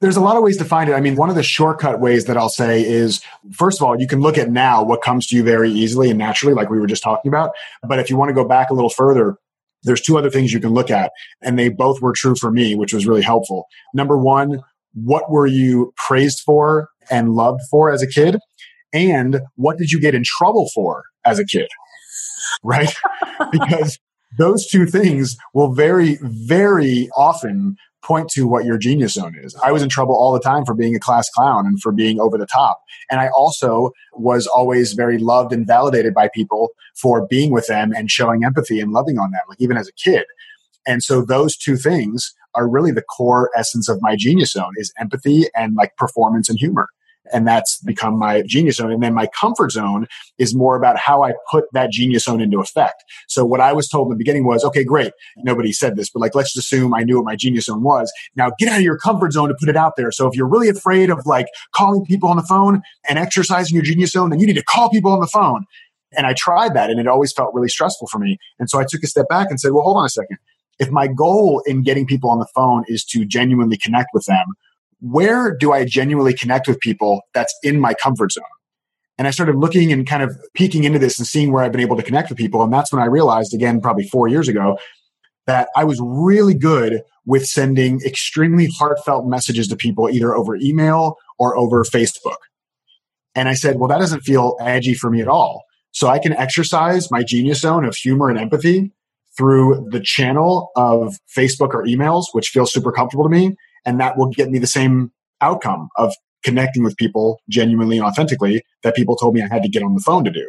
There's 0.00 0.16
a 0.16 0.20
lot 0.20 0.36
of 0.36 0.42
ways 0.42 0.58
to 0.58 0.64
find 0.64 0.90
it. 0.90 0.92
I 0.92 1.00
mean, 1.00 1.16
one 1.16 1.30
of 1.30 1.36
the 1.36 1.42
shortcut 1.42 2.00
ways 2.00 2.26
that 2.26 2.36
I'll 2.36 2.50
say 2.50 2.84
is 2.84 3.22
first 3.52 3.80
of 3.80 3.86
all, 3.86 3.98
you 3.98 4.06
can 4.06 4.20
look 4.20 4.36
at 4.36 4.50
now 4.50 4.84
what 4.84 5.02
comes 5.02 5.26
to 5.28 5.36
you 5.36 5.42
very 5.42 5.70
easily 5.70 6.10
and 6.10 6.18
naturally, 6.18 6.54
like 6.54 6.68
we 6.68 6.78
were 6.78 6.86
just 6.86 7.02
talking 7.02 7.28
about. 7.28 7.50
But 7.82 7.98
if 7.98 8.10
you 8.10 8.16
want 8.16 8.28
to 8.28 8.34
go 8.34 8.46
back 8.46 8.68
a 8.70 8.74
little 8.74 8.90
further, 8.90 9.36
there's 9.82 10.02
two 10.02 10.18
other 10.18 10.30
things 10.30 10.52
you 10.52 10.60
can 10.60 10.74
look 10.74 10.90
at, 10.90 11.12
and 11.42 11.58
they 11.58 11.68
both 11.68 12.02
were 12.02 12.12
true 12.12 12.34
for 12.34 12.50
me, 12.50 12.74
which 12.74 12.92
was 12.92 13.06
really 13.06 13.22
helpful. 13.22 13.66
Number 13.94 14.18
one, 14.18 14.60
what 14.94 15.30
were 15.30 15.46
you 15.46 15.92
praised 15.96 16.40
for 16.40 16.88
and 17.10 17.34
loved 17.34 17.60
for 17.70 17.90
as 17.90 18.02
a 18.02 18.06
kid? 18.06 18.38
And 18.92 19.40
what 19.54 19.78
did 19.78 19.92
you 19.92 20.00
get 20.00 20.14
in 20.14 20.22
trouble 20.24 20.68
for 20.74 21.04
as 21.24 21.38
a 21.38 21.44
kid? 21.44 21.68
Right? 22.62 22.94
because 23.52 23.98
those 24.38 24.66
two 24.66 24.86
things 24.86 25.36
will 25.54 25.72
very, 25.72 26.18
very 26.22 27.08
often 27.16 27.76
point 28.02 28.28
to 28.30 28.46
what 28.46 28.64
your 28.64 28.78
genius 28.78 29.14
zone 29.14 29.34
is. 29.42 29.56
I 29.64 29.72
was 29.72 29.82
in 29.82 29.88
trouble 29.88 30.14
all 30.14 30.32
the 30.32 30.40
time 30.40 30.64
for 30.64 30.74
being 30.74 30.94
a 30.94 31.00
class 31.00 31.28
clown 31.30 31.66
and 31.66 31.80
for 31.80 31.90
being 31.90 32.20
over 32.20 32.38
the 32.38 32.46
top. 32.46 32.80
And 33.10 33.20
I 33.20 33.28
also 33.36 33.90
was 34.12 34.46
always 34.46 34.92
very 34.92 35.18
loved 35.18 35.52
and 35.52 35.66
validated 35.66 36.14
by 36.14 36.28
people 36.32 36.70
for 36.94 37.26
being 37.26 37.50
with 37.50 37.66
them 37.66 37.92
and 37.92 38.10
showing 38.10 38.44
empathy 38.44 38.78
and 38.80 38.92
loving 38.92 39.18
on 39.18 39.32
them, 39.32 39.40
like 39.48 39.60
even 39.60 39.76
as 39.76 39.88
a 39.88 39.92
kid. 39.92 40.24
And 40.86 41.02
so 41.02 41.22
those 41.22 41.56
two 41.56 41.76
things 41.76 42.32
are 42.54 42.68
really 42.68 42.92
the 42.92 43.02
core 43.02 43.50
essence 43.56 43.88
of 43.88 43.98
my 44.00 44.14
genius 44.16 44.52
zone 44.52 44.72
is 44.76 44.92
empathy 44.98 45.46
and 45.56 45.74
like 45.74 45.96
performance 45.96 46.48
and 46.48 46.58
humor 46.58 46.88
and 47.32 47.46
that's 47.46 47.80
become 47.82 48.18
my 48.18 48.42
genius 48.42 48.76
zone. 48.76 48.92
And 48.92 49.02
then 49.02 49.14
my 49.14 49.26
comfort 49.28 49.72
zone 49.72 50.06
is 50.38 50.54
more 50.54 50.76
about 50.76 50.98
how 50.98 51.22
I 51.22 51.32
put 51.50 51.64
that 51.72 51.90
genius 51.90 52.24
zone 52.24 52.40
into 52.40 52.60
effect. 52.60 53.04
So 53.28 53.44
what 53.44 53.60
I 53.60 53.72
was 53.72 53.88
told 53.88 54.06
in 54.06 54.10
the 54.10 54.16
beginning 54.16 54.44
was, 54.44 54.64
okay, 54.64 54.84
great. 54.84 55.12
Nobody 55.38 55.72
said 55.72 55.96
this, 55.96 56.10
but 56.10 56.20
like, 56.20 56.34
let's 56.34 56.52
just 56.52 56.66
assume 56.66 56.94
I 56.94 57.02
knew 57.02 57.16
what 57.16 57.24
my 57.24 57.36
genius 57.36 57.66
zone 57.66 57.82
was. 57.82 58.12
Now 58.34 58.52
get 58.58 58.68
out 58.68 58.78
of 58.78 58.82
your 58.82 58.98
comfort 58.98 59.32
zone 59.32 59.48
to 59.48 59.56
put 59.58 59.68
it 59.68 59.76
out 59.76 59.94
there. 59.96 60.10
So 60.10 60.26
if 60.26 60.34
you're 60.34 60.48
really 60.48 60.68
afraid 60.68 61.10
of 61.10 61.24
like 61.26 61.46
calling 61.74 62.04
people 62.04 62.28
on 62.28 62.36
the 62.36 62.42
phone 62.42 62.82
and 63.08 63.18
exercising 63.18 63.74
your 63.74 63.84
genius 63.84 64.12
zone, 64.12 64.30
then 64.30 64.40
you 64.40 64.46
need 64.46 64.56
to 64.56 64.64
call 64.64 64.90
people 64.90 65.12
on 65.12 65.20
the 65.20 65.26
phone. 65.26 65.64
And 66.16 66.26
I 66.26 66.34
tried 66.34 66.74
that 66.74 66.90
and 66.90 67.00
it 67.00 67.06
always 67.06 67.32
felt 67.32 67.52
really 67.54 67.68
stressful 67.68 68.08
for 68.08 68.18
me. 68.18 68.38
And 68.58 68.70
so 68.70 68.78
I 68.78 68.84
took 68.88 69.02
a 69.02 69.06
step 69.06 69.28
back 69.28 69.48
and 69.50 69.60
said, 69.60 69.72
well, 69.72 69.82
hold 69.82 69.96
on 69.96 70.06
a 70.06 70.08
second. 70.08 70.38
If 70.78 70.90
my 70.90 71.06
goal 71.06 71.62
in 71.66 71.82
getting 71.82 72.06
people 72.06 72.30
on 72.30 72.38
the 72.38 72.46
phone 72.54 72.84
is 72.86 73.04
to 73.06 73.24
genuinely 73.24 73.76
connect 73.76 74.10
with 74.12 74.26
them, 74.26 74.54
where 75.00 75.56
do 75.56 75.72
I 75.72 75.84
genuinely 75.84 76.34
connect 76.34 76.68
with 76.68 76.80
people 76.80 77.22
that's 77.34 77.54
in 77.62 77.80
my 77.80 77.94
comfort 77.94 78.32
zone? 78.32 78.44
And 79.18 79.26
I 79.26 79.30
started 79.30 79.56
looking 79.56 79.92
and 79.92 80.06
kind 80.06 80.22
of 80.22 80.36
peeking 80.54 80.84
into 80.84 80.98
this 80.98 81.18
and 81.18 81.26
seeing 81.26 81.52
where 81.52 81.64
I've 81.64 81.72
been 81.72 81.80
able 81.80 81.96
to 81.96 82.02
connect 82.02 82.28
with 82.28 82.38
people. 82.38 82.62
And 82.62 82.72
that's 82.72 82.92
when 82.92 83.02
I 83.02 83.06
realized, 83.06 83.54
again, 83.54 83.80
probably 83.80 84.06
four 84.08 84.28
years 84.28 84.48
ago, 84.48 84.78
that 85.46 85.68
I 85.76 85.84
was 85.84 85.98
really 86.02 86.54
good 86.54 87.02
with 87.24 87.46
sending 87.46 88.00
extremely 88.02 88.68
heartfelt 88.78 89.26
messages 89.26 89.68
to 89.68 89.76
people 89.76 90.10
either 90.10 90.34
over 90.34 90.56
email 90.56 91.16
or 91.38 91.56
over 91.56 91.82
Facebook. 91.84 92.36
And 93.34 93.48
I 93.48 93.54
said, 93.54 93.78
well, 93.78 93.88
that 93.88 93.98
doesn't 93.98 94.20
feel 94.20 94.56
edgy 94.60 94.94
for 94.94 95.10
me 95.10 95.20
at 95.20 95.28
all. 95.28 95.64
So 95.92 96.08
I 96.08 96.18
can 96.18 96.32
exercise 96.34 97.10
my 97.10 97.22
genius 97.22 97.60
zone 97.60 97.84
of 97.84 97.96
humor 97.96 98.28
and 98.28 98.38
empathy 98.38 98.92
through 99.36 99.88
the 99.90 100.00
channel 100.00 100.70
of 100.76 101.18
Facebook 101.34 101.74
or 101.74 101.84
emails, 101.84 102.24
which 102.32 102.48
feels 102.48 102.72
super 102.72 102.92
comfortable 102.92 103.24
to 103.24 103.30
me 103.30 103.56
and 103.86 103.98
that 104.00 104.18
will 104.18 104.28
get 104.28 104.50
me 104.50 104.58
the 104.58 104.66
same 104.66 105.12
outcome 105.40 105.88
of 105.96 106.12
connecting 106.44 106.82
with 106.84 106.96
people 106.96 107.40
genuinely 107.48 107.98
and 107.98 108.06
authentically 108.06 108.62
that 108.82 108.94
people 108.94 109.16
told 109.16 109.34
me 109.34 109.42
I 109.42 109.48
had 109.52 109.62
to 109.62 109.68
get 109.68 109.82
on 109.82 109.94
the 109.94 110.00
phone 110.00 110.24
to 110.24 110.30
do. 110.30 110.48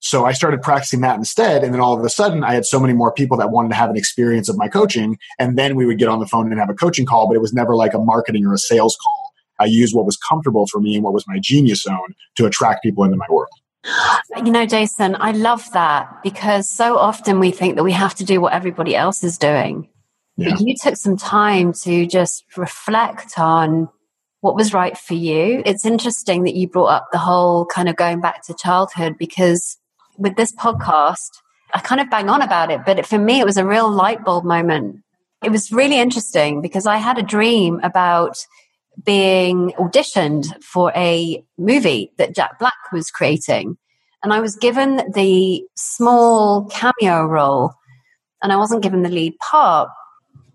So 0.00 0.24
I 0.24 0.32
started 0.32 0.62
practicing 0.62 1.02
that 1.02 1.16
instead. 1.16 1.62
And 1.62 1.74
then 1.74 1.80
all 1.80 1.96
of 1.96 2.02
a 2.04 2.08
sudden, 2.08 2.42
I 2.42 2.54
had 2.54 2.64
so 2.64 2.80
many 2.80 2.94
more 2.94 3.12
people 3.12 3.36
that 3.36 3.50
wanted 3.50 3.68
to 3.68 3.74
have 3.74 3.90
an 3.90 3.96
experience 3.96 4.48
of 4.48 4.56
my 4.56 4.66
coaching. 4.66 5.18
And 5.38 5.58
then 5.58 5.76
we 5.76 5.84
would 5.84 5.98
get 5.98 6.08
on 6.08 6.20
the 6.20 6.26
phone 6.26 6.50
and 6.50 6.58
have 6.58 6.70
a 6.70 6.74
coaching 6.74 7.04
call, 7.04 7.28
but 7.28 7.36
it 7.36 7.40
was 7.40 7.52
never 7.52 7.76
like 7.76 7.92
a 7.92 7.98
marketing 7.98 8.46
or 8.46 8.54
a 8.54 8.58
sales 8.58 8.96
call. 8.96 9.32
I 9.58 9.66
used 9.66 9.94
what 9.94 10.06
was 10.06 10.16
comfortable 10.16 10.66
for 10.66 10.80
me 10.80 10.94
and 10.94 11.04
what 11.04 11.12
was 11.12 11.26
my 11.28 11.38
genius 11.38 11.82
zone 11.82 12.14
to 12.36 12.46
attract 12.46 12.82
people 12.82 13.04
into 13.04 13.18
my 13.18 13.26
world. 13.28 13.50
You 14.36 14.50
know, 14.50 14.64
Jason, 14.64 15.16
I 15.20 15.32
love 15.32 15.70
that 15.72 16.22
because 16.22 16.68
so 16.68 16.96
often 16.96 17.38
we 17.38 17.50
think 17.50 17.76
that 17.76 17.84
we 17.84 17.92
have 17.92 18.14
to 18.16 18.24
do 18.24 18.40
what 18.40 18.54
everybody 18.54 18.96
else 18.96 19.22
is 19.22 19.36
doing. 19.36 19.88
Yeah. 20.40 20.52
But 20.52 20.60
you 20.60 20.74
took 20.74 20.96
some 20.96 21.16
time 21.18 21.72
to 21.84 22.06
just 22.06 22.44
reflect 22.56 23.38
on 23.38 23.88
what 24.40 24.56
was 24.56 24.72
right 24.72 24.96
for 24.96 25.12
you. 25.12 25.62
It's 25.66 25.84
interesting 25.84 26.44
that 26.44 26.54
you 26.54 26.66
brought 26.66 26.86
up 26.86 27.08
the 27.12 27.18
whole 27.18 27.66
kind 27.66 27.90
of 27.90 27.96
going 27.96 28.22
back 28.22 28.42
to 28.46 28.54
childhood 28.54 29.16
because 29.18 29.76
with 30.16 30.36
this 30.36 30.52
podcast, 30.52 31.28
I 31.74 31.80
kind 31.80 32.00
of 32.00 32.08
bang 32.08 32.30
on 32.30 32.40
about 32.40 32.70
it, 32.70 32.80
but 32.86 32.98
it, 32.98 33.06
for 33.06 33.18
me, 33.18 33.40
it 33.40 33.44
was 33.44 33.58
a 33.58 33.66
real 33.66 33.90
light 33.90 34.24
bulb 34.24 34.44
moment. 34.44 35.02
It 35.44 35.50
was 35.50 35.70
really 35.70 36.00
interesting 36.00 36.62
because 36.62 36.86
I 36.86 36.96
had 36.96 37.18
a 37.18 37.22
dream 37.22 37.78
about 37.82 38.38
being 39.04 39.72
auditioned 39.78 40.62
for 40.62 40.90
a 40.96 41.44
movie 41.58 42.12
that 42.16 42.34
Jack 42.34 42.58
Black 42.58 42.92
was 42.92 43.10
creating. 43.10 43.76
And 44.22 44.32
I 44.32 44.40
was 44.40 44.56
given 44.56 45.02
the 45.12 45.64
small 45.76 46.64
cameo 46.66 47.24
role 47.26 47.72
and 48.42 48.52
I 48.52 48.56
wasn't 48.56 48.82
given 48.82 49.02
the 49.02 49.10
lead 49.10 49.38
part. 49.38 49.90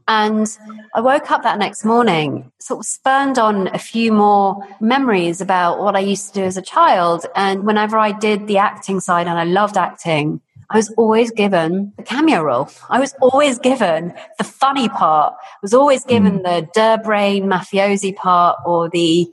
And 0.08 0.48
I 0.94 1.02
woke 1.02 1.32
up 1.32 1.42
that 1.44 1.58
next 1.58 1.84
morning, 1.84 2.52
sort 2.60 2.82
of 2.82 2.86
spurned 2.86 3.40
on 3.40 3.68
a 3.68 3.80
few 3.80 4.12
more 4.12 4.64
memories 4.80 5.42
about 5.42 5.80
what 5.80 5.96
I 5.96 6.00
used 6.00 6.28
to 6.28 6.42
do 6.42 6.44
as 6.44 6.58
a 6.58 6.62
child. 6.62 7.26
And 7.36 7.66
whenever 7.66 7.98
I 7.98 8.12
did 8.12 8.46
the 8.46 8.60
acting 8.60 9.00
side 9.00 9.28
and 9.28 9.40
I 9.40 9.46
loved 9.46 9.78
acting, 9.78 10.42
I 10.70 10.78
was 10.78 10.92
always 10.98 11.32
given 11.32 11.94
the 11.98 12.04
cameo 12.04 12.44
role. 12.44 12.70
I 12.90 13.00
was 13.00 13.14
always 13.22 13.60
given 13.60 14.14
the 14.38 14.44
funny 14.44 14.90
part, 14.90 15.34
I 15.40 15.58
was 15.62 15.74
always 15.74 16.04
hmm. 16.04 16.10
given 16.10 16.44
the 16.44 16.68
der 16.74 16.98
brain 16.98 17.46
mafiosi 17.46 18.16
part 18.16 18.58
or 18.66 18.90
the, 18.90 19.28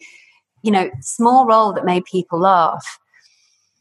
you 0.63 0.71
know, 0.71 0.91
small 1.01 1.47
role 1.47 1.73
that 1.75 1.85
made 1.85 2.05
people 2.05 2.41
laugh. 2.41 2.99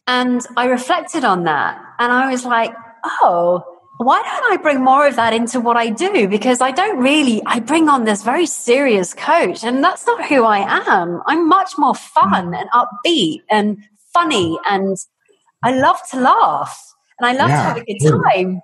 And 0.08 0.46
I 0.58 0.66
reflected 0.66 1.24
on 1.24 1.44
that 1.46 1.82
and 2.00 2.12
I 2.12 2.32
was 2.32 2.44
like, 2.44 2.74
oh, 3.04 3.64
why 4.04 4.22
don't 4.22 4.54
I 4.54 4.58
bring 4.58 4.84
more 4.84 5.06
of 5.06 5.16
that 5.18 5.34
into 5.34 5.60
what 5.60 5.78
I 5.78 5.90
do? 5.90 6.28
Because 6.28 6.62
I 6.62 6.72
don't 6.72 7.00
really, 7.00 7.42
I 7.46 7.60
bring 7.60 7.90
on 7.90 8.06
this 8.06 8.24
very 8.24 8.46
serious 8.46 9.14
coach 9.14 9.64
and 9.64 9.84
that's 9.84 10.08
not 10.08 10.26
who 10.26 10.44
I 10.44 10.60
am. 10.60 11.22
I'm 11.26 11.48
much 11.48 11.78
more 11.78 11.96
fun 11.96 12.54
and 12.54 12.70
upbeat 12.72 13.42
and 13.50 13.78
funny 14.14 14.58
and 14.70 14.98
I 15.64 15.74
love 15.78 16.00
to 16.12 16.20
laugh 16.20 16.96
and 17.20 17.28
I 17.28 17.34
love 17.34 17.50
yeah, 17.50 17.58
to 17.58 17.62
have 17.62 17.78
a 17.78 17.86
good 17.86 18.00
time. 18.00 18.62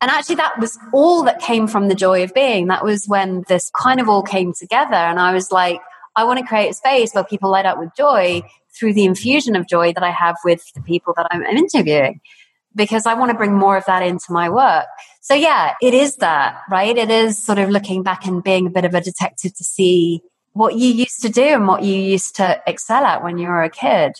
And 0.00 0.10
actually, 0.10 0.34
that 0.34 0.58
was 0.58 0.78
all 0.92 1.22
that 1.22 1.38
came 1.40 1.66
from 1.66 1.88
the 1.88 1.94
joy 1.94 2.24
of 2.24 2.34
being. 2.34 2.66
That 2.66 2.84
was 2.84 3.06
when 3.06 3.44
this 3.48 3.70
kind 3.70 4.00
of 4.00 4.08
all 4.08 4.22
came 4.22 4.52
together. 4.52 4.96
And 4.96 5.18
I 5.18 5.32
was 5.32 5.50
like, 5.50 5.80
I 6.16 6.24
want 6.24 6.40
to 6.40 6.44
create 6.44 6.68
a 6.68 6.74
space 6.74 7.14
where 7.14 7.24
people 7.24 7.50
light 7.50 7.64
up 7.64 7.78
with 7.78 7.90
joy 7.96 8.42
through 8.78 8.92
the 8.92 9.04
infusion 9.04 9.56
of 9.56 9.66
joy 9.66 9.92
that 9.92 10.02
I 10.02 10.10
have 10.10 10.36
with 10.44 10.62
the 10.74 10.82
people 10.82 11.14
that 11.16 11.28
I'm 11.30 11.42
interviewing 11.42 12.20
because 12.74 13.06
I 13.06 13.14
want 13.14 13.30
to 13.30 13.36
bring 13.36 13.54
more 13.54 13.76
of 13.76 13.84
that 13.86 14.02
into 14.02 14.26
my 14.30 14.48
work. 14.48 14.86
So 15.20 15.34
yeah, 15.34 15.74
it 15.80 15.94
is 15.94 16.16
that, 16.16 16.60
right? 16.70 16.96
It 16.96 17.10
is 17.10 17.42
sort 17.42 17.58
of 17.58 17.70
looking 17.70 18.02
back 18.02 18.26
and 18.26 18.42
being 18.42 18.66
a 18.66 18.70
bit 18.70 18.84
of 18.84 18.94
a 18.94 19.00
detective 19.00 19.54
to 19.54 19.64
see 19.64 20.22
what 20.52 20.76
you 20.76 20.88
used 20.88 21.22
to 21.22 21.28
do 21.28 21.42
and 21.42 21.66
what 21.66 21.82
you 21.82 21.94
used 21.94 22.36
to 22.36 22.60
excel 22.66 23.04
at 23.04 23.22
when 23.22 23.38
you 23.38 23.48
were 23.48 23.62
a 23.62 23.70
kid. 23.70 24.12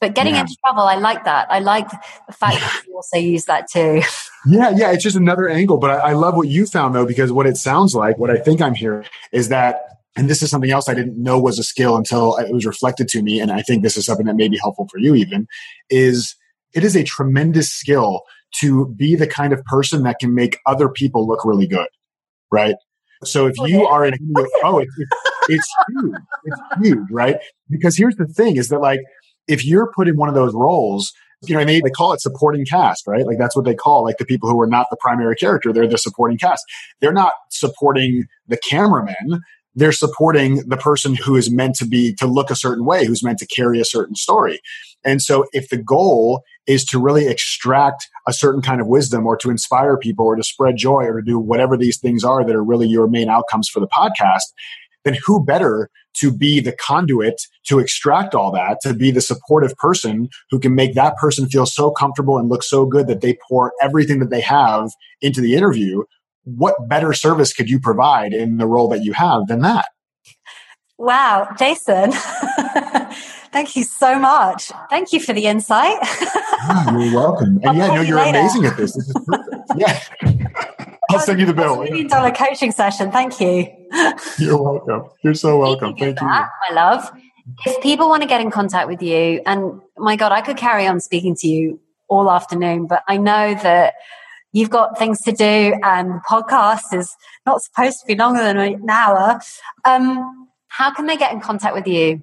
But 0.00 0.14
getting 0.14 0.34
yeah. 0.34 0.42
into 0.42 0.56
trouble, 0.64 0.82
I 0.82 0.96
like 0.96 1.24
that. 1.24 1.50
I 1.50 1.60
like 1.60 1.88
the 1.90 2.32
fact 2.32 2.60
that 2.60 2.82
you 2.88 2.94
also 2.94 3.16
use 3.16 3.46
that 3.46 3.70
too. 3.70 4.02
Yeah, 4.46 4.70
yeah, 4.74 4.92
it's 4.92 5.02
just 5.02 5.16
another 5.16 5.48
angle. 5.48 5.78
But 5.78 5.90
I, 5.90 6.10
I 6.10 6.12
love 6.12 6.36
what 6.36 6.48
you 6.48 6.66
found 6.66 6.94
though, 6.94 7.06
because 7.06 7.32
what 7.32 7.46
it 7.46 7.56
sounds 7.56 7.94
like, 7.94 8.18
what 8.18 8.30
I 8.30 8.36
think 8.36 8.60
I'm 8.60 8.74
hearing 8.74 9.06
is 9.32 9.48
that 9.48 9.82
and 10.16 10.28
this 10.28 10.42
is 10.42 10.50
something 10.50 10.70
else 10.70 10.88
I 10.88 10.94
didn't 10.94 11.22
know 11.22 11.38
was 11.38 11.58
a 11.58 11.62
skill 11.62 11.96
until 11.96 12.36
it 12.36 12.52
was 12.52 12.66
reflected 12.66 13.08
to 13.08 13.22
me. 13.22 13.40
And 13.40 13.52
I 13.52 13.62
think 13.62 13.82
this 13.82 13.96
is 13.96 14.04
something 14.04 14.26
that 14.26 14.34
may 14.34 14.48
be 14.48 14.58
helpful 14.58 14.88
for 14.90 14.98
you 14.98 15.14
even 15.14 15.46
is 15.88 16.34
it 16.74 16.84
is 16.84 16.96
a 16.96 17.04
tremendous 17.04 17.70
skill 17.70 18.22
to 18.56 18.86
be 18.96 19.14
the 19.14 19.26
kind 19.26 19.52
of 19.52 19.64
person 19.64 20.02
that 20.02 20.18
can 20.18 20.34
make 20.34 20.58
other 20.66 20.88
people 20.88 21.26
look 21.26 21.44
really 21.44 21.66
good, 21.66 21.88
right? 22.50 22.74
So 23.24 23.46
if 23.46 23.54
oh, 23.58 23.66
you 23.66 23.86
are 23.86 24.04
in, 24.04 24.14
a, 24.14 24.18
oh, 24.36 24.46
oh 24.64 24.78
it's, 24.78 24.94
it's 25.48 25.74
huge, 25.88 26.14
it's 26.44 26.60
huge, 26.82 27.10
right? 27.10 27.36
Because 27.68 27.96
here's 27.96 28.16
the 28.16 28.26
thing: 28.26 28.56
is 28.56 28.68
that 28.68 28.80
like 28.80 29.00
if 29.46 29.64
you're 29.64 29.90
put 29.94 30.08
in 30.08 30.16
one 30.16 30.28
of 30.28 30.34
those 30.34 30.54
roles, 30.54 31.12
you 31.42 31.54
know, 31.54 31.64
they, 31.64 31.80
they 31.80 31.90
call 31.90 32.12
it 32.12 32.20
supporting 32.20 32.64
cast, 32.64 33.06
right? 33.06 33.26
Like 33.26 33.38
that's 33.38 33.54
what 33.54 33.64
they 33.64 33.74
call 33.74 34.04
like 34.04 34.16
the 34.18 34.24
people 34.24 34.48
who 34.48 34.60
are 34.60 34.66
not 34.66 34.86
the 34.90 34.96
primary 35.00 35.36
character; 35.36 35.72
they're 35.72 35.86
the 35.86 35.98
supporting 35.98 36.38
cast. 36.38 36.64
They're 37.00 37.12
not 37.12 37.32
supporting 37.50 38.24
the 38.48 38.56
cameraman; 38.56 39.42
they're 39.80 39.92
supporting 39.92 40.56
the 40.68 40.76
person 40.76 41.14
who 41.14 41.36
is 41.36 41.50
meant 41.50 41.74
to 41.76 41.86
be 41.86 42.14
to 42.16 42.26
look 42.26 42.50
a 42.50 42.54
certain 42.54 42.84
way, 42.84 43.06
who's 43.06 43.24
meant 43.24 43.38
to 43.38 43.46
carry 43.46 43.80
a 43.80 43.84
certain 43.84 44.14
story. 44.14 44.60
And 45.04 45.22
so 45.22 45.46
if 45.52 45.70
the 45.70 45.78
goal 45.78 46.42
is 46.66 46.84
to 46.84 46.98
really 46.98 47.26
extract 47.26 48.06
a 48.28 48.32
certain 48.34 48.60
kind 48.60 48.82
of 48.82 48.86
wisdom 48.86 49.26
or 49.26 49.38
to 49.38 49.48
inspire 49.48 49.96
people 49.96 50.26
or 50.26 50.36
to 50.36 50.42
spread 50.42 50.76
joy 50.76 51.04
or 51.04 51.22
to 51.22 51.26
do 51.26 51.38
whatever 51.38 51.78
these 51.78 51.98
things 51.98 52.22
are 52.22 52.44
that 52.44 52.54
are 52.54 52.62
really 52.62 52.88
your 52.88 53.08
main 53.08 53.30
outcomes 53.30 53.70
for 53.70 53.80
the 53.80 53.88
podcast, 53.88 54.52
then 55.04 55.16
who 55.24 55.42
better 55.42 55.88
to 56.18 56.30
be 56.30 56.60
the 56.60 56.72
conduit 56.72 57.40
to 57.64 57.78
extract 57.78 58.34
all 58.34 58.52
that, 58.52 58.78
to 58.82 58.92
be 58.92 59.10
the 59.10 59.22
supportive 59.22 59.74
person 59.76 60.28
who 60.50 60.58
can 60.58 60.74
make 60.74 60.94
that 60.94 61.16
person 61.16 61.48
feel 61.48 61.64
so 61.64 61.90
comfortable 61.90 62.36
and 62.36 62.50
look 62.50 62.62
so 62.62 62.84
good 62.84 63.06
that 63.06 63.22
they 63.22 63.38
pour 63.48 63.72
everything 63.80 64.18
that 64.18 64.28
they 64.28 64.42
have 64.42 64.90
into 65.22 65.40
the 65.40 65.54
interview. 65.54 66.02
What 66.44 66.88
better 66.88 67.12
service 67.12 67.52
could 67.52 67.68
you 67.68 67.78
provide 67.80 68.32
in 68.32 68.56
the 68.56 68.66
role 68.66 68.88
that 68.88 69.04
you 69.04 69.12
have 69.12 69.46
than 69.46 69.60
that? 69.60 69.86
Wow, 70.98 71.48
Jason. 71.58 72.12
Thank 73.52 73.74
you 73.74 73.84
so 73.84 74.18
much. 74.18 74.70
Thank 74.90 75.12
you 75.12 75.20
for 75.20 75.32
the 75.32 75.46
insight. 75.46 75.96
yeah, 76.22 76.98
you're 76.98 77.14
welcome. 77.14 77.58
And 77.62 77.76
yeah, 77.76 77.88
no, 77.88 78.00
you're 78.00 78.16
later. 78.16 78.38
amazing 78.38 78.64
at 78.66 78.76
this. 78.76 78.94
This 78.94 79.08
is 79.08 79.16
perfect. 79.26 79.72
Yeah. 79.76 80.00
I'll 81.10 81.18
send 81.18 81.40
you 81.40 81.46
the 81.46 81.54
bill. 81.54 81.82
Million 81.82 82.06
dollar 82.06 82.30
coaching 82.30 82.70
session. 82.70 83.10
Thank 83.10 83.40
you. 83.40 83.66
You're 84.38 84.62
welcome. 84.62 85.10
You're 85.24 85.34
so 85.34 85.58
welcome. 85.58 85.96
Thank 85.96 86.20
you. 86.20 86.26
My 86.26 86.48
love. 86.72 87.10
If 87.66 87.82
people 87.82 88.08
want 88.08 88.22
to 88.22 88.28
get 88.28 88.40
in 88.40 88.50
contact 88.52 88.86
with 88.86 89.02
you, 89.02 89.42
and 89.44 89.80
my 89.96 90.14
God, 90.14 90.30
I 90.30 90.40
could 90.40 90.56
carry 90.56 90.86
on 90.86 91.00
speaking 91.00 91.34
to 91.36 91.48
you 91.48 91.80
all 92.08 92.30
afternoon, 92.30 92.86
but 92.86 93.02
I 93.08 93.16
know 93.16 93.54
that 93.54 93.94
you've 94.52 94.70
got 94.70 94.98
things 94.98 95.20
to 95.22 95.32
do 95.32 95.74
and 95.82 96.10
the 96.10 96.20
podcast 96.28 96.92
is 96.92 97.14
not 97.46 97.62
supposed 97.62 98.00
to 98.00 98.06
be 98.06 98.14
longer 98.14 98.42
than 98.42 98.58
an 98.58 98.90
hour. 98.90 99.40
Um, 99.84 100.48
how 100.68 100.92
can 100.92 101.06
they 101.06 101.16
get 101.16 101.32
in 101.32 101.40
contact 101.40 101.74
with 101.74 101.86
you? 101.86 102.22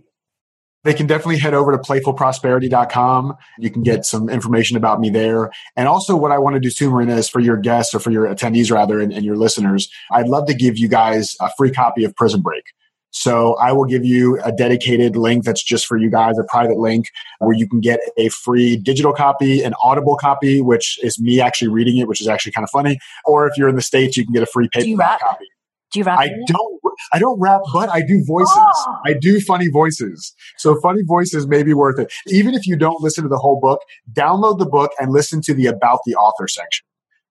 they 0.87 0.93
can 0.93 1.05
definitely 1.05 1.37
head 1.37 1.53
over 1.53 1.73
to 1.73 1.77
playfulprosperity.com. 1.77 3.35
You 3.59 3.69
can 3.69 3.83
get 3.83 4.05
some 4.05 4.29
information 4.29 4.77
about 4.77 5.01
me 5.01 5.09
there. 5.09 5.51
And 5.75 5.85
also, 5.85 6.15
what 6.15 6.31
I 6.31 6.37
want 6.37 6.53
to 6.53 6.61
do 6.61 6.69
too, 6.69 6.89
Marina, 6.89 7.15
is 7.17 7.27
for 7.27 7.41
your 7.41 7.57
guests 7.57 7.93
or 7.93 7.99
for 7.99 8.09
your 8.09 8.25
attendees, 8.25 8.71
rather, 8.71 9.01
and, 9.01 9.11
and 9.11 9.25
your 9.25 9.35
listeners, 9.35 9.89
I'd 10.11 10.29
love 10.29 10.47
to 10.47 10.53
give 10.53 10.77
you 10.77 10.87
guys 10.87 11.35
a 11.41 11.49
free 11.57 11.71
copy 11.71 12.05
of 12.05 12.15
Prison 12.15 12.41
Break. 12.41 12.63
So 13.11 13.55
I 13.55 13.71
will 13.71 13.85
give 13.85 14.05
you 14.05 14.39
a 14.43 14.51
dedicated 14.51 15.15
link 15.15 15.43
that's 15.43 15.63
just 15.63 15.85
for 15.85 15.97
you 15.97 16.09
guys, 16.09 16.37
a 16.37 16.43
private 16.43 16.77
link 16.77 17.07
where 17.39 17.55
you 17.55 17.67
can 17.67 17.79
get 17.79 17.99
a 18.17 18.29
free 18.29 18.77
digital 18.77 19.13
copy, 19.13 19.63
an 19.63 19.73
audible 19.81 20.17
copy, 20.17 20.61
which 20.61 20.99
is 21.03 21.19
me 21.19 21.41
actually 21.41 21.69
reading 21.69 21.97
it, 21.97 22.07
which 22.07 22.21
is 22.21 22.27
actually 22.27 22.51
kind 22.51 22.63
of 22.63 22.69
funny. 22.69 22.99
Or 23.25 23.47
if 23.47 23.57
you're 23.57 23.69
in 23.69 23.75
the 23.75 23.81
States, 23.81 24.17
you 24.17 24.25
can 24.25 24.33
get 24.33 24.43
a 24.43 24.47
free 24.47 24.69
paperback 24.71 25.21
copy. 25.21 25.45
Do 25.91 25.99
you 25.99 26.05
rap? 26.05 26.19
I 26.19 26.29
don't. 26.47 26.81
I 27.13 27.19
don't 27.19 27.39
rap, 27.39 27.61
but 27.71 27.89
I 27.89 28.01
do 28.01 28.23
voices. 28.25 28.53
Oh. 28.57 28.97
I 29.05 29.13
do 29.13 29.39
funny 29.39 29.69
voices. 29.69 30.33
So 30.57 30.79
funny 30.81 31.01
voices 31.03 31.47
may 31.47 31.63
be 31.63 31.73
worth 31.73 31.99
it. 31.99 32.11
Even 32.27 32.55
if 32.55 32.65
you 32.65 32.75
don't 32.75 33.01
listen 33.01 33.23
to 33.23 33.29
the 33.29 33.37
whole 33.37 33.59
book, 33.61 33.81
download 34.11 34.59
the 34.59 34.65
book 34.65 34.91
and 34.99 35.11
listen 35.11 35.41
to 35.43 35.53
the 35.53 35.67
about 35.67 35.99
the 36.05 36.15
author 36.15 36.47
section 36.47 36.86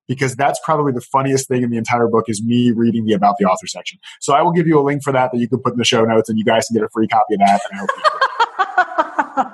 because 0.07 0.36
that's 0.36 0.61
probably 0.64 0.92
the 0.92 1.00
funniest 1.00 1.48
thing 1.48 1.62
in 1.62 1.70
the 1.70 1.76
entire 1.76 2.09
book 2.09 2.24
is 2.28 2.42
me 2.42 2.72
reading 2.72 3.04
the 3.04 3.12
about 3.12 3.36
the 3.38 3.44
author 3.44 3.66
section. 3.66 3.98
So 4.20 4.34
I 4.34 4.42
will 4.42 4.52
give 4.52 4.66
you 4.66 4.78
a 4.78 4.82
link 4.82 5.02
for 5.02 5.12
that 5.12 5.32
that 5.32 5.38
you 5.38 5.48
can 5.48 5.59
put 5.59 5.72
in 5.72 5.78
the 5.78 5.84
show 5.84 6.04
notes 6.04 6.28
and 6.28 6.38
you 6.38 6.44
guys 6.44 6.66
can 6.66 6.76
get 6.76 6.84
a 6.84 6.88
free 6.88 7.09
copy 7.09 7.34
of 7.34 7.40
that. 7.40 7.61
And 7.70 7.74
I 7.74 7.80
hope 7.80 7.90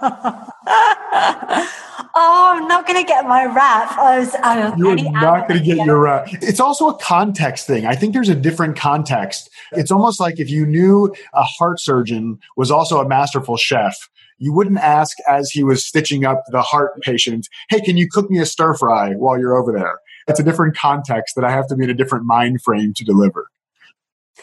oh, 2.15 2.53
I'm 2.55 2.69
not 2.69 2.87
going 2.87 3.03
to 3.03 3.07
get 3.07 3.27
my 3.27 3.45
rap. 3.45 3.89
Oh, 3.93 4.03
uh, 4.03 4.05
I 4.05 4.19
was, 4.19 4.35
I 4.37 4.77
You're 4.77 5.13
not 5.13 5.49
going 5.49 5.61
to 5.61 5.65
get 5.65 5.85
your 5.85 6.01
rap. 6.01 6.29
It's 6.31 6.61
also 6.61 6.89
a 6.89 6.99
context 6.99 7.67
thing. 7.67 7.87
I 7.87 7.95
think 7.95 8.13
there's 8.13 8.29
a 8.29 8.35
different 8.35 8.77
context. 8.77 9.51
It's 9.73 9.91
almost 9.91 10.21
like 10.21 10.39
if 10.39 10.51
you 10.51 10.67
knew 10.67 11.15
a 11.35 11.43
heart 11.43 11.81
surgeon 11.81 12.39
was 12.57 12.71
also 12.71 13.01
a 13.01 13.09
masterful 13.09 13.57
chef, 13.57 14.09
you 14.39 14.53
wouldn't 14.53 14.79
ask 14.79 15.17
as 15.29 15.51
he 15.51 15.63
was 15.63 15.85
stitching 15.85 16.25
up 16.25 16.43
the 16.49 16.63
heart 16.63 17.01
patient, 17.03 17.49
hey, 17.69 17.81
can 17.81 17.97
you 17.97 18.09
cook 18.09 18.31
me 18.31 18.41
a 18.41 18.47
stir 18.47 18.75
fry 18.75 19.15
while 19.15 19.39
you're 19.39 19.57
over 19.57 19.73
there? 19.73 20.01
It's 20.29 20.41
a 20.41 20.43
different 20.43 20.77
context 20.77 21.35
that 21.37 21.45
I 21.45 21.51
have 21.51 21.67
to 21.69 21.77
be 21.77 21.85
in 21.85 21.91
a 21.91 21.95
different 21.95 22.25
mind 22.27 22.63
frame 22.63 22.95
to 22.95 23.05
deliver. 23.05 23.49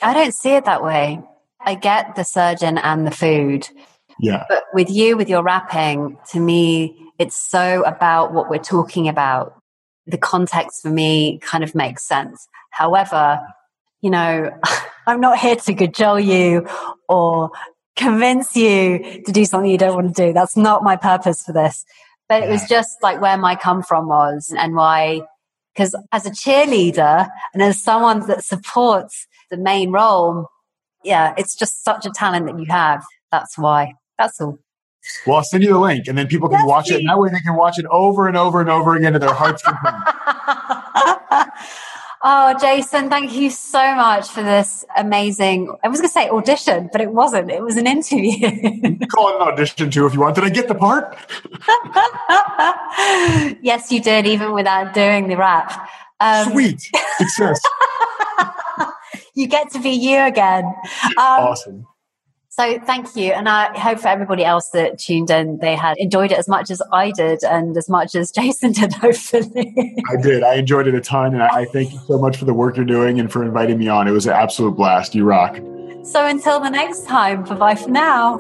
I 0.02 0.14
don't 0.14 0.34
see 0.34 0.52
it 0.52 0.66
that 0.66 0.84
way. 0.84 1.22
I 1.60 1.76
get 1.76 2.16
the 2.16 2.24
surgeon 2.24 2.78
and 2.78 3.06
the 3.06 3.12
food. 3.12 3.68
Yeah. 4.20 4.46
But 4.50 4.64
with 4.74 4.90
you, 4.90 5.18
with 5.18 5.30
your 5.30 5.44
rapping, 5.44 6.18
to 6.32 6.40
me, 6.40 7.12
it's 7.18 7.38
so 7.38 7.84
about 7.84 8.34
what 8.34 8.50
we're 8.50 8.60
talking 8.60 9.08
about. 9.08 9.56
The 10.08 10.18
context 10.18 10.82
for 10.82 10.90
me 10.90 11.40
kind 11.40 11.64
of 11.64 11.76
makes 11.76 12.08
sense. 12.08 12.48
However, 12.72 13.42
you 14.02 14.10
know, 14.10 14.52
I'm 15.08 15.22
not 15.22 15.40
here 15.40 15.56
to 15.56 15.74
cajole 15.74 16.20
you 16.20 16.68
or 17.08 17.52
convince 17.96 18.56
you 18.56 19.22
to 19.26 19.32
do 19.32 19.46
something 19.46 19.70
you 19.70 19.78
don't 19.78 19.96
want 19.96 20.16
to 20.16 20.28
do. 20.28 20.34
That's 20.34 20.56
not 20.56 20.84
my 20.84 20.96
purpose 20.96 21.44
for 21.44 21.52
this. 21.52 21.86
But 22.28 22.44
it 22.44 22.50
was 22.50 22.68
just 22.70 23.02
like 23.02 23.20
where 23.20 23.38
my 23.38 23.56
come 23.56 23.82
from 23.82 24.08
was 24.08 24.54
and 24.56 24.76
why, 24.76 25.22
because 25.80 25.96
as 26.12 26.26
a 26.26 26.30
cheerleader 26.32 27.30
and 27.54 27.64
as 27.64 27.82
someone 27.82 28.28
that 28.28 28.44
supports 28.44 29.28
the 29.50 29.56
main 29.56 29.92
role, 29.94 30.48
yeah, 31.06 31.34
it's 31.38 31.56
just 31.56 31.86
such 31.86 32.06
a 32.06 32.10
talent 32.10 32.48
that 32.48 32.60
you 32.60 32.66
have. 32.70 33.02
That's 33.32 33.58
why. 33.58 33.94
That's 34.18 34.42
all. 34.42 34.60
Well, 35.26 35.38
I'll 35.38 35.44
send 35.44 35.64
you 35.64 35.70
the 35.70 35.80
link 35.80 36.08
and 36.08 36.18
then 36.18 36.28
people 36.28 36.50
can 36.50 36.60
yes, 36.60 36.68
watch 36.68 36.88
please. 36.88 36.96
it. 36.96 37.00
And 37.00 37.10
that 37.10 37.18
way 37.18 37.30
they 37.30 37.40
can 37.40 37.56
watch 37.56 37.80
it 37.80 37.86
over 37.90 38.28
and 38.28 38.36
over 38.36 38.60
and 38.60 38.70
over 38.70 38.98
again 38.98 39.14
to 39.14 39.20
their 39.20 39.34
heart's 39.34 39.64
content. 39.64 39.96
oh, 42.24 42.56
Jason, 42.60 43.10
thank 43.10 43.34
you 43.34 43.50
so 43.50 43.96
much 43.96 44.28
for 44.28 44.44
this 44.44 44.86
amazing, 44.98 45.76
I 45.84 45.88
was 45.88 46.00
going 46.00 46.10
to 46.10 46.14
say 46.14 46.30
audition, 46.30 46.90
but 46.92 47.02
it 47.02 47.12
wasn't. 47.12 47.52
It 47.52 47.62
was 47.62 47.78
an 47.78 47.88
interview. 47.88 48.50
call 49.12 49.30
it 49.30 49.36
an 49.36 49.42
audition 49.42 49.90
too 49.90 50.06
if 50.06 50.14
you 50.14 50.20
want. 50.20 50.36
Did 50.36 50.44
I 50.44 50.50
get 50.50 50.68
the 50.68 50.76
part? 50.76 51.18
yes, 53.62 53.92
you 53.92 54.02
did, 54.02 54.26
even 54.26 54.54
without 54.54 54.94
doing 54.94 55.28
the 55.28 55.38
rap. 55.38 55.90
Um, 56.20 56.52
Sweet. 56.52 56.82
Success. 57.18 57.62
you 59.36 59.48
get 59.48 59.72
to 59.72 59.80
be 59.80 59.92
you 59.92 60.20
again. 60.20 60.66
Um, 60.66 61.16
awesome. 61.18 61.88
So 62.52 62.80
thank 62.80 63.16
you. 63.16 63.32
And 63.32 63.48
I 63.48 63.78
hope 63.78 64.00
for 64.00 64.08
everybody 64.08 64.44
else 64.44 64.70
that 64.70 64.98
tuned 64.98 65.30
in, 65.30 65.60
they 65.60 65.76
had 65.76 65.98
enjoyed 65.98 66.32
it 66.32 66.38
as 66.40 66.48
much 66.48 66.72
as 66.72 66.82
I 66.92 67.12
did 67.12 67.44
and 67.44 67.78
as 67.78 67.88
much 67.88 68.16
as 68.16 68.32
Jason 68.40 68.72
did, 68.72 68.92
hopefully. 68.94 69.96
I 70.12 70.16
did. 70.22 70.44
I 70.44 70.56
enjoyed 70.56 70.88
it 70.88 70.96
a 70.96 71.02
ton. 71.02 71.34
And 71.34 71.44
I 71.44 71.66
thank 71.66 71.94
you 71.94 72.00
so 72.08 72.18
much 72.18 72.38
for 72.38 72.46
the 72.46 72.54
work 72.54 72.76
you're 72.76 72.86
doing 72.86 73.20
and 73.20 73.32
for 73.32 73.44
inviting 73.44 73.78
me 73.78 73.88
on. 73.88 74.08
It 74.08 74.12
was 74.12 74.26
an 74.26 74.34
absolute 74.34 74.76
blast. 74.76 75.14
You 75.14 75.26
rock. 75.26 75.58
So 76.04 76.26
until 76.26 76.60
the 76.60 76.70
next 76.70 77.06
time, 77.06 77.44
bye 77.44 77.56
bye 77.56 77.76
for 77.76 77.90
now. 77.90 78.40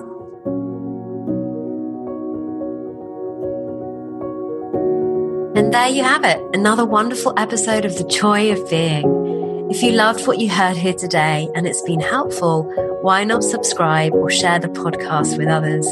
And 5.55 5.73
there 5.73 5.89
you 5.89 6.03
have 6.03 6.23
it, 6.23 6.41
another 6.53 6.85
wonderful 6.85 7.33
episode 7.37 7.83
of 7.83 7.97
The 7.97 8.05
Joy 8.05 8.51
of 8.51 8.69
Being. 8.69 9.38
If 9.69 9.83
you 9.83 9.91
loved 9.91 10.25
what 10.25 10.39
you 10.39 10.49
heard 10.49 10.77
here 10.77 10.95
today 10.95 11.47
and 11.53 11.67
it's 11.67 11.83
been 11.83 11.99
helpful, 11.99 12.63
why 13.03 13.23
not 13.23 13.43
subscribe 13.43 14.13
or 14.13 14.31
share 14.31 14.57
the 14.57 14.67
podcast 14.67 15.37
with 15.37 15.47
others? 15.47 15.85